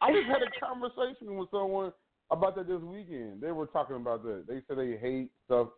I 0.00 0.12
just 0.12 0.26
had 0.26 0.42
a 0.42 0.50
conversation 0.60 1.36
with 1.36 1.50
someone 1.50 1.92
about 2.30 2.56
that 2.56 2.68
this 2.68 2.80
weekend. 2.82 3.40
They 3.40 3.52
were 3.52 3.66
talking 3.66 3.96
about 3.96 4.22
that. 4.24 4.44
They 4.46 4.60
said 4.66 4.78
they 4.78 4.96
hate 4.96 5.30
stuff, 5.46 5.68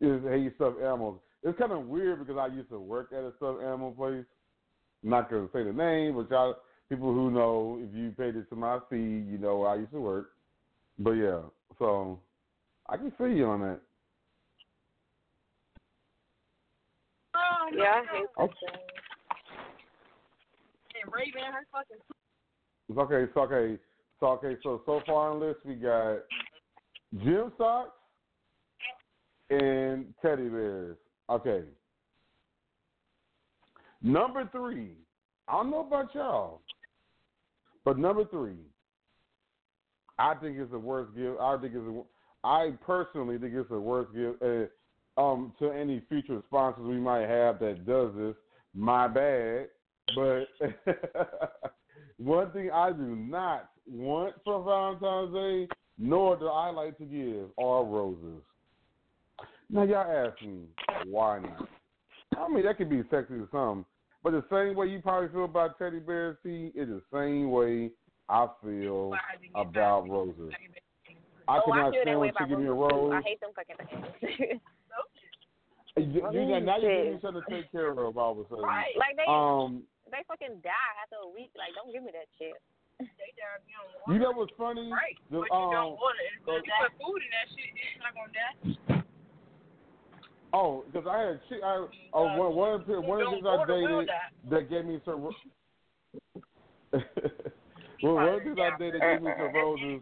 is 0.00 0.22
hate 0.28 0.52
stuffed 0.56 0.80
animals. 0.80 1.20
It's 1.42 1.58
kind 1.58 1.72
of 1.72 1.86
weird 1.86 2.18
because 2.18 2.36
I 2.38 2.54
used 2.54 2.70
to 2.70 2.78
work 2.78 3.12
at 3.12 3.24
a 3.24 3.32
stuffed 3.36 3.62
animal 3.62 3.92
place. 3.92 4.24
I'm 5.02 5.10
not 5.10 5.30
gonna 5.30 5.48
say 5.52 5.64
the 5.64 5.72
name, 5.72 6.16
but 6.16 6.30
y'all 6.30 6.56
people 6.88 7.12
who 7.12 7.30
know, 7.30 7.80
if 7.80 7.96
you 7.96 8.10
paid 8.10 8.36
it 8.36 8.48
to 8.50 8.56
my 8.56 8.78
feed, 8.90 9.26
you 9.28 9.38
know 9.38 9.58
where 9.58 9.70
I 9.70 9.76
used 9.76 9.92
to 9.92 10.00
work. 10.00 10.32
But 10.98 11.12
yeah, 11.12 11.40
so 11.78 12.20
I 12.88 12.96
can 12.96 13.12
see 13.18 13.36
you 13.36 13.46
on 13.46 13.60
that. 13.60 13.80
Yeah, 17.74 18.02
I 18.02 18.16
hate 18.16 18.26
Okay. 18.38 18.54
thing. 18.66 18.80
And 21.02 21.12
Raven, 21.12 21.52
her 21.52 21.66
fucking. 21.72 21.96
It's 22.88 22.98
okay, 22.98 23.32
so 23.34 23.40
okay, 23.42 23.78
so 24.20 24.26
okay, 24.28 24.56
so 24.62 24.82
so 24.84 25.00
far 25.06 25.30
on 25.30 25.40
the 25.40 25.46
list 25.46 25.60
we 25.64 25.74
got 25.76 26.18
gym 27.24 27.52
socks 27.56 27.90
and 29.50 30.12
teddy 30.22 30.48
bears. 30.48 30.96
Okay. 31.30 31.62
Number 34.02 34.48
three. 34.52 34.96
I 35.48 35.54
don't 35.54 35.70
know 35.70 35.80
about 35.80 36.14
y'all, 36.14 36.62
but 37.84 37.98
number 37.98 38.24
three, 38.24 38.58
I 40.18 40.34
think 40.34 40.56
it's 40.58 40.70
the 40.70 40.78
worst 40.78 41.14
gift. 41.16 41.38
I 41.40 41.56
think 41.58 41.74
it's. 41.74 41.84
The, 41.84 42.04
I 42.44 42.72
personally 42.84 43.38
think 43.38 43.54
it's 43.54 43.68
the 43.68 43.80
worst 43.80 44.12
gift. 44.14 44.42
Uh, 44.42 44.66
um, 45.16 45.52
to 45.58 45.70
any 45.70 46.02
future 46.08 46.42
sponsors 46.46 46.84
we 46.84 46.98
might 46.98 47.28
have 47.28 47.58
that 47.60 47.86
does 47.86 48.12
this, 48.16 48.34
my 48.74 49.08
bad. 49.08 49.68
But 50.14 50.46
one 52.18 52.50
thing 52.52 52.70
I 52.72 52.92
do 52.92 53.16
not 53.16 53.70
want 53.90 54.34
for 54.44 54.62
Valentine's 54.62 55.34
Day, 55.34 55.74
nor 55.98 56.36
do 56.36 56.48
I 56.48 56.70
like 56.70 56.98
to 56.98 57.04
give, 57.04 57.50
are 57.58 57.84
roses. 57.84 58.42
Now 59.70 59.84
y'all 59.84 60.26
ask 60.28 60.40
me 60.42 60.64
why 61.06 61.38
not? 61.38 61.68
I 62.36 62.48
mean 62.48 62.64
that 62.64 62.76
could 62.76 62.90
be 62.90 63.02
sexy 63.10 63.34
to 63.34 63.48
some, 63.50 63.86
but 64.22 64.32
the 64.32 64.44
same 64.50 64.76
way 64.76 64.88
you 64.88 65.00
probably 65.00 65.28
feel 65.28 65.44
about 65.44 65.78
teddy 65.78 65.98
bears, 65.98 66.36
see, 66.42 66.72
it's 66.74 66.90
the 66.90 67.02
same 67.12 67.50
way 67.50 67.90
I 68.28 68.46
feel 68.62 69.12
about 69.54 70.08
roses. 70.08 70.52
I 71.48 71.56
oh, 71.56 71.72
I 71.72 71.74
cannot 71.76 71.92
feel 71.92 72.02
stand 72.02 72.20
when 72.20 72.32
she 72.38 72.48
give 72.48 72.58
me 72.58 72.66
a 72.66 72.72
rose. 72.72 73.12
I 73.14 73.20
hate 73.22 73.40
them 73.40 73.50
fucking 73.54 73.76
things. 74.28 74.60
You, 75.96 76.24
you, 76.32 76.40
you, 76.48 76.60
now 76.60 76.80
you're 76.80 76.88
Shit. 76.88 77.04
giving 77.04 77.14
me 77.14 77.20
something 77.20 77.42
to 77.44 77.50
take 77.52 77.70
care 77.70 77.92
of 77.92 78.16
all 78.16 78.32
of 78.32 78.38
a 78.40 78.44
sudden. 78.48 78.64
Right. 78.64 78.96
Like 78.96 79.16
they 79.16 79.28
Um, 79.28 79.84
they 80.08 80.24
fucking 80.24 80.64
die 80.64 80.92
after 81.04 81.20
a 81.20 81.28
week. 81.28 81.52
Like 81.52 81.76
don't 81.76 81.92
give 81.92 82.02
me 82.02 82.12
that 82.16 82.28
shit. 82.40 82.56
They 82.96 83.30
die 83.36 83.60
if 83.60 83.64
you 83.68 83.76
don't 83.76 83.92
want 84.00 84.12
you 84.14 84.18
know 84.20 84.32
what's 84.32 84.52
funny? 84.56 84.88
Right. 84.88 85.18
The, 85.28 85.44
but 85.44 85.52
you 85.52 85.68
don't 85.68 85.92
um, 85.92 86.00
want 86.00 86.16
it. 86.16 86.32
If 86.48 86.64
you 86.64 86.72
put 86.80 86.92
food 86.96 87.20
in 87.20 87.30
that 87.36 87.48
shit, 87.52 87.76
it's 87.76 88.00
not 88.00 88.12
gonna 88.16 88.32
die. 88.32 89.04
Oh, 90.54 90.84
because 90.88 91.08
I 91.08 91.18
had 91.20 91.40
chick. 91.48 91.60
I 91.64 91.86
oh 92.12 92.24
one 92.36 92.56
one 92.56 92.80
of 92.80 92.86
the 92.86 92.94
of 92.94 93.04
the 93.04 93.24
things 93.30 93.44
I 93.44 93.56
Don't 93.56 93.60
order 93.60 93.74
will 93.76 94.00
dated 94.00 94.16
that 94.48 94.70
gave 94.70 94.84
me 94.84 95.00
some. 95.04 95.22
ro- 95.22 95.44
well, 98.02 98.14
one 98.14 98.28
of 98.28 98.34
the 98.40 98.44
things 98.44 98.58
I 98.60 98.78
dated 98.78 99.00
that 99.00 99.12
gave 99.12 99.22
me 99.22 99.32
some 99.36 99.52
roses. 99.52 100.00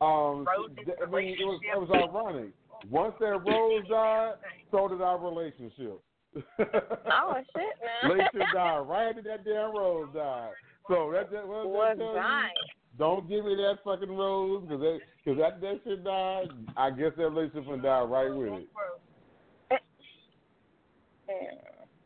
Um, 0.00 0.46
th- 0.76 0.96
I 1.00 1.10
mean, 1.10 1.36
it 1.36 1.44
was 1.44 1.60
it 1.64 1.78
was 1.80 1.90
ironic. 1.92 2.52
Once 2.88 3.14
that 3.20 3.44
rose 3.44 3.86
died, 3.88 4.34
so 4.70 4.88
did 4.88 5.02
our 5.02 5.18
relationship. 5.18 6.00
Oh 6.36 6.40
shit, 7.56 7.74
man. 7.82 8.10
Relationship 8.12 8.46
died 8.54 8.78
right 8.86 9.08
after 9.08 9.22
that 9.22 9.44
damn 9.44 9.74
rose 9.74 10.08
died. 10.14 10.52
So 10.88 11.10
that 11.12 11.30
that 11.30 11.46
what 11.46 11.68
Was 11.68 11.96
that. 11.98 12.50
Don't 12.98 13.28
give 13.28 13.44
me 13.44 13.54
that 13.56 13.78
fucking 13.84 14.10
rose 14.16 14.62
because 14.68 15.00
because 15.24 15.40
after 15.44 15.60
that 15.60 15.80
shit 15.84 16.04
died, 16.04 16.48
I 16.76 16.90
guess 16.90 17.12
that 17.16 17.28
relationship 17.30 17.66
gonna 17.66 17.82
die 17.82 18.00
right 18.00 18.34
with 18.34 18.48
it. 18.48 18.68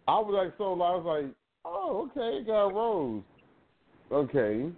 I 0.06 0.18
was 0.18 0.34
like 0.34 0.52
so 0.58 0.72
I 0.74 0.96
was 0.96 1.04
like, 1.06 1.34
oh 1.64 2.10
okay, 2.10 2.38
it 2.38 2.46
got 2.46 2.66
a 2.66 2.74
rose. 2.74 3.22
Okay. 4.12 4.70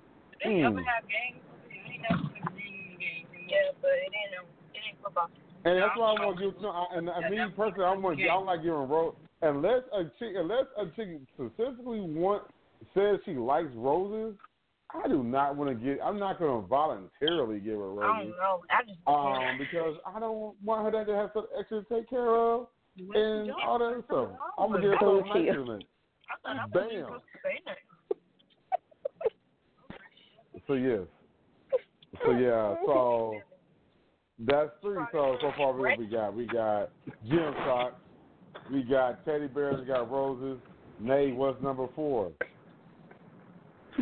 They 0.44 0.61
Hmm. 0.61 0.66
ever 0.66 0.82
have 0.82 1.05
games? 1.09 1.42
They 1.68 1.99
never 1.99 2.22
games. 2.55 3.26
Yeah, 3.49 3.72
but 3.82 3.90
it 3.90 4.12
ain't 4.14 4.47
it 4.74 4.80
ain't 4.88 5.03
football. 5.03 5.30
And 5.67 5.83
that's 5.83 5.97
why 5.97 6.14
I 6.14 6.25
want 6.25 6.39
to 6.39 6.45
give. 6.45 6.62
No, 6.62 6.71
I, 6.71 6.97
and, 6.97 7.09
and 7.09 7.31
me 7.31 7.39
personally, 7.57 7.85
I 7.85 7.95
want. 7.95 8.21
I 8.21 8.27
don't 8.27 8.47
like 8.47 8.62
giving 8.62 8.89
rose 8.89 9.14
unless 9.43 9.83
a 9.93 10.05
chick, 10.19 10.35
unless 10.37 10.67
a 10.79 10.87
chick 10.95 11.09
specifically 11.35 12.01
want 12.01 12.45
says 12.95 13.19
she 13.25 13.33
likes 13.33 13.71
roses. 13.75 14.39
I 14.95 15.09
do 15.09 15.25
not 15.25 15.57
want 15.57 15.71
to 15.71 15.85
get. 15.85 15.99
I'm 16.05 16.21
not 16.21 16.39
going 16.39 16.62
to 16.62 16.69
voluntarily 16.69 17.59
give 17.59 17.79
her 17.79 17.93
roses. 17.93 18.05
I 18.05 18.19
don't 18.19 18.31
know. 18.31 18.62
I 18.71 18.83
just 18.85 19.01
Um, 19.09 19.59
because 19.59 19.97
I 20.07 20.21
don't 20.21 20.55
want 20.62 20.95
her 20.95 21.05
to 21.05 21.12
have 21.12 21.31
something 21.35 21.51
extra 21.59 21.83
to 21.83 21.89
take 21.93 22.09
care 22.09 22.29
of 22.29 22.69
and 23.14 23.51
all 23.67 23.81
that 23.81 24.05
stuff. 24.07 24.29
I'm 24.59 24.71
gonna 24.71 24.83
give 24.83 24.93
her 24.93 24.99
something 25.01 25.47
nice 25.47 25.57
than 25.57 25.67
that. 25.67 25.85
I 26.31 26.37
thought 26.43 26.57
I 26.57 26.67
wasn't 26.67 26.91
Bam. 26.93 27.12
to 27.12 27.21
say 27.43 27.61
that. 27.67 27.79
So 30.69 30.75
yes. 30.75 31.01
So 32.25 32.31
yeah. 32.31 32.75
So 32.87 33.41
that's 34.39 34.70
three. 34.82 35.03
So 35.12 35.37
so 35.41 35.53
far 35.57 35.72
what 35.72 35.99
we 35.99 36.07
got? 36.07 36.34
We 36.34 36.47
got 36.47 36.91
gym 37.28 37.55
socks. 37.64 37.95
We 38.72 38.82
got 38.82 39.24
teddy 39.24 39.47
bears. 39.47 39.80
We 39.80 39.87
got 39.87 40.11
roses. 40.11 40.59
Nay, 40.99 41.32
what's 41.32 41.62
number 41.62 41.87
four? 41.95 42.32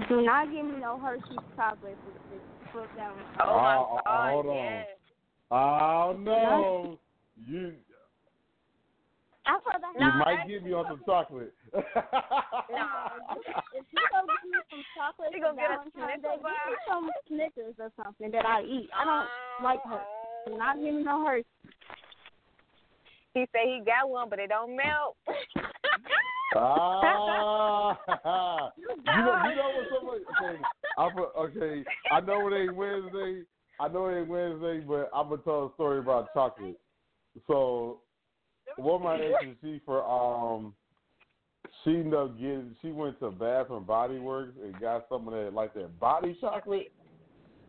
Do 0.09 0.23
not 0.23 0.47
give 0.53 0.65
me 0.65 0.77
no 0.81 0.99
Hershey's 0.99 1.39
chocolate 1.57 1.97
for 2.73 2.87
for 2.87 2.97
down. 2.97 3.15
Oh 3.41 3.57
my 3.57 3.77
Oh, 3.77 3.89
oh, 3.93 4.01
god, 4.05 4.31
hold 4.33 4.47
on. 4.47 4.55
yes. 4.57 4.87
Oh 5.51 6.17
no. 6.19 6.99
You 7.47 7.75
I 9.47 9.59
thought 9.61 9.81
that 9.81 10.01
you 10.01 10.09
might 10.25 10.49
give 10.49 10.63
me 10.63 10.73
on 10.73 10.87
some 10.89 11.03
chocolate. 11.05 11.53
If 13.75 13.85
you 13.91 14.01
go 14.11 14.23
give 14.25 14.51
me 14.51 14.59
some 14.71 14.85
chocolate 14.97 15.29
She 15.35 15.41
for 15.41 15.53
gonna 15.53 15.61
get 15.61 15.71
a 15.71 15.77
Valentine's 15.93 16.23
give 16.23 16.43
bar? 16.43 16.55
me 16.65 16.75
some 16.89 17.11
Snickers 17.29 17.75
or 17.79 17.91
something 18.03 18.31
that 18.31 18.47
I 18.47 18.63
eat. 18.63 18.89
I 18.95 19.05
don't 19.05 19.29
oh, 19.29 19.65
like 19.65 19.83
her. 19.85 20.01
Do 20.47 20.59
not 20.59 20.77
give 20.77 20.95
me 20.95 21.03
no 21.03 21.25
Hershey's. 21.27 21.45
He 23.35 23.47
said 23.53 23.63
he 23.67 23.83
got 23.85 24.09
one, 24.09 24.29
but 24.31 24.39
it 24.39 24.49
don't 24.49 24.77
melt. 24.77 25.17
Ah, 26.57 27.99
you 28.77 28.87
know, 28.87 29.43
you 29.49 29.57
know 29.57 29.71
what. 30.03 30.21
Okay, 30.39 30.61
I'm 30.97 31.19
okay. 31.37 31.85
I 32.13 32.21
know 32.21 32.47
it 32.47 32.57
ain't 32.57 32.77
Wednesday. 32.77 33.43
I 33.81 33.89
know 33.89 34.07
it 34.07 34.21
ain't 34.21 34.29
Wednesday, 34.29 34.79
but 34.79 35.11
I'm 35.13 35.31
gonna 35.31 35.43
tell 35.43 35.67
a 35.67 35.75
story 35.75 35.99
about 35.99 36.33
chocolate. 36.33 36.79
So, 37.49 38.03
one 38.77 38.97
of 38.97 39.03
my 39.03 39.17
exes, 39.17 39.57
she 39.61 39.81
for 39.85 40.05
um, 40.05 40.75
she 41.83 41.91
ended 41.91 42.15
up 42.15 42.39
getting. 42.39 42.77
She 42.83 42.93
went 42.93 43.19
to 43.19 43.33
Bath 43.33 43.71
and 43.71 43.85
Body 43.85 44.19
Works 44.19 44.55
and 44.63 44.79
got 44.81 45.07
some 45.09 45.27
of 45.27 45.35
that 45.35 45.53
like 45.55 45.75
that 45.75 45.99
body 45.99 46.37
chocolate, 46.41 46.93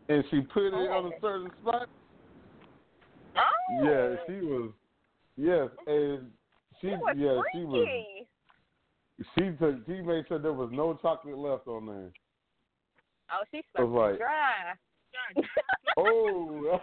and 0.08 0.22
she 0.30 0.42
put 0.42 0.68
it 0.68 0.74
on 0.74 1.06
a 1.06 1.20
certain 1.20 1.50
spot. 1.60 1.88
Oh. 3.70 3.84
Yeah, 3.84 4.16
she 4.26 4.44
was. 4.46 4.70
Yes, 5.36 5.68
and 5.86 6.30
she 6.80 6.88
was 6.88 7.14
yeah 7.16 7.40
she 7.52 7.64
was. 7.64 7.88
She 9.34 9.50
took. 9.58 9.86
She 9.86 10.00
made 10.02 10.26
sure 10.28 10.38
there 10.38 10.52
was 10.52 10.70
no 10.72 10.94
chocolate 11.00 11.36
left 11.38 11.66
on 11.66 11.86
there. 11.86 12.10
Oh, 13.32 13.42
she's 13.50 13.64
I 13.76 13.82
was 13.82 14.10
like- 14.12 14.18
dry. 14.18 14.74
Oh. 15.98 16.02
okay, 16.76 16.82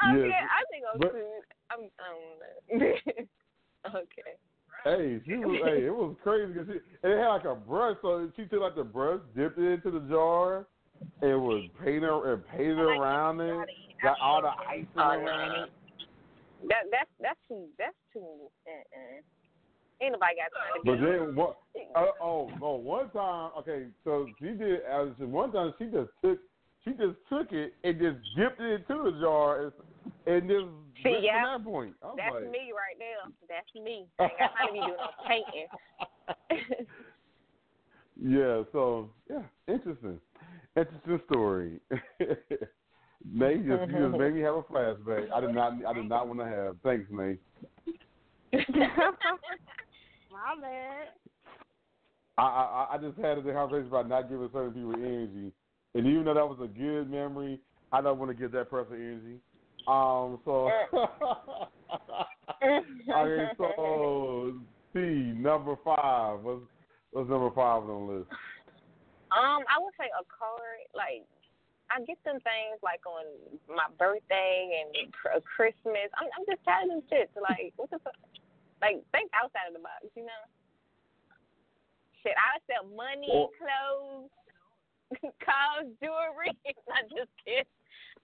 oh. 0.00 0.16
Yes, 0.16 0.42
I 0.50 0.64
think 0.70 0.84
I'm 0.92 0.98
but- 0.98 1.12
good. 1.12 1.22
I'm. 1.70 1.80
I 2.00 2.08
don't 2.10 2.80
know. 2.80 3.98
okay. 4.00 4.32
Hey, 4.84 5.20
she 5.24 5.36
was. 5.36 5.60
hey, 5.64 5.86
it 5.86 5.94
was 5.94 6.16
crazy 6.22 6.52
because 6.52 6.68
it 6.68 6.82
had 7.02 7.28
like 7.28 7.44
a 7.44 7.54
brush. 7.54 7.96
So 8.02 8.30
she 8.36 8.44
took 8.44 8.60
like 8.60 8.74
the 8.74 8.84
brush, 8.84 9.20
dipped 9.36 9.58
it 9.58 9.64
into 9.64 9.90
the 9.90 10.04
jar, 10.08 10.66
and 11.20 11.42
was 11.42 11.64
painted 11.82 12.10
and 12.10 12.46
painted 12.48 12.78
around 12.78 13.40
it. 13.40 13.68
Got 14.02 14.16
all 14.20 14.42
the 14.42 14.48
icing 14.48 14.88
Oh, 14.96 15.00
around 15.00 15.64
it. 15.64 15.70
That 16.68 16.84
that's 16.90 17.10
that's 17.20 17.38
too 17.48 17.66
that's 17.78 17.94
too. 18.12 18.48
Uh-uh. 18.66 19.22
Ain't 20.02 20.12
nobody 20.12 20.34
got 20.34 20.50
time 20.50 20.74
to 20.74 20.90
But 20.90 20.98
then 21.00 21.36
what? 21.36 21.58
Uh, 21.94 22.06
oh, 22.20 22.50
oh, 22.60 22.76
one 22.76 23.08
time. 23.10 23.50
Okay, 23.58 23.86
so 24.02 24.26
she 24.40 24.46
did. 24.46 24.80
As 24.82 25.08
one 25.18 25.52
time, 25.52 25.72
she 25.78 25.84
just 25.84 26.10
took. 26.24 26.38
She 26.84 26.90
just 26.90 27.16
took 27.28 27.52
it 27.52 27.74
and 27.84 28.00
just 28.00 28.18
dipped 28.36 28.60
it 28.60 28.80
into 28.80 29.04
the 29.04 29.20
jar 29.20 29.62
and, 29.62 29.72
and 30.26 30.48
See, 30.48 31.10
went 31.10 31.22
yeah. 31.24 31.56
that 31.56 31.64
point. 31.64 31.94
I'm 32.02 32.16
That's 32.16 32.34
like, 32.34 32.50
me 32.50 32.72
right 32.72 32.98
now. 32.98 33.32
That's 33.48 33.74
me. 33.74 34.06
I 34.18 34.24
ain't 34.24 34.38
got 34.38 34.52
time 34.56 34.66
to 34.68 34.72
be 34.72 34.78
doing 34.78 34.96
no 34.98 35.10
painting. 35.28 36.86
Yeah, 38.20 38.62
so 38.72 39.10
yeah, 39.28 39.42
interesting, 39.66 40.20
interesting 40.76 41.20
story. 41.30 41.80
May 43.24 43.54
you 43.56 43.68
just, 43.68 43.90
you 43.90 43.92
just 43.92 43.92
mm-hmm. 43.92 44.18
made 44.18 44.34
me 44.34 44.40
have 44.42 44.54
a 44.54 44.62
flashback. 44.62 45.30
I 45.32 45.40
did 45.40 45.54
not, 45.54 45.72
I 45.86 45.92
did 45.92 46.08
not 46.08 46.28
want 46.28 46.40
to 46.40 46.46
have. 46.46 46.76
Thanks, 46.82 47.10
May. 47.10 47.36
My 50.30 50.54
bad. 50.60 51.08
I, 52.38 52.42
I, 52.42 52.86
I 52.92 52.98
just 52.98 53.18
had 53.18 53.38
a 53.38 53.42
conversation 53.42 53.88
about 53.88 54.08
not 54.08 54.28
giving 54.28 54.48
certain 54.52 54.72
people 54.72 54.94
energy, 54.94 55.52
and 55.94 56.06
even 56.06 56.24
though 56.24 56.34
that 56.34 56.48
was 56.48 56.58
a 56.62 56.66
good 56.66 57.10
memory, 57.10 57.60
I 57.92 58.00
don't 58.00 58.18
want 58.18 58.30
to 58.30 58.36
give 58.36 58.52
that 58.52 58.70
person 58.70 58.94
energy. 58.94 59.38
Um, 59.88 60.38
so 60.44 60.70
okay, 62.62 63.48
so 63.58 64.54
C 64.92 64.98
number 65.34 65.76
five. 65.84 66.40
What's 66.40 66.62
what's 67.10 67.28
number 67.28 67.50
five 67.50 67.82
on 67.82 67.88
the 67.88 68.12
list? 68.14 68.30
Um, 69.32 69.64
I 69.66 69.80
would 69.80 69.96
say 69.96 70.12
a 70.12 70.22
card. 70.28 70.84
Like, 70.94 71.24
I 71.88 72.04
get 72.04 72.20
them 72.22 72.36
things 72.44 72.78
like 72.84 73.00
on 73.08 73.24
my 73.66 73.88
birthday 73.96 74.84
and 74.84 74.92
cr- 75.12 75.40
Christmas. 75.56 76.12
I'm, 76.20 76.28
I'm 76.36 76.44
just 76.44 76.60
tired 76.68 76.92
of 76.92 77.00
them 77.00 77.02
shit. 77.08 77.32
Like, 77.40 77.72
what 77.80 77.88
the 77.88 77.98
fuck? 78.04 78.14
Like, 78.84 79.00
think 79.10 79.32
outside 79.32 79.72
of 79.72 79.74
the 79.74 79.80
box, 79.80 80.04
you 80.14 80.28
know? 80.28 80.42
Shit, 82.22 82.36
I 82.36 82.60
sell 82.68 82.84
money, 82.92 83.30
Well- 83.32 83.50
clothes, 83.56 84.30
cars, 85.44 85.88
jewelry. 86.02 86.52
I 86.92 87.02
just 87.08 87.32
kidding. 87.40 87.64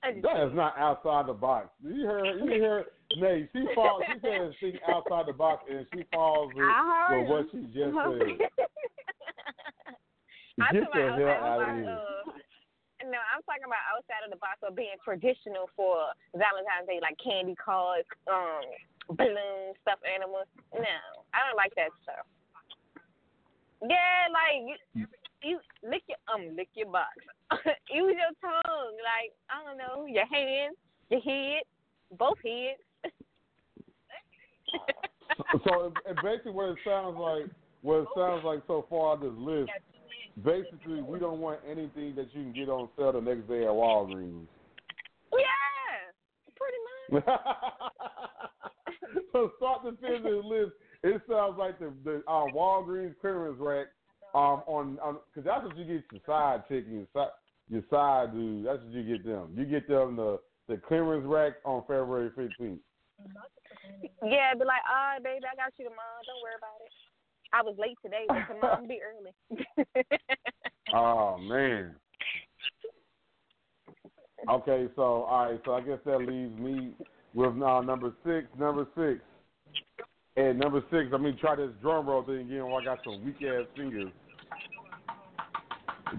That 0.03 0.47
is 0.47 0.55
not 0.55 0.79
outside 0.79 1.27
the 1.27 1.33
box. 1.35 1.69
You 1.83 2.07
heard? 2.07 2.41
You 2.41 2.63
heard? 2.63 2.85
Nay, 3.17 3.49
she 3.53 3.67
falls. 3.75 4.03
She 4.07 4.21
says 4.21 4.55
think 4.61 4.77
outside 4.89 5.27
the 5.27 5.33
box, 5.33 5.65
and 5.71 5.87
she 5.93 6.05
falls 6.13 6.53
with, 6.55 6.65
with 7.11 7.29
what 7.29 7.47
she 7.51 7.59
just 7.75 7.95
said. 7.95 8.39
I'm 10.61 10.75
Get 10.75 10.91
the 10.93 11.01
hell 11.01 11.29
out 11.31 11.63
of 11.63 11.77
here. 11.77 11.91
of- 11.91 12.35
no, 13.07 13.17
I'm 13.33 13.41
talking 13.47 13.63
about 13.65 13.81
outside 13.95 14.27
of 14.27 14.31
the 14.35 14.43
box 14.43 14.59
of 14.67 14.75
being 14.75 14.99
traditional 15.01 15.71
for 15.79 16.11
Valentine's 16.35 16.91
Day, 16.91 16.99
like 17.01 17.15
candy 17.23 17.55
cards, 17.55 18.05
um, 18.27 18.67
balloons, 19.17 19.79
stuffed 19.81 20.05
animals. 20.05 20.51
No, 20.75 20.97
I 21.33 21.47
don't 21.47 21.57
like 21.57 21.73
that 21.79 21.95
stuff. 22.03 22.27
Yeah, 23.81 24.29
like 24.35 24.83
you, 24.93 25.07
you 25.47 25.57
lick 25.87 26.03
your 26.11 26.19
um, 26.27 26.53
lick 26.59 26.69
your 26.75 26.91
box. 26.91 27.15
Use 27.93 28.17
your 28.17 28.33
tongue, 28.43 28.97
like 29.01 29.33
I 29.49 29.65
don't 29.65 29.79
know, 29.79 30.05
your 30.07 30.27
hand, 30.27 30.77
your 31.11 31.21
head, 31.21 31.63
both 32.19 32.39
heads. 32.45 32.81
so 35.65 35.93
basically, 36.23 36.53
what 36.53 36.69
it 36.71 36.79
sounds 36.85 37.17
like, 37.19 37.47
what 37.83 38.03
it 38.03 38.09
sounds 38.17 38.45
like 38.45 38.61
so 38.67 38.87
far 38.91 39.17
on 39.17 39.21
this 39.21 39.33
list, 39.37 39.71
basically, 40.45 41.01
we 41.01 41.19
don't 41.19 41.41
want 41.41 41.61
anything 41.67 42.15
that 42.17 42.35
you 42.35 42.43
can 42.43 42.53
get 42.53 42.69
on 42.69 42.91
sale 42.97 43.13
the 43.13 43.21
next 43.21 43.49
day 43.49 43.65
at 43.65 43.71
Walgreens. 43.71 44.47
yeah, 45.33 46.13
pretty 46.55 46.77
much. 47.11 47.25
so 49.33 49.51
start 49.57 49.83
to 49.85 49.93
finish 50.03 50.23
this 50.23 50.45
list. 50.45 50.73
It 51.03 51.23
sounds 51.31 51.57
like 51.59 51.79
the 51.79 51.95
the 52.05 52.23
uh, 52.29 52.45
Walgreens 52.55 53.15
clearance 53.21 53.59
rack 53.59 53.87
um 54.35 54.63
on 54.67 54.99
because 55.33 55.45
that's 55.45 55.65
what 55.65 55.77
you 55.77 55.85
get 55.85 56.05
your 56.13 56.21
side 56.27 56.63
chick 56.69 56.85
and 56.87 56.97
your 56.97 57.09
side 57.15 57.33
your 57.69 57.83
side 57.91 58.33
dude. 58.33 58.67
That's 58.67 58.83
what 58.83 58.93
you 58.93 59.05
get 59.05 59.25
them. 59.25 59.55
You 59.57 59.65
get 59.65 59.89
them 59.89 60.17
the 60.17 60.41
the 60.69 60.77
clearance 60.77 61.25
rack 61.27 61.55
on 61.65 61.83
February 61.83 62.31
fifteenth. 62.37 62.81
Yeah, 64.23 64.55
be 64.55 64.65
like, 64.65 64.85
all 64.89 65.15
right, 65.15 65.23
baby, 65.23 65.45
I 65.51 65.57
got 65.57 65.73
you 65.77 65.85
tomorrow. 65.85 66.23
Don't 66.27 66.43
worry 66.43 66.55
about 66.57 66.79
it. 66.85 66.93
I 67.53 67.63
was 67.63 67.75
late 67.79 67.97
today, 68.03 68.25
but 68.29 68.55
tomorrow 68.55 68.79
I'll 68.81 68.87
be 68.87 69.01
early. 69.03 70.07
Oh 70.95 71.37
man. 71.39 71.95
Okay, 74.49 74.89
so 74.97 75.03
all 75.03 75.51
right, 75.51 75.61
so 75.65 75.75
I 75.75 75.81
guess 75.83 75.99
that 76.07 76.19
leaves 76.19 76.59
me 76.59 76.93
with 77.35 77.61
uh, 77.63 77.81
number 77.83 78.13
six. 78.25 78.47
Number 78.59 78.87
six. 78.97 79.21
And 80.39 80.57
number 80.57 80.81
six, 80.93 81.09
let 81.11 81.21
me 81.21 81.33
try 81.41 81.57
this 81.57 81.71
drum 81.83 82.07
roll 82.07 82.23
thing 82.23 82.43
again 82.43 82.65
while 82.65 82.81
I 82.81 82.85
got 82.85 83.01
some 83.03 83.25
weak 83.25 83.43
ass 83.43 83.67
fingers. 83.77 84.13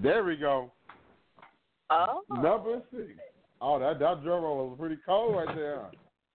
There 0.04 0.26
we 0.26 0.36
go. 0.36 0.74
oh. 1.90 2.24
Number 2.30 2.82
six. 2.92 3.12
Oh, 3.62 3.80
that 3.80 3.98
that 4.00 4.22
drum 4.22 4.44
roll 4.44 4.68
was 4.68 4.78
pretty 4.78 4.98
cold 5.06 5.36
right 5.36 5.56
there. 5.56 5.86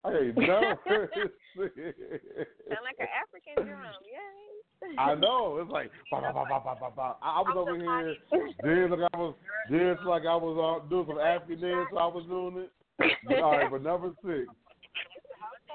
Hey, 0.03 0.31
number 0.35 0.79
six. 0.87 1.31
Sound 1.55 2.83
like 2.83 2.97
an 2.97 3.07
African 3.21 3.67
drum, 3.67 3.93
yay. 4.03 4.97
I 4.97 5.13
know. 5.13 5.59
It's 5.61 5.71
like 5.71 5.91
ba, 6.09 6.21
ba, 6.21 6.33
ba, 6.33 6.45
ba, 6.49 6.61
ba, 6.63 6.75
ba, 6.79 6.91
ba. 6.95 7.15
I 7.21 7.37
I 7.37 7.41
was 7.41 7.55
over 7.55 7.77
here 7.77 8.15
dancing 8.63 8.99
like 8.99 9.11
I 9.13 9.17
was 9.17 9.35
dancing 9.71 10.05
like 10.05 10.23
I 10.23 10.35
was 10.35 10.81
uh, 10.83 10.89
doing 10.89 11.05
some 11.07 11.19
African 11.19 11.61
dance. 11.61 11.87
So 11.91 11.97
I 11.99 12.07
was 12.07 12.25
doing 12.27 12.65
it. 12.65 13.43
All 13.43 13.51
right, 13.51 13.69
but 13.69 13.83
number 13.83 14.11
six. 14.25 14.47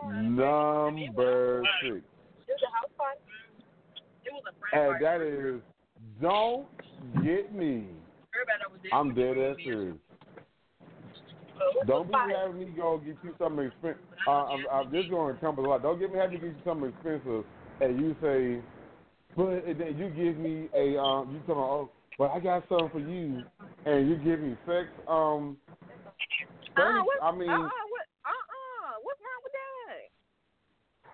Number 0.07 1.63
six. 1.83 2.05
And 4.73 5.03
that 5.03 5.21
is 5.21 5.61
don't 6.21 6.67
get 7.25 7.55
me. 7.55 7.87
I'm 8.93 9.15
dead 9.15 9.37
ass 9.39 9.57
serious. 9.65 9.97
Don't 11.87 12.09
be 12.09 12.15
having 12.15 12.59
me 12.59 12.67
go 12.77 12.99
get 12.99 13.17
you 13.23 13.35
something 13.39 13.67
expensive. 13.67 14.01
Uh, 14.27 14.31
I'm, 14.31 14.67
I'm 14.73 14.93
just 14.93 15.11
going 15.11 15.29
to 15.29 15.35
encompass 15.35 15.65
a 15.65 15.69
lot. 15.69 15.83
Don't 15.83 15.99
get 15.99 16.13
me 16.13 16.19
having 16.19 16.41
to 16.41 16.47
get 16.47 16.57
you 16.57 16.63
something 16.65 16.89
expensive, 16.91 17.45
and 17.81 18.01
you 18.01 18.17
say, 18.21 18.63
but 19.37 19.65
then 19.67 19.97
you 19.97 20.11
give 20.11 20.37
me 20.37 20.69
a 20.75 21.01
um, 21.01 21.33
you 21.33 21.41
tell 21.47 21.55
me, 21.57 21.61
oh, 21.63 21.91
but 22.19 22.31
I 22.33 22.41
got 22.41 22.69
something 22.69 22.91
for 22.91 22.99
you, 23.01 23.43
and 23.87 24.09
you 24.09 24.17
give 24.17 24.41
me 24.41 24.57
sex. 24.67 24.89
Um, 25.09 25.57
things- 26.77 26.77
what, 26.77 27.23
I 27.23 27.33
mean, 27.33 27.51
uh, 27.51 27.59
what, 27.59 28.07
uh-uh, 28.25 28.93
what's 29.03 29.21
wrong 29.21 29.41
with 29.45 29.53
that? 29.53 30.11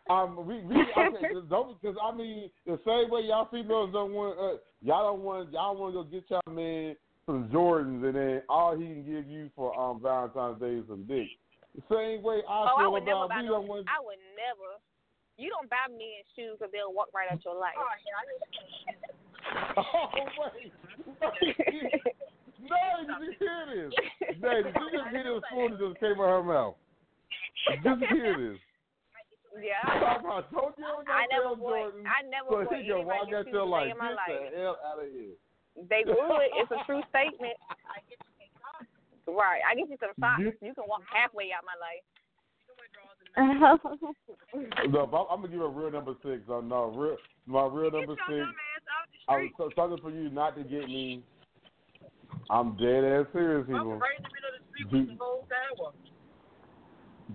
Um, 0.08 0.46
we, 0.46 0.60
we 0.60 0.76
okay, 0.96 1.34
don't 1.50 1.80
because 1.80 1.96
I 2.02 2.12
mean 2.14 2.48
the 2.64 2.78
same 2.86 3.10
way 3.10 3.22
y'all 3.22 3.48
females 3.50 3.90
don't 3.92 4.12
want 4.12 4.38
uh, 4.38 4.58
y'all 4.82 5.12
don't 5.12 5.22
want 5.22 5.52
y'all 5.52 5.76
want 5.76 5.94
to 5.94 6.02
go 6.02 6.04
get 6.04 6.30
y'all 6.30 6.42
man 6.54 6.94
some 7.26 7.48
Jordans 7.48 8.04
and 8.06 8.14
then 8.14 8.42
all 8.48 8.76
he 8.76 8.86
can 8.86 9.02
give 9.02 9.26
you 9.26 9.50
for 9.56 9.76
um 9.78 10.00
Valentine's 10.00 10.60
Day 10.60 10.76
is 10.78 10.86
some 10.88 11.04
dick. 11.04 11.26
The 11.74 11.82
same 11.90 12.22
way 12.22 12.42
I 12.48 12.54
oh, 12.54 12.76
I 12.78 12.82
feel 12.82 12.92
would 12.92 13.04
never 13.04 13.24
about 13.26 13.30
buy 13.30 13.40
we 13.42 13.46
no, 13.46 13.52
don't 13.58 13.66
want. 13.68 13.88
I 13.90 13.98
would 13.98 14.18
never. 14.38 14.78
You 15.36 15.50
don't 15.50 15.68
buy 15.68 15.88
men 15.90 16.22
shoes 16.32 16.56
because 16.56 16.72
they'll 16.72 16.92
walk 16.94 17.08
right 17.12 17.28
out 17.30 17.44
your 17.44 17.56
life. 17.58 17.74
Oh 17.76 17.86
wait, 20.38 20.72
no, 22.62 22.78
did 23.02 23.10
you 23.20 23.32
hear 23.38 23.66
this? 23.68 23.92
No, 24.40 24.62
did 24.62 24.74
you 24.74 24.90
just 24.94 25.10
hear 25.10 25.34
this 25.34 25.44
fool 25.50 25.68
that 25.68 25.78
just 25.78 26.00
came 26.00 26.18
out 26.22 26.30
her 26.30 26.42
mouth? 26.42 26.74
Just 27.82 28.02
hear 28.10 28.34
this. 28.38 28.58
Yeah. 29.62 29.82
Talking 30.00 30.26
about, 30.26 30.44
don't 30.52 30.72
give 30.76 30.84
him 30.84 31.04
no 31.06 31.12
I 31.12 31.24
never 31.30 31.54
damn 31.54 31.60
bought. 31.60 31.92
Jordans, 31.92 32.06
I 32.08 32.18
never 32.26 32.48
so 32.50 32.56
bought 32.64 32.76
he 32.76 32.86
can 32.86 33.06
walk 33.06 33.26
anybody 33.26 33.36
out 33.36 33.44
shoes 33.44 33.52
there 33.52 33.60
a 33.60 33.68
like 33.68 33.84
day 33.86 33.90
in 33.92 33.98
my 33.98 34.10
get 34.10 34.20
life. 34.20 34.40
the 34.40 34.56
hell 34.56 34.76
out 34.84 34.98
of 35.00 35.08
here. 35.12 35.34
They 35.76 36.02
would. 36.08 36.48
It's 36.56 36.72
a 36.72 36.80
true 36.88 37.02
statement. 37.12 37.56
I 37.92 38.00
get 38.08 38.16
you 38.20 38.32
can't 38.40 38.54
talk. 38.60 38.84
Right. 39.28 39.60
I 39.64 39.76
get 39.76 39.88
you 39.92 39.98
some 40.00 40.16
socks. 40.16 40.40
You- 40.40 40.56
You, 40.64 40.72
can 40.74 40.84
walk 40.88 41.04
halfway 41.08 41.52
out 41.52 41.64
my 41.68 41.76
life. 41.76 42.04
No, 44.88 45.06
but 45.06 45.26
I'm 45.30 45.42
gonna 45.42 45.48
give 45.52 45.60
a 45.60 45.68
real 45.68 45.90
number 45.90 46.14
six. 46.24 46.40
Oh 46.48 46.60
no, 46.62 46.86
real 46.86 47.16
my 47.46 47.66
real 47.66 47.90
number 47.90 48.14
six. 48.28 48.46
I 49.28 49.36
was 49.36 49.50
so- 49.58 49.70
something 49.76 49.98
for 50.00 50.10
you 50.10 50.30
not 50.30 50.56
to 50.56 50.62
get 50.64 50.88
me. 50.88 51.22
I'm 52.48 52.76
dead 52.78 53.04
ass 53.04 53.26
serious, 53.34 53.66
people. 53.66 54.00
Do, 54.90 55.06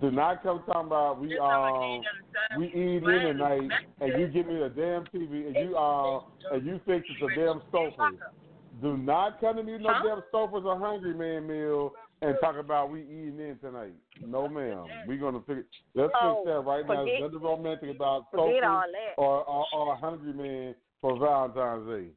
do 0.00 0.10
not 0.10 0.42
come 0.42 0.62
talking 0.66 0.86
about 0.86 1.20
we 1.20 1.38
um 1.38 2.00
we 2.58 2.66
eat 2.68 3.02
in 3.02 3.02
tonight 3.04 3.68
and 4.00 4.18
you 4.20 4.26
give 4.28 4.46
me 4.46 4.62
a 4.62 4.68
damn 4.68 5.04
TV 5.06 5.46
and 5.48 5.56
you 5.56 5.76
uh 5.76 6.20
and 6.52 6.64
you 6.66 6.80
fix 6.86 7.06
the 7.20 7.28
damn 7.36 7.60
sofa. 7.70 8.10
Do 8.80 8.96
not 8.96 9.38
come 9.40 9.56
to 9.56 9.62
me 9.62 9.76
no 9.78 9.90
Huh? 9.92 10.02
damn 10.02 10.22
sofas 10.32 10.62
or 10.64 10.78
hungry 10.78 11.14
man 11.14 11.46
meal 11.46 11.92
and 12.22 12.36
talk 12.40 12.56
about 12.56 12.90
we 12.90 13.02
eating 13.02 13.38
in 13.38 13.58
tonight. 13.60 13.92
No 14.26 14.48
ma'am. 14.48 14.86
We're 15.06 15.18
gonna 15.18 15.42
fix 15.46 15.60
let's 15.94 16.12
Oh, 16.20 16.36
fix 16.42 16.46
that 16.54 16.60
right 16.60 16.86
now. 16.86 16.94
forget- 17.02 17.04
There's 17.20 17.32
nothing 17.32 17.46
romantic 17.46 17.90
about 17.96 18.30
Forget 18.30 18.64
all 18.64 18.80
sofas 18.82 19.14
or, 19.18 19.44
or 19.44 19.66
or 19.74 19.92
a 19.92 19.96
hungry 19.96 20.32
man 20.32 20.74
for 21.02 21.18
Valentine's 21.18 21.86
Day. 21.88 22.08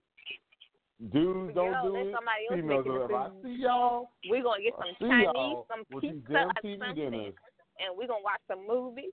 Dudes 1.11 1.53
don't 1.53 1.73
all 1.75 1.87
do 1.87 1.91
that. 1.91 2.07
it. 2.07 2.15
Somebody 2.15 2.41
else 2.49 2.55
Females 2.55 2.85
making 2.85 2.91
do 2.93 2.97
the 2.99 3.03
it. 3.03 3.11
If 3.11 3.11
I 3.11 3.29
see 3.43 3.55
y'all, 3.61 4.09
We're 4.29 4.43
gonna 4.43 4.63
get 4.63 4.73
some 4.79 4.95
Chinese, 5.09 5.27
y'all 5.35 5.67
some 5.69 5.83
with 5.91 6.01
these 6.01 6.11
pizza, 6.23 6.39
or 6.39 6.51
something, 6.55 6.95
dinners. 6.95 7.33
And 7.79 7.95
we're 7.97 8.07
gonna 8.07 8.23
watch 8.23 8.41
some 8.47 8.65
movie. 8.67 9.11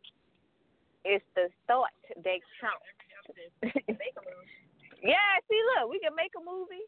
It's 1.04 1.24
the 1.34 1.48
thought 1.66 1.90
that 2.14 2.40
counts. 2.60 2.86
yeah, 5.02 5.32
see, 5.48 5.60
look, 5.74 5.90
we 5.90 5.98
can 5.98 6.14
make 6.14 6.32
a 6.38 6.42
movie. 6.44 6.86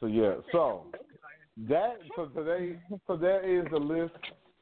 So 0.00 0.06
yeah, 0.06 0.34
so 0.50 0.86
that 1.68 1.98
so 2.16 2.26
today 2.26 2.78
so 3.06 3.16
that 3.16 3.44
is 3.44 3.66
the 3.70 3.78
list, 3.78 4.14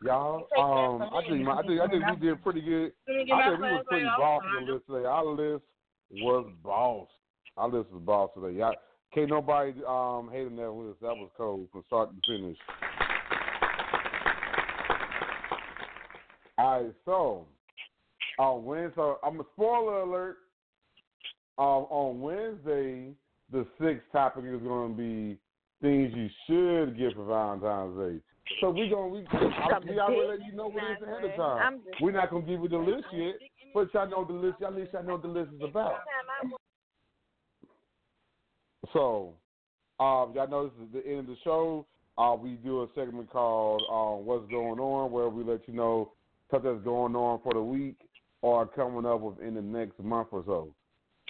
y'all. 0.02 0.46
Um, 0.58 1.08
I 1.14 1.22
think 1.28 1.44
my, 1.44 1.54
I 1.54 1.62
think 1.62 1.80
I 1.80 1.86
think 1.86 2.04
we 2.06 2.26
did 2.26 2.42
pretty 2.42 2.60
good. 2.60 2.92
I 3.08 3.12
think 3.12 3.28
we 3.28 3.72
was 3.72 3.84
pretty 3.88 4.04
boss 4.04 4.42
on 4.44 4.66
the 4.66 4.72
list 4.72 4.86
today. 4.86 5.06
Our 5.06 5.26
list 5.26 5.64
was 6.10 6.50
boss. 6.62 7.08
Our 7.56 7.70
list 7.70 7.90
was 7.90 8.02
boss 8.04 8.30
today. 8.34 8.58
Y'all, 8.58 8.74
can't 9.14 9.30
nobody 9.30 9.70
um 9.88 10.30
hate 10.30 10.46
on 10.46 10.56
that 10.56 10.70
list. 10.70 11.00
That 11.00 11.16
was 11.16 11.30
cold 11.36 11.68
from 11.72 11.84
start 11.86 12.10
to 12.10 12.20
finish. 12.26 12.58
All 16.60 16.82
right, 16.82 16.92
so 17.06 17.46
on 18.38 18.64
Wednesday, 18.66 19.14
I'm 19.24 19.40
a 19.40 19.44
spoiler 19.54 20.00
alert. 20.00 20.36
Um, 21.56 21.86
on 21.88 22.20
Wednesday, 22.20 23.12
the 23.50 23.66
sixth 23.80 24.04
topic 24.12 24.44
is 24.44 24.60
going 24.60 24.90
to 24.90 24.96
be 24.96 25.38
things 25.80 26.12
you 26.14 26.28
should 26.46 26.98
get 26.98 27.14
for 27.14 27.24
Valentine's 27.24 27.96
Day. 27.96 28.22
So 28.60 28.68
we're 28.70 28.90
gonna 28.90 29.08
we 29.08 29.20
I, 29.32 29.78
we 29.88 29.98
already 29.98 30.28
let 30.28 30.46
you 30.46 30.54
know 30.54 30.68
what 30.68 30.82
it 30.84 30.98
is 31.00 31.08
ahead 31.08 31.30
of 31.30 31.36
time. 31.36 31.62
I'm 31.62 31.80
We're 32.02 32.12
not 32.12 32.30
gonna 32.30 32.44
give 32.44 32.60
you 32.60 32.68
the 32.68 32.76
list 32.76 33.04
yet, 33.10 33.34
but 33.72 33.94
y'all 33.94 34.10
know 34.10 34.26
the 34.26 34.34
list. 34.34 34.56
Y'all 34.60 34.70
at 34.70 34.76
least 34.76 34.92
y'all 34.92 35.04
know 35.04 35.12
what 35.14 35.22
the 35.22 35.28
list 35.28 35.50
is 35.54 35.62
about. 35.62 35.94
So, 38.92 39.34
um, 39.98 40.32
y'all 40.34 40.48
know 40.48 40.64
this 40.68 40.86
is 40.86 40.92
the 40.92 41.08
end 41.08 41.20
of 41.20 41.26
the 41.26 41.36
show. 41.42 41.86
Uh, 42.18 42.34
we 42.34 42.54
do 42.54 42.82
a 42.82 42.88
segment 42.94 43.30
called 43.30 43.82
um, 43.90 44.26
"What's 44.26 44.50
Going 44.50 44.78
On," 44.78 45.10
where 45.10 45.28
we 45.30 45.42
let 45.42 45.66
you 45.66 45.74
know 45.74 46.12
stuff 46.50 46.62
that's 46.64 46.84
going 46.84 47.14
on 47.16 47.40
for 47.42 47.54
the 47.54 47.62
week 47.62 47.96
or 48.42 48.66
coming 48.66 49.06
up 49.06 49.20
within 49.20 49.54
the 49.54 49.62
next 49.62 49.98
month 50.00 50.28
or 50.32 50.42
so. 50.46 50.74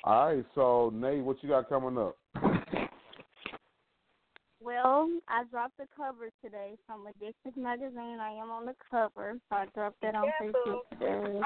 All 0.04 0.34
right, 0.34 0.44
so 0.54 0.90
Nate, 0.94 1.22
what 1.22 1.36
you 1.42 1.50
got 1.50 1.68
coming 1.68 1.98
up? 1.98 2.16
Well, 4.62 5.10
I 5.28 5.44
dropped 5.50 5.78
the 5.78 5.86
cover 5.96 6.30
today 6.42 6.76
from 6.86 7.06
Addictive 7.06 7.56
Magazine. 7.56 8.18
I 8.20 8.32
am 8.32 8.50
on 8.50 8.66
the 8.66 8.74
cover, 8.90 9.38
so 9.48 9.56
I 9.56 9.66
dropped 9.74 10.00
that 10.02 10.14
on 10.14 10.28
Facebook 10.40 10.80
today. 10.92 11.40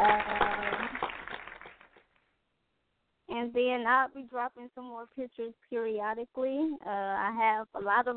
Um, 0.00 0.88
and 3.28 3.52
then 3.52 3.84
I'll 3.86 4.08
be 4.14 4.26
dropping 4.30 4.68
some 4.74 4.84
more 4.84 5.06
pictures 5.16 5.54
periodically. 5.70 6.76
Uh, 6.86 6.88
I 6.88 7.32
have 7.36 7.66
a 7.80 7.84
lot 7.84 8.06
of 8.06 8.16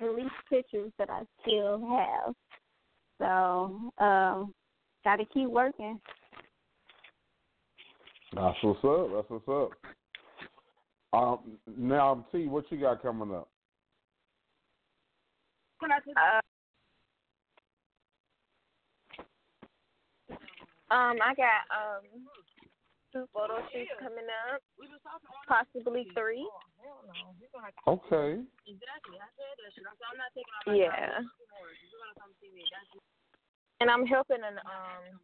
unreleased 0.00 0.34
pictures 0.48 0.92
that 0.98 1.10
I 1.10 1.22
still 1.42 1.80
have. 1.88 2.34
So, 3.18 3.92
um, 3.98 4.54
got 5.04 5.16
to 5.16 5.24
keep 5.32 5.48
working. 5.48 6.00
That's 8.34 8.56
what's 8.62 8.84
up. 8.84 9.10
That's 9.14 9.30
what's 9.30 9.48
up. 9.48 9.70
Um, 11.12 11.38
now, 11.78 12.26
T, 12.30 12.46
what 12.46 12.70
you 12.70 12.78
got 12.78 13.00
coming 13.02 13.34
up? 13.34 13.48
Uh, 15.82 16.40
um, 20.94 21.16
I 21.22 21.34
got 21.36 21.62
um 21.70 22.02
two 23.12 23.26
photo 23.32 23.58
shoots 23.72 23.90
coming 24.00 24.26
up, 24.52 24.60
possibly 25.48 26.06
three. 26.14 26.46
Okay. 27.86 28.42
Yeah. 30.66 31.20
And 33.80 33.90
I'm 33.90 34.06
helping 34.06 34.38
an 34.38 34.58
um 34.58 35.20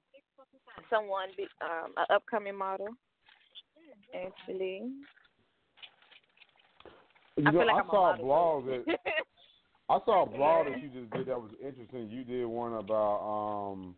someone 0.91 1.29
be 1.37 1.45
um 1.61 1.93
an 1.97 2.07
upcoming 2.11 2.57
model. 2.57 2.89
Actually. 4.15 4.83
You 7.37 7.45
I 7.47 7.51
feel 7.51 7.67
like 7.67 7.85
I 7.85 7.89
saw 7.89 8.15
a 8.15 8.19
blog 8.19 8.67
that 8.67 8.85
I 9.89 9.99
saw 10.05 10.25
a 10.25 10.27
blog 10.27 10.67
that 10.67 10.83
you 10.83 10.89
just 10.89 11.11
did 11.13 11.27
that 11.27 11.41
was 11.41 11.51
interesting. 11.65 12.09
You 12.11 12.25
did 12.25 12.45
one 12.45 12.75
about 12.75 13.73
um 13.73 13.97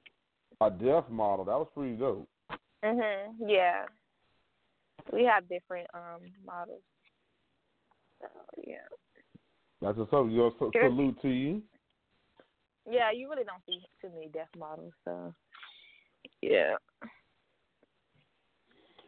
a 0.60 0.70
deaf 0.70 1.04
model. 1.10 1.44
That 1.44 1.58
was 1.58 1.68
pretty 1.74 1.96
dope. 1.96 2.28
Mhm. 2.84 3.36
Yeah. 3.46 3.86
We 5.12 5.24
have 5.24 5.48
different 5.48 5.88
um 5.94 6.20
models. 6.44 6.82
So 8.20 8.28
yeah. 8.66 8.76
That's 9.80 9.98
what's 9.98 10.12
up. 10.12 10.26
So, 10.58 10.70
salute 10.72 11.20
to 11.22 11.28
you. 11.28 11.62
Yeah, 12.90 13.10
you 13.10 13.28
really 13.30 13.44
don't 13.44 13.62
see 13.66 13.80
too 14.00 14.10
many 14.14 14.28
deaf 14.28 14.48
models, 14.58 14.92
so 15.04 15.32
yeah. 16.42 16.74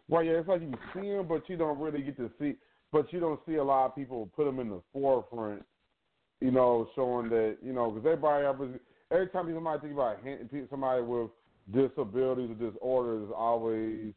Well, 0.09 0.23
yeah, 0.23 0.33
it's 0.33 0.49
like 0.49 0.63
you 0.63 0.73
see 0.95 1.11
them, 1.11 1.27
but 1.29 1.49
you 1.49 1.57
don't 1.57 1.79
really 1.79 2.03
get 2.03 2.17
to 2.19 2.31
see. 2.39 2.55
But 2.93 3.13
you 3.13 3.21
don't 3.21 3.41
see 3.47 3.57
a 3.57 3.65
lot 3.65 3.87
of 3.87 3.95
people 3.95 4.31
put 4.35 4.45
them 4.45 4.61
in 4.61 4.71
the 4.71 4.81
forefront. 4.93 5.65
You 6.41 6.51
know, 6.51 6.89
showing 6.95 7.29
that 7.31 7.57
you 7.63 7.73
know 7.73 7.91
because 7.91 8.07
everybody 8.07 8.79
every 9.11 9.29
time 9.29 9.53
somebody 9.53 9.81
think 9.81 9.93
about 9.93 10.19
somebody 10.71 11.03
with 11.03 11.31
disabilities 11.73 12.51
or 12.51 12.71
disorders, 12.71 13.25
is 13.29 13.35
always 13.37 14.15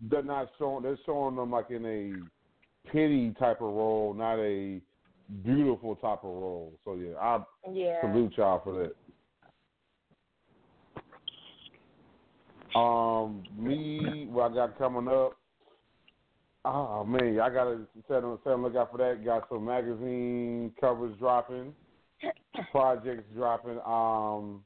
they're 0.00 0.22
not 0.22 0.48
showing. 0.58 0.82
They're 0.82 0.98
showing 1.06 1.36
them 1.36 1.50
like 1.50 1.70
in 1.70 1.84
a 1.86 2.90
pity 2.90 3.32
type 3.38 3.60
of 3.60 3.72
role, 3.72 4.14
not 4.14 4.38
a 4.38 4.80
beautiful 5.44 5.96
type 5.96 6.24
of 6.24 6.30
role. 6.30 6.72
So 6.84 6.94
yeah, 6.94 7.16
I 7.20 7.42
Yeah. 7.72 8.00
salute 8.00 8.34
y'all 8.36 8.60
for 8.62 8.72
that. 8.74 8.96
Um, 12.78 13.44
me, 13.56 14.26
what 14.26 14.50
I 14.50 14.54
got 14.54 14.78
coming 14.78 15.08
up. 15.08 15.38
Oh 16.66 17.04
man, 17.04 17.40
I 17.40 17.50
gotta 17.50 17.86
set 18.08 18.24
on 18.24 18.38
set 18.42 18.54
on 18.54 18.62
look 18.62 18.74
out 18.74 18.90
for 18.90 18.98
that. 18.98 19.24
Got 19.24 19.48
some 19.48 19.64
magazine 19.64 20.72
covers 20.80 21.16
dropping, 21.18 21.74
projects 22.72 23.24
dropping. 23.34 23.78
Um, 23.86 24.64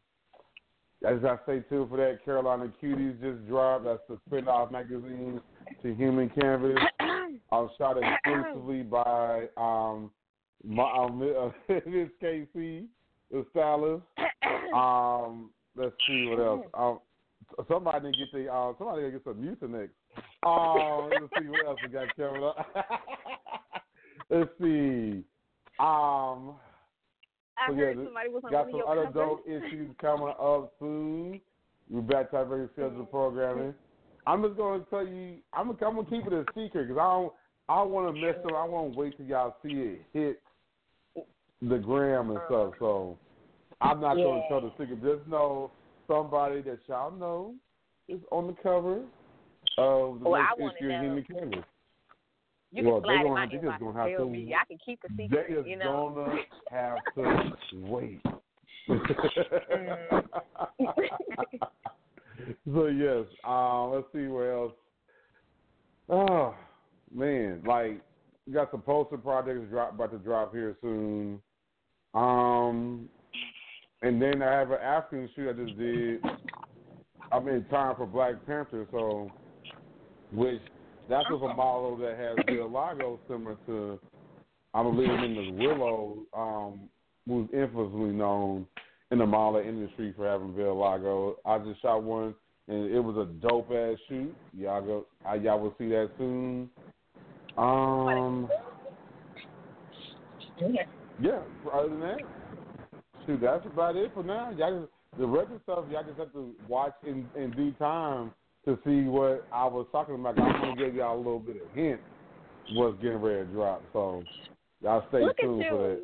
as 1.07 1.19
I 1.25 1.37
say 1.47 1.61
too 1.69 1.87
for 1.89 1.97
that, 1.99 2.25
Carolina 2.25 2.73
Cuties 2.83 3.21
just 3.21 3.47
dropped. 3.47 3.85
That's 3.85 4.01
the 4.09 4.19
spin-off 4.27 4.71
magazine 4.73 5.41
to 5.83 5.95
Human 5.95 6.31
Canvas. 6.31 6.79
Um, 7.51 7.71
shot 7.79 7.97
exclusively 7.97 8.83
by 8.83 9.47
um, 9.57 10.11
my 10.65 10.91
um, 10.93 11.19
Miss 11.69 12.09
KC, 12.23 12.87
the 13.31 13.47
stylist. 13.51 14.03
Um, 14.75 15.51
let's 15.77 15.95
see 16.07 16.27
what 16.29 16.45
else. 16.45 16.67
Um, 16.75 16.99
somebody 17.69 18.01
didn't 18.01 18.17
get 18.19 18.33
the 18.33 18.53
uh, 18.53 18.73
somebody 18.77 19.03
didn't 19.03 19.15
get 19.15 19.25
some 19.25 19.71
Mucinex. 19.73 19.89
Um, 20.45 21.11
let's 21.11 21.33
see 21.39 21.49
what 21.49 21.67
else 21.67 21.79
we 21.83 21.89
got 21.91 22.15
coming 22.17 22.45
up. 22.45 22.67
let's 24.31 24.51
see. 24.61 25.25
Um, 25.79 26.57
I 27.61 27.71
so 27.71 27.75
heard 27.75 27.99
yeah, 27.99 28.05
somebody 28.05 28.29
was 28.29 28.43
on 28.45 28.51
got 28.53 28.71
some 28.71 28.83
other 28.87 29.11
dope 29.13 29.47
issues 29.47 29.91
coming 30.01 30.29
up 30.29 30.73
soon. 30.79 31.41
We're 31.91 32.03
back 32.03 32.31
to 32.31 32.39
our 32.39 32.45
very 32.45 32.69
scheduled 32.75 33.11
programming. 33.11 33.75
I'm 34.27 34.43
just 34.43 34.57
gonna 34.57 34.85
tell 34.91 35.07
you, 35.07 35.37
I'm 35.53 35.73
gonna, 35.73 35.87
I'm 35.87 35.97
gonna 35.97 36.11
keep 36.11 36.27
it 36.27 36.33
a 36.33 36.45
secret 36.55 36.89
because 36.89 36.99
I 37.01 37.05
don't, 37.05 37.33
I 37.69 37.77
don't 37.77 37.91
want 37.91 38.15
to 38.15 38.21
mess 38.21 38.37
up. 38.45 38.53
I 38.53 38.65
want 38.65 38.93
to 38.93 38.99
wait 38.99 39.17
till 39.17 39.27
y'all 39.27 39.57
see 39.63 39.73
it 39.73 40.03
hit 40.13 40.43
the 41.63 41.79
gram 41.79 42.31
and 42.31 42.39
uh-huh. 42.39 42.47
stuff. 42.49 42.75
So 42.79 43.19
I'm 43.81 44.01
not 44.01 44.17
gonna 44.17 44.43
tell 44.49 44.61
the 44.61 44.71
secret. 44.79 45.03
Just 45.03 45.27
know 45.29 45.71
somebody 46.07 46.63
that 46.63 46.79
y'all 46.89 47.11
know 47.11 47.55
is 48.09 48.21
on 48.31 48.49
the 48.49 48.57
cover 48.63 49.03
of 49.79 50.21
the 50.21 50.31
I 50.31 50.51
next 50.59 50.77
issue 50.79 50.93
of. 50.93 51.03
Human 51.03 51.25
Canvas. 51.25 51.65
You 52.71 52.85
well, 52.85 53.01
can 53.01 53.05
slide 53.05 53.17
they're 53.17 53.27
in 53.27 53.33
my 53.35 53.47
gonna, 53.47 53.51
they 53.51 53.57
just 53.57 53.67
inbox 53.67 53.81
gonna 53.81 53.99
have 53.99 54.09
tell 54.09 54.19
to. 54.27 54.31
me. 54.31 54.55
I 54.55 54.65
can 54.67 54.79
keep 54.85 55.01
a 55.05 55.09
They 55.17 55.23
secret, 55.25 55.51
is 55.51 55.67
you 55.67 55.77
know. 55.77 56.13
gonna 56.15 56.37
have 56.71 56.99
to 57.15 57.53
wait. 57.73 58.23
So 62.73 62.87
yes, 62.87 63.25
um, 63.45 63.91
let's 63.93 64.07
see 64.13 64.29
what 64.29 64.45
else. 64.45 64.73
Oh 66.09 66.55
man, 67.13 67.63
like 67.67 68.01
we 68.47 68.53
got 68.53 68.71
some 68.71 68.83
poster 68.83 69.19
projects 69.19 69.69
drop 69.71 69.95
about 69.95 70.13
to 70.13 70.19
drop 70.19 70.55
here 70.55 70.77
soon. 70.81 71.43
Um, 72.15 73.09
and 74.03 74.23
then 74.23 74.43
I 74.43 74.53
have 74.53 74.71
an 74.71 74.81
African 74.81 75.29
shoot 75.35 75.51
I 75.51 75.53
just 75.53 75.77
did. 75.79 76.23
I'm 77.31 77.47
in 77.49 77.65
time 77.65 77.95
for 77.97 78.07
Black 78.07 78.47
Panther, 78.47 78.87
so 78.91 79.31
which 80.33 80.63
that's 81.09 81.29
with 81.31 81.43
a 81.43 81.55
model 81.55 81.97
that 81.97 82.17
has 82.17 82.37
vitiligo 82.47 83.19
similar 83.29 83.57
to 83.67 83.99
I 84.75 84.83
believe 84.83 85.09
Winnie 85.09 85.57
Harlow, 85.59 86.19
um, 86.37 86.81
who's 87.27 87.49
infamously 87.53 88.11
known 88.11 88.67
in 89.11 89.19
the 89.19 89.27
model 89.27 89.61
industry 89.61 90.13
for 90.15 90.29
having 90.29 90.53
vitiligo. 90.53 91.37
I 91.45 91.59
just 91.59 91.81
shot 91.81 92.03
one 92.03 92.35
and 92.69 92.95
it 92.95 93.01
was 93.01 93.17
a 93.17 93.25
dope 93.47 93.71
ass 93.73 93.97
shoot. 94.09 94.35
Y'all 94.57 94.83
go 94.83 95.07
uh, 95.29 95.35
y'all 95.35 95.59
will 95.59 95.75
see 95.79 95.89
that 95.89 96.11
soon. 96.19 96.71
Um 97.57 98.49
yeah, 101.21 101.41
other 101.73 101.89
than 101.89 102.01
that, 102.01 102.19
shoot, 103.27 103.41
that's 103.41 103.65
about 103.67 103.97
it 103.97 104.13
for 104.13 104.23
now. 104.23 104.51
Y'all 104.57 104.81
just, 104.81 104.93
the 105.19 105.27
regular 105.27 105.61
stuff 105.63 105.85
y'all 105.91 106.05
just 106.05 106.19
have 106.19 106.33
to 106.33 106.55
watch 106.69 106.93
in, 107.07 107.27
in 107.37 107.51
due 107.53 107.73
time 107.73 108.33
to 108.69 108.79
see 108.85 109.09
what 109.09 109.47
I 109.51 109.65
was 109.65 109.87
talking 109.93 110.15
about. 110.15 110.39
I'm 110.39 110.53
gonna 110.61 110.77
give 110.77 110.95
y'all 110.95 111.17
a 111.17 111.19
little 111.19 111.39
bit 111.41 111.57
of 111.57 111.75
hint 111.75 112.01
what's 112.75 113.01
getting 113.01 113.19
ready 113.21 113.47
to 113.47 113.53
drop. 113.53 113.83
So 113.95 114.23
y'all 114.83 115.05
stay 115.09 115.23
Look 115.23 115.39
tuned 115.39 115.65
for 115.71 115.89
that. 115.89 116.03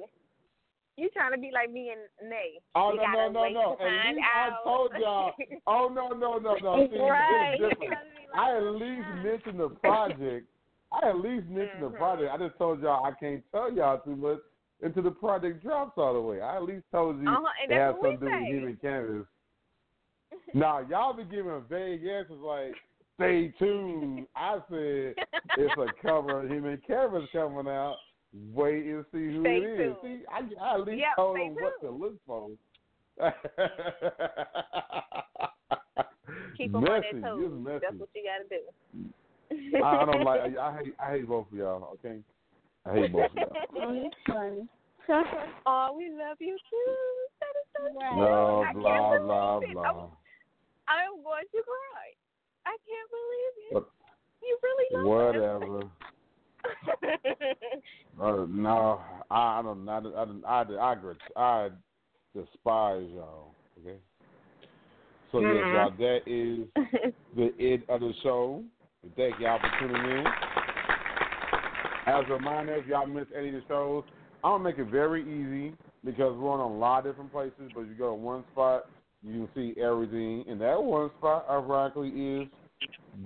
you. 0.97 1.11
Trying 1.13 1.33
to 1.33 1.39
be 1.39 1.51
like 1.53 1.71
me 1.71 1.91
and 1.91 2.31
Nay. 2.31 2.61
Oh 2.75 2.93
You 2.93 2.97
no 2.97 3.05
no 3.05 3.29
no 3.29 3.49
no! 3.51 3.77
to 3.77 3.83
At 3.85 3.89
find 3.89 4.17
least 4.17 4.27
I 4.35 4.51
told 4.65 4.91
y'all. 5.01 5.33
Oh 5.67 5.91
no 5.93 6.09
no 6.09 6.39
no 6.39 6.57
no! 6.63 6.89
See, 6.91 6.99
Right. 6.99 7.59
I 8.35 8.57
at 8.57 8.63
least 8.63 9.07
mentioned 9.23 9.61
the 9.61 9.69
project. 9.83 10.47
I 10.91 11.09
at 11.11 11.17
least 11.19 11.47
mentioned 11.49 11.83
the 11.83 11.87
Mm-hmm. 11.87 11.97
project. 11.97 12.31
I 12.33 12.39
just 12.39 12.57
told 12.57 12.81
y'all 12.81 13.05
I 13.05 13.13
can't 13.13 13.43
tell 13.53 13.71
y'all 13.73 13.99
too 14.01 14.17
much 14.17 14.39
until 14.83 15.03
the 15.03 15.11
project 15.11 15.63
drops 15.63 15.93
all 15.97 16.15
the 16.15 16.21
way. 16.21 16.41
I 16.41 16.57
at 16.57 16.63
least 16.63 16.85
told 16.91 17.21
you 17.21 17.29
Uh-huh, 17.29 17.45
and 17.63 17.73
it 17.73 17.77
has 17.77 17.95
something 18.01 18.21
to 18.21 18.27
do 18.27 18.33
with 18.41 18.49
human 18.49 18.79
cannabis. 18.81 19.27
nah, 20.55 20.81
y'all 20.89 21.15
be 21.15 21.25
giving 21.25 21.63
vague 21.69 22.05
answers 22.05 22.39
like 22.41 22.75
"stay 23.17 23.53
tuned." 23.59 24.27
I 24.37 24.59
said 24.71 25.15
it's 25.57 25.79
a 25.79 25.89
cover 26.03 26.43
of 26.43 26.51
human 26.51 26.81
cannabis 26.87 27.29
coming 27.33 27.69
out. 27.69 27.97
Wait 28.53 28.85
and 28.87 29.05
see 29.13 29.33
who 29.33 29.43
Stay 29.43 29.57
it 29.59 29.65
is. 29.65 29.79
tuned. 29.79 29.97
See, 30.03 30.25
I, 30.31 30.41
I 30.65 30.75
at 30.75 30.87
least 30.87 30.99
Yep, 31.01 31.17
told 31.17 31.37
stay 31.37 31.49
them 31.49 31.55
what 31.55 31.81
to 31.81 31.91
look 31.91 32.15
for. 32.27 32.51
Keep 36.57 36.73
them 36.73 36.85
on 36.85 36.91
messy, 36.91 37.07
their 37.13 37.31
toes. 37.31 37.53
messy. 37.63 37.79
That's 37.83 38.01
what 38.01 38.09
you 38.15 38.25
got 38.25 38.39
to 38.43 38.49
do. 38.51 39.83
I, 39.85 40.03
I 40.03 40.05
don't 40.05 40.25
like. 40.25 40.41
I, 40.59 40.69
I 40.69 40.77
hate. 40.79 40.95
I 40.99 41.11
hate 41.13 41.29
both 41.29 41.47
of 41.53 41.59
y'all. 41.59 41.97
Okay, 42.05 42.19
I 42.87 42.93
hate 42.95 43.13
both 43.13 43.31
of 43.31 43.37
y'all. 43.37 43.53
Oh, 43.77 44.11
funny. 44.27 44.69
oh, 45.67 45.95
we 45.97 46.11
love 46.11 46.39
you 46.41 46.57
too. 46.71 46.95
That 47.41 47.55
is 47.61 47.67
so 47.77 47.83
sweet. 47.93 48.19
No, 48.19 48.63
I 48.63 48.73
can't 48.73 48.83
blah 48.83 49.19
blah 49.19 49.61
it. 49.61 49.73
blah. 49.73 50.09
I'm, 50.89 51.19
I'm 51.19 51.23
going 51.23 51.45
to 51.53 51.63
cry. 51.63 52.13
I 52.67 52.77
can't 52.85 53.11
believe 53.11 53.55
it. 53.69 53.75
But 53.75 53.85
You 54.43 54.59
really 54.63 54.89
love 54.93 55.35
whatever. 55.35 55.91
Uh, 58.21 58.47
no, 58.49 59.01
I, 59.29 59.59
I 59.59 59.63
don't. 59.63 59.89
I, 59.89 59.99
I, 59.99 60.25
I, 60.47 60.63
I, 60.63 60.95
I, 61.37 61.41
I 61.43 61.69
despise 62.33 63.09
y'all. 63.13 63.55
Okay. 63.81 63.99
So 65.33 65.41
yes, 65.41 65.65
Mhm. 65.65 65.73
y'all, 65.73 65.91
that 65.91 66.21
is 66.27 66.69
the 67.37 67.53
end 67.59 67.83
of 67.89 68.01
the 68.01 68.13
show. 68.23 68.63
Thank 69.17 69.41
y'all 69.41 69.59
for 69.59 69.71
tuning 69.81 70.19
in. 70.19 70.27
As 72.07 72.25
a 72.29 72.33
reminder, 72.35 72.75
if 72.77 72.87
y'all 72.87 73.07
missed 73.07 73.33
any 73.37 73.49
of 73.49 73.55
the 73.55 73.63
shows, 73.67 74.05
I'm 74.45 74.53
gonna 74.53 74.65
make 74.65 74.79
it 74.79 74.87
very 74.87 75.23
easy 75.23 75.77
because 76.05 76.37
we're 76.39 76.51
on 76.53 76.61
a 76.61 76.77
lot 76.79 76.99
of 76.99 77.13
different 77.13 77.33
places. 77.33 77.73
But 77.75 77.81
if 77.83 77.89
you 77.89 77.95
go 77.95 78.11
to 78.11 78.15
one 78.15 78.45
spot, 78.53 78.89
you 79.27 79.47
can 79.47 79.49
see 79.55 79.81
everything. 79.81 80.45
And 80.49 80.61
that 80.61 80.83
one 80.83 81.11
spot, 81.19 81.47
ironically, 81.51 82.09
is 82.09 82.49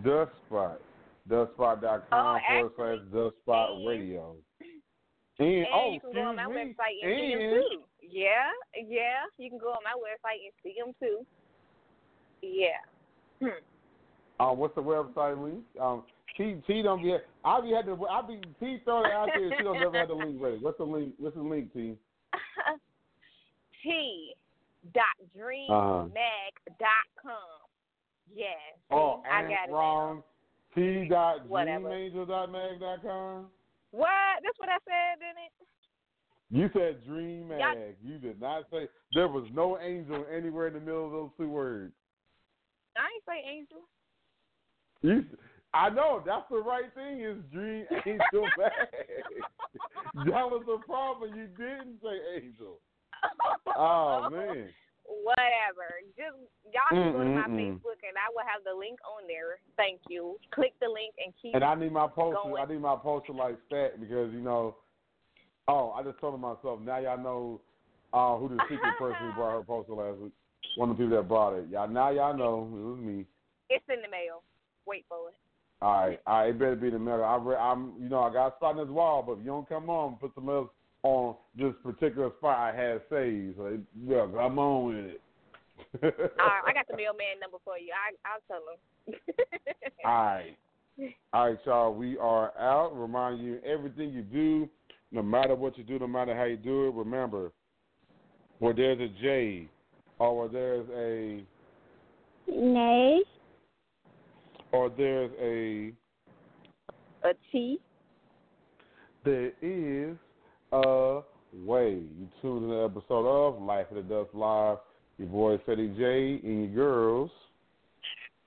the 0.04 0.28
spot. 0.46 0.80
Duskspot.com 1.28 2.06
Oh, 2.12 2.38
forward 2.48 2.72
slash 2.76 3.12
the 3.12 3.30
spot 3.42 3.70
radio. 3.86 4.34
And, 5.38 5.46
And 5.46 5.66
oh, 5.72 5.92
you 5.92 6.00
can 6.00 6.12
go 6.14 6.20
on 6.22 6.36
my 6.36 6.46
me, 6.46 6.54
website 6.54 7.04
and, 7.04 7.20
see 7.20 7.30
them 7.30 7.50
too. 7.50 7.82
Yeah, 8.10 8.50
yeah. 8.88 9.28
You 9.36 9.50
can 9.50 9.58
go 9.58 9.68
on 9.68 9.78
my 9.84 9.92
website 9.92 10.40
and 10.44 10.52
see 10.62 10.74
them 10.78 10.94
too. 10.98 11.26
Yeah. 12.42 12.80
Hmm. 13.40 14.40
Uh, 14.40 14.54
what's 14.54 14.74
the 14.74 14.82
website 14.82 15.42
link? 15.42 15.64
Um, 15.80 16.04
T 16.36 16.56
T 16.66 16.82
don't 16.82 17.02
be. 17.02 17.16
I'll 17.44 17.62
be 17.62 17.72
had 17.72 17.86
to. 17.86 18.06
I 18.06 18.22
be 18.22 18.40
T 18.60 18.78
throwing 18.84 19.06
it 19.06 19.12
out 19.12 19.28
there. 19.34 19.50
She 19.56 19.64
don't 19.64 19.80
never 19.80 19.98
have 19.98 20.08
the 20.08 20.14
link 20.14 20.40
ready. 20.40 20.58
What's 20.58 20.78
the 20.78 20.84
link? 20.84 21.12
What's 21.18 21.36
the 21.36 21.42
link, 21.42 21.72
T? 21.74 21.94
T 23.82 24.34
dot 24.94 25.16
dreammag 25.36 25.70
uh-huh. 25.70 26.74
dot 26.78 27.08
com. 27.20 27.58
Yes. 28.34 28.76
Oh, 28.90 29.22
I 29.30 29.42
got 29.42 29.68
it. 29.68 29.72
wrong. 29.72 30.22
T 30.74 31.08
dot 31.08 31.48
dreamangel 31.48 32.28
dot 32.28 32.52
mag 32.52 32.80
dot 32.80 33.02
com. 33.02 33.46
What? 33.90 34.42
That's 34.42 34.58
what 34.58 34.68
I 34.68 34.78
said, 34.84 35.20
didn't 35.20 35.44
it? 35.46 35.52
You 36.50 36.70
said 36.72 37.04
dream 37.06 37.48
mag. 37.48 37.60
Y'all- 37.60 37.94
You 38.02 38.18
did 38.18 38.40
not 38.40 38.64
say 38.70 38.88
there 39.14 39.28
was 39.28 39.44
no 39.52 39.78
angel 39.78 40.24
anywhere 40.34 40.68
in 40.68 40.74
the 40.74 40.80
middle 40.80 41.06
of 41.06 41.12
those 41.12 41.30
two 41.36 41.48
words. 41.48 41.92
I 42.96 43.08
ain't 43.14 43.24
say 43.26 43.48
angel. 43.48 43.88
You, 45.02 45.24
I 45.74 45.90
know 45.90 46.22
that's 46.24 46.48
the 46.50 46.58
right 46.58 46.92
thing. 46.94 47.20
Is 47.20 47.36
dream 47.52 47.84
angel 48.06 48.48
mag. 48.56 48.72
that 50.26 50.50
was 50.50 50.64
the 50.66 50.78
problem. 50.86 51.34
You 51.34 51.46
didn't 51.46 52.00
say 52.02 52.42
angel. 52.42 52.80
Oh 53.76 54.28
man. 54.32 54.68
Whatever. 55.08 56.04
Just 56.16 56.36
y'all 56.68 56.90
can 56.90 57.12
go 57.12 57.24
to 57.24 57.30
my. 57.30 57.48
Facebook 57.48 58.00
and 58.04 58.16
I 58.16 58.28
will 58.34 58.44
have 58.44 58.64
the 58.64 58.76
link 58.78 58.98
on 59.04 59.26
there. 59.26 59.58
Thank 59.76 60.00
you. 60.08 60.38
Click 60.52 60.74
the 60.80 60.88
link 60.88 61.14
and 61.24 61.32
keep 61.40 61.54
And 61.54 61.64
I 61.64 61.74
need 61.74 61.92
my 61.92 62.06
poster. 62.06 62.38
going. 62.42 62.62
I 62.62 62.70
need 62.70 62.80
my 62.80 62.96
poster 62.96 63.32
like 63.32 63.56
stat 63.66 64.00
because 64.00 64.32
you 64.32 64.40
know. 64.40 64.76
Oh, 65.66 65.92
I 65.92 66.02
just 66.02 66.18
told 66.18 66.38
myself. 66.40 66.80
Now 66.80 66.98
y'all 66.98 67.22
know 67.22 67.60
uh, 68.12 68.36
who 68.38 68.48
the 68.48 68.60
secret 68.70 68.98
person 68.98 69.16
who 69.20 69.32
brought 69.32 69.58
her 69.58 69.62
poster 69.66 69.92
last 69.92 70.18
week. 70.18 70.32
One 70.76 70.90
of 70.90 70.96
the 70.96 71.04
people 71.04 71.16
that 71.16 71.28
brought 71.28 71.56
it. 71.58 71.68
Y'all 71.70 71.88
now 71.88 72.10
y'all 72.10 72.36
know 72.36 72.68
it 72.72 72.84
was 72.90 72.98
me. 73.00 73.24
It's 73.70 73.84
in 73.88 74.00
the 74.02 74.08
mail. 74.08 74.42
Wait 74.86 75.04
for 75.08 75.28
it. 75.28 75.34
All 75.80 75.92
right, 75.92 76.20
all 76.26 76.40
right. 76.40 76.48
It 76.48 76.58
better 76.58 76.74
be 76.74 76.90
the 76.90 76.98
middle. 76.98 77.24
I 77.24 77.36
re- 77.36 77.56
I'm 77.56 77.94
you 78.00 78.08
know 78.08 78.20
I 78.20 78.32
got 78.32 78.48
a 78.48 78.56
spot 78.56 78.78
in 78.78 78.84
this 78.84 78.92
wall, 78.92 79.22
but 79.22 79.34
if 79.34 79.38
you 79.40 79.46
don't 79.46 79.68
come 79.68 79.88
on, 79.88 80.16
put 80.16 80.34
some 80.34 80.48
else 80.48 80.70
on 81.02 81.36
this 81.56 81.74
particular 81.82 82.30
spot 82.38 82.58
I 82.58 82.76
had 82.76 83.00
saved. 83.10 83.56
So 83.56 83.66
it- 83.66 83.80
yeah, 84.06 84.22
I'm 84.22 84.58
on 84.58 84.86
with 84.86 85.04
it. 85.04 85.20
All 86.02 86.46
right, 86.46 86.62
I 86.66 86.72
got 86.72 86.86
the 86.88 86.96
mailman 86.96 87.38
number 87.40 87.58
for 87.64 87.78
you. 87.78 87.92
I 87.92 88.14
I'll 88.28 88.42
tell 88.48 88.62
him. 88.72 89.14
All 90.04 90.12
right. 90.12 90.56
All 91.32 91.48
right, 91.50 91.58
y'all. 91.64 91.94
We 91.94 92.18
are 92.18 92.52
out. 92.58 92.90
Remind 92.98 93.40
you 93.40 93.60
everything 93.64 94.10
you 94.12 94.22
do, 94.22 94.68
no 95.12 95.22
matter 95.22 95.54
what 95.54 95.78
you 95.78 95.84
do, 95.84 95.98
no 95.98 96.08
matter 96.08 96.34
how 96.36 96.44
you 96.44 96.56
do 96.56 96.88
it, 96.88 96.94
remember, 96.94 97.52
where 98.58 98.74
there's 98.74 98.98
a 99.00 99.08
J 99.22 99.68
or 100.18 100.36
where 100.36 100.48
there's 100.48 100.88
a 100.90 101.44
Nay. 102.50 103.20
or 104.72 104.90
there's 104.90 105.30
a 105.40 105.92
A 107.28 107.32
T. 107.52 107.78
there 109.24 109.52
is 109.62 110.16
a 110.72 111.20
way. 111.64 111.90
You 111.90 112.28
tuned 112.42 112.64
in 112.64 112.70
the 112.70 112.84
episode 112.84 113.26
of 113.26 113.62
Life 113.62 113.86
After 113.90 114.02
Dusk 114.02 114.30
Live. 114.34 114.78
Your 115.18 115.28
boy 115.28 115.56
Ceddy 115.66 115.96
J 115.96 116.40
and 116.46 116.64
your 116.64 116.74
girls. 116.74 117.30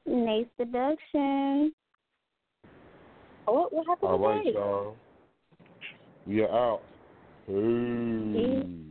Nayy 0.07 0.47
Seduction. 0.57 1.73
Oh, 3.47 3.67
what 3.71 3.87
happened 3.87 4.11
All 4.11 4.19
right, 4.19 4.43
today? 4.43 4.57
y'all. 4.57 4.95
We 6.25 6.41
are 6.41 6.49
out. 6.49 6.81
Peace. 7.47 8.90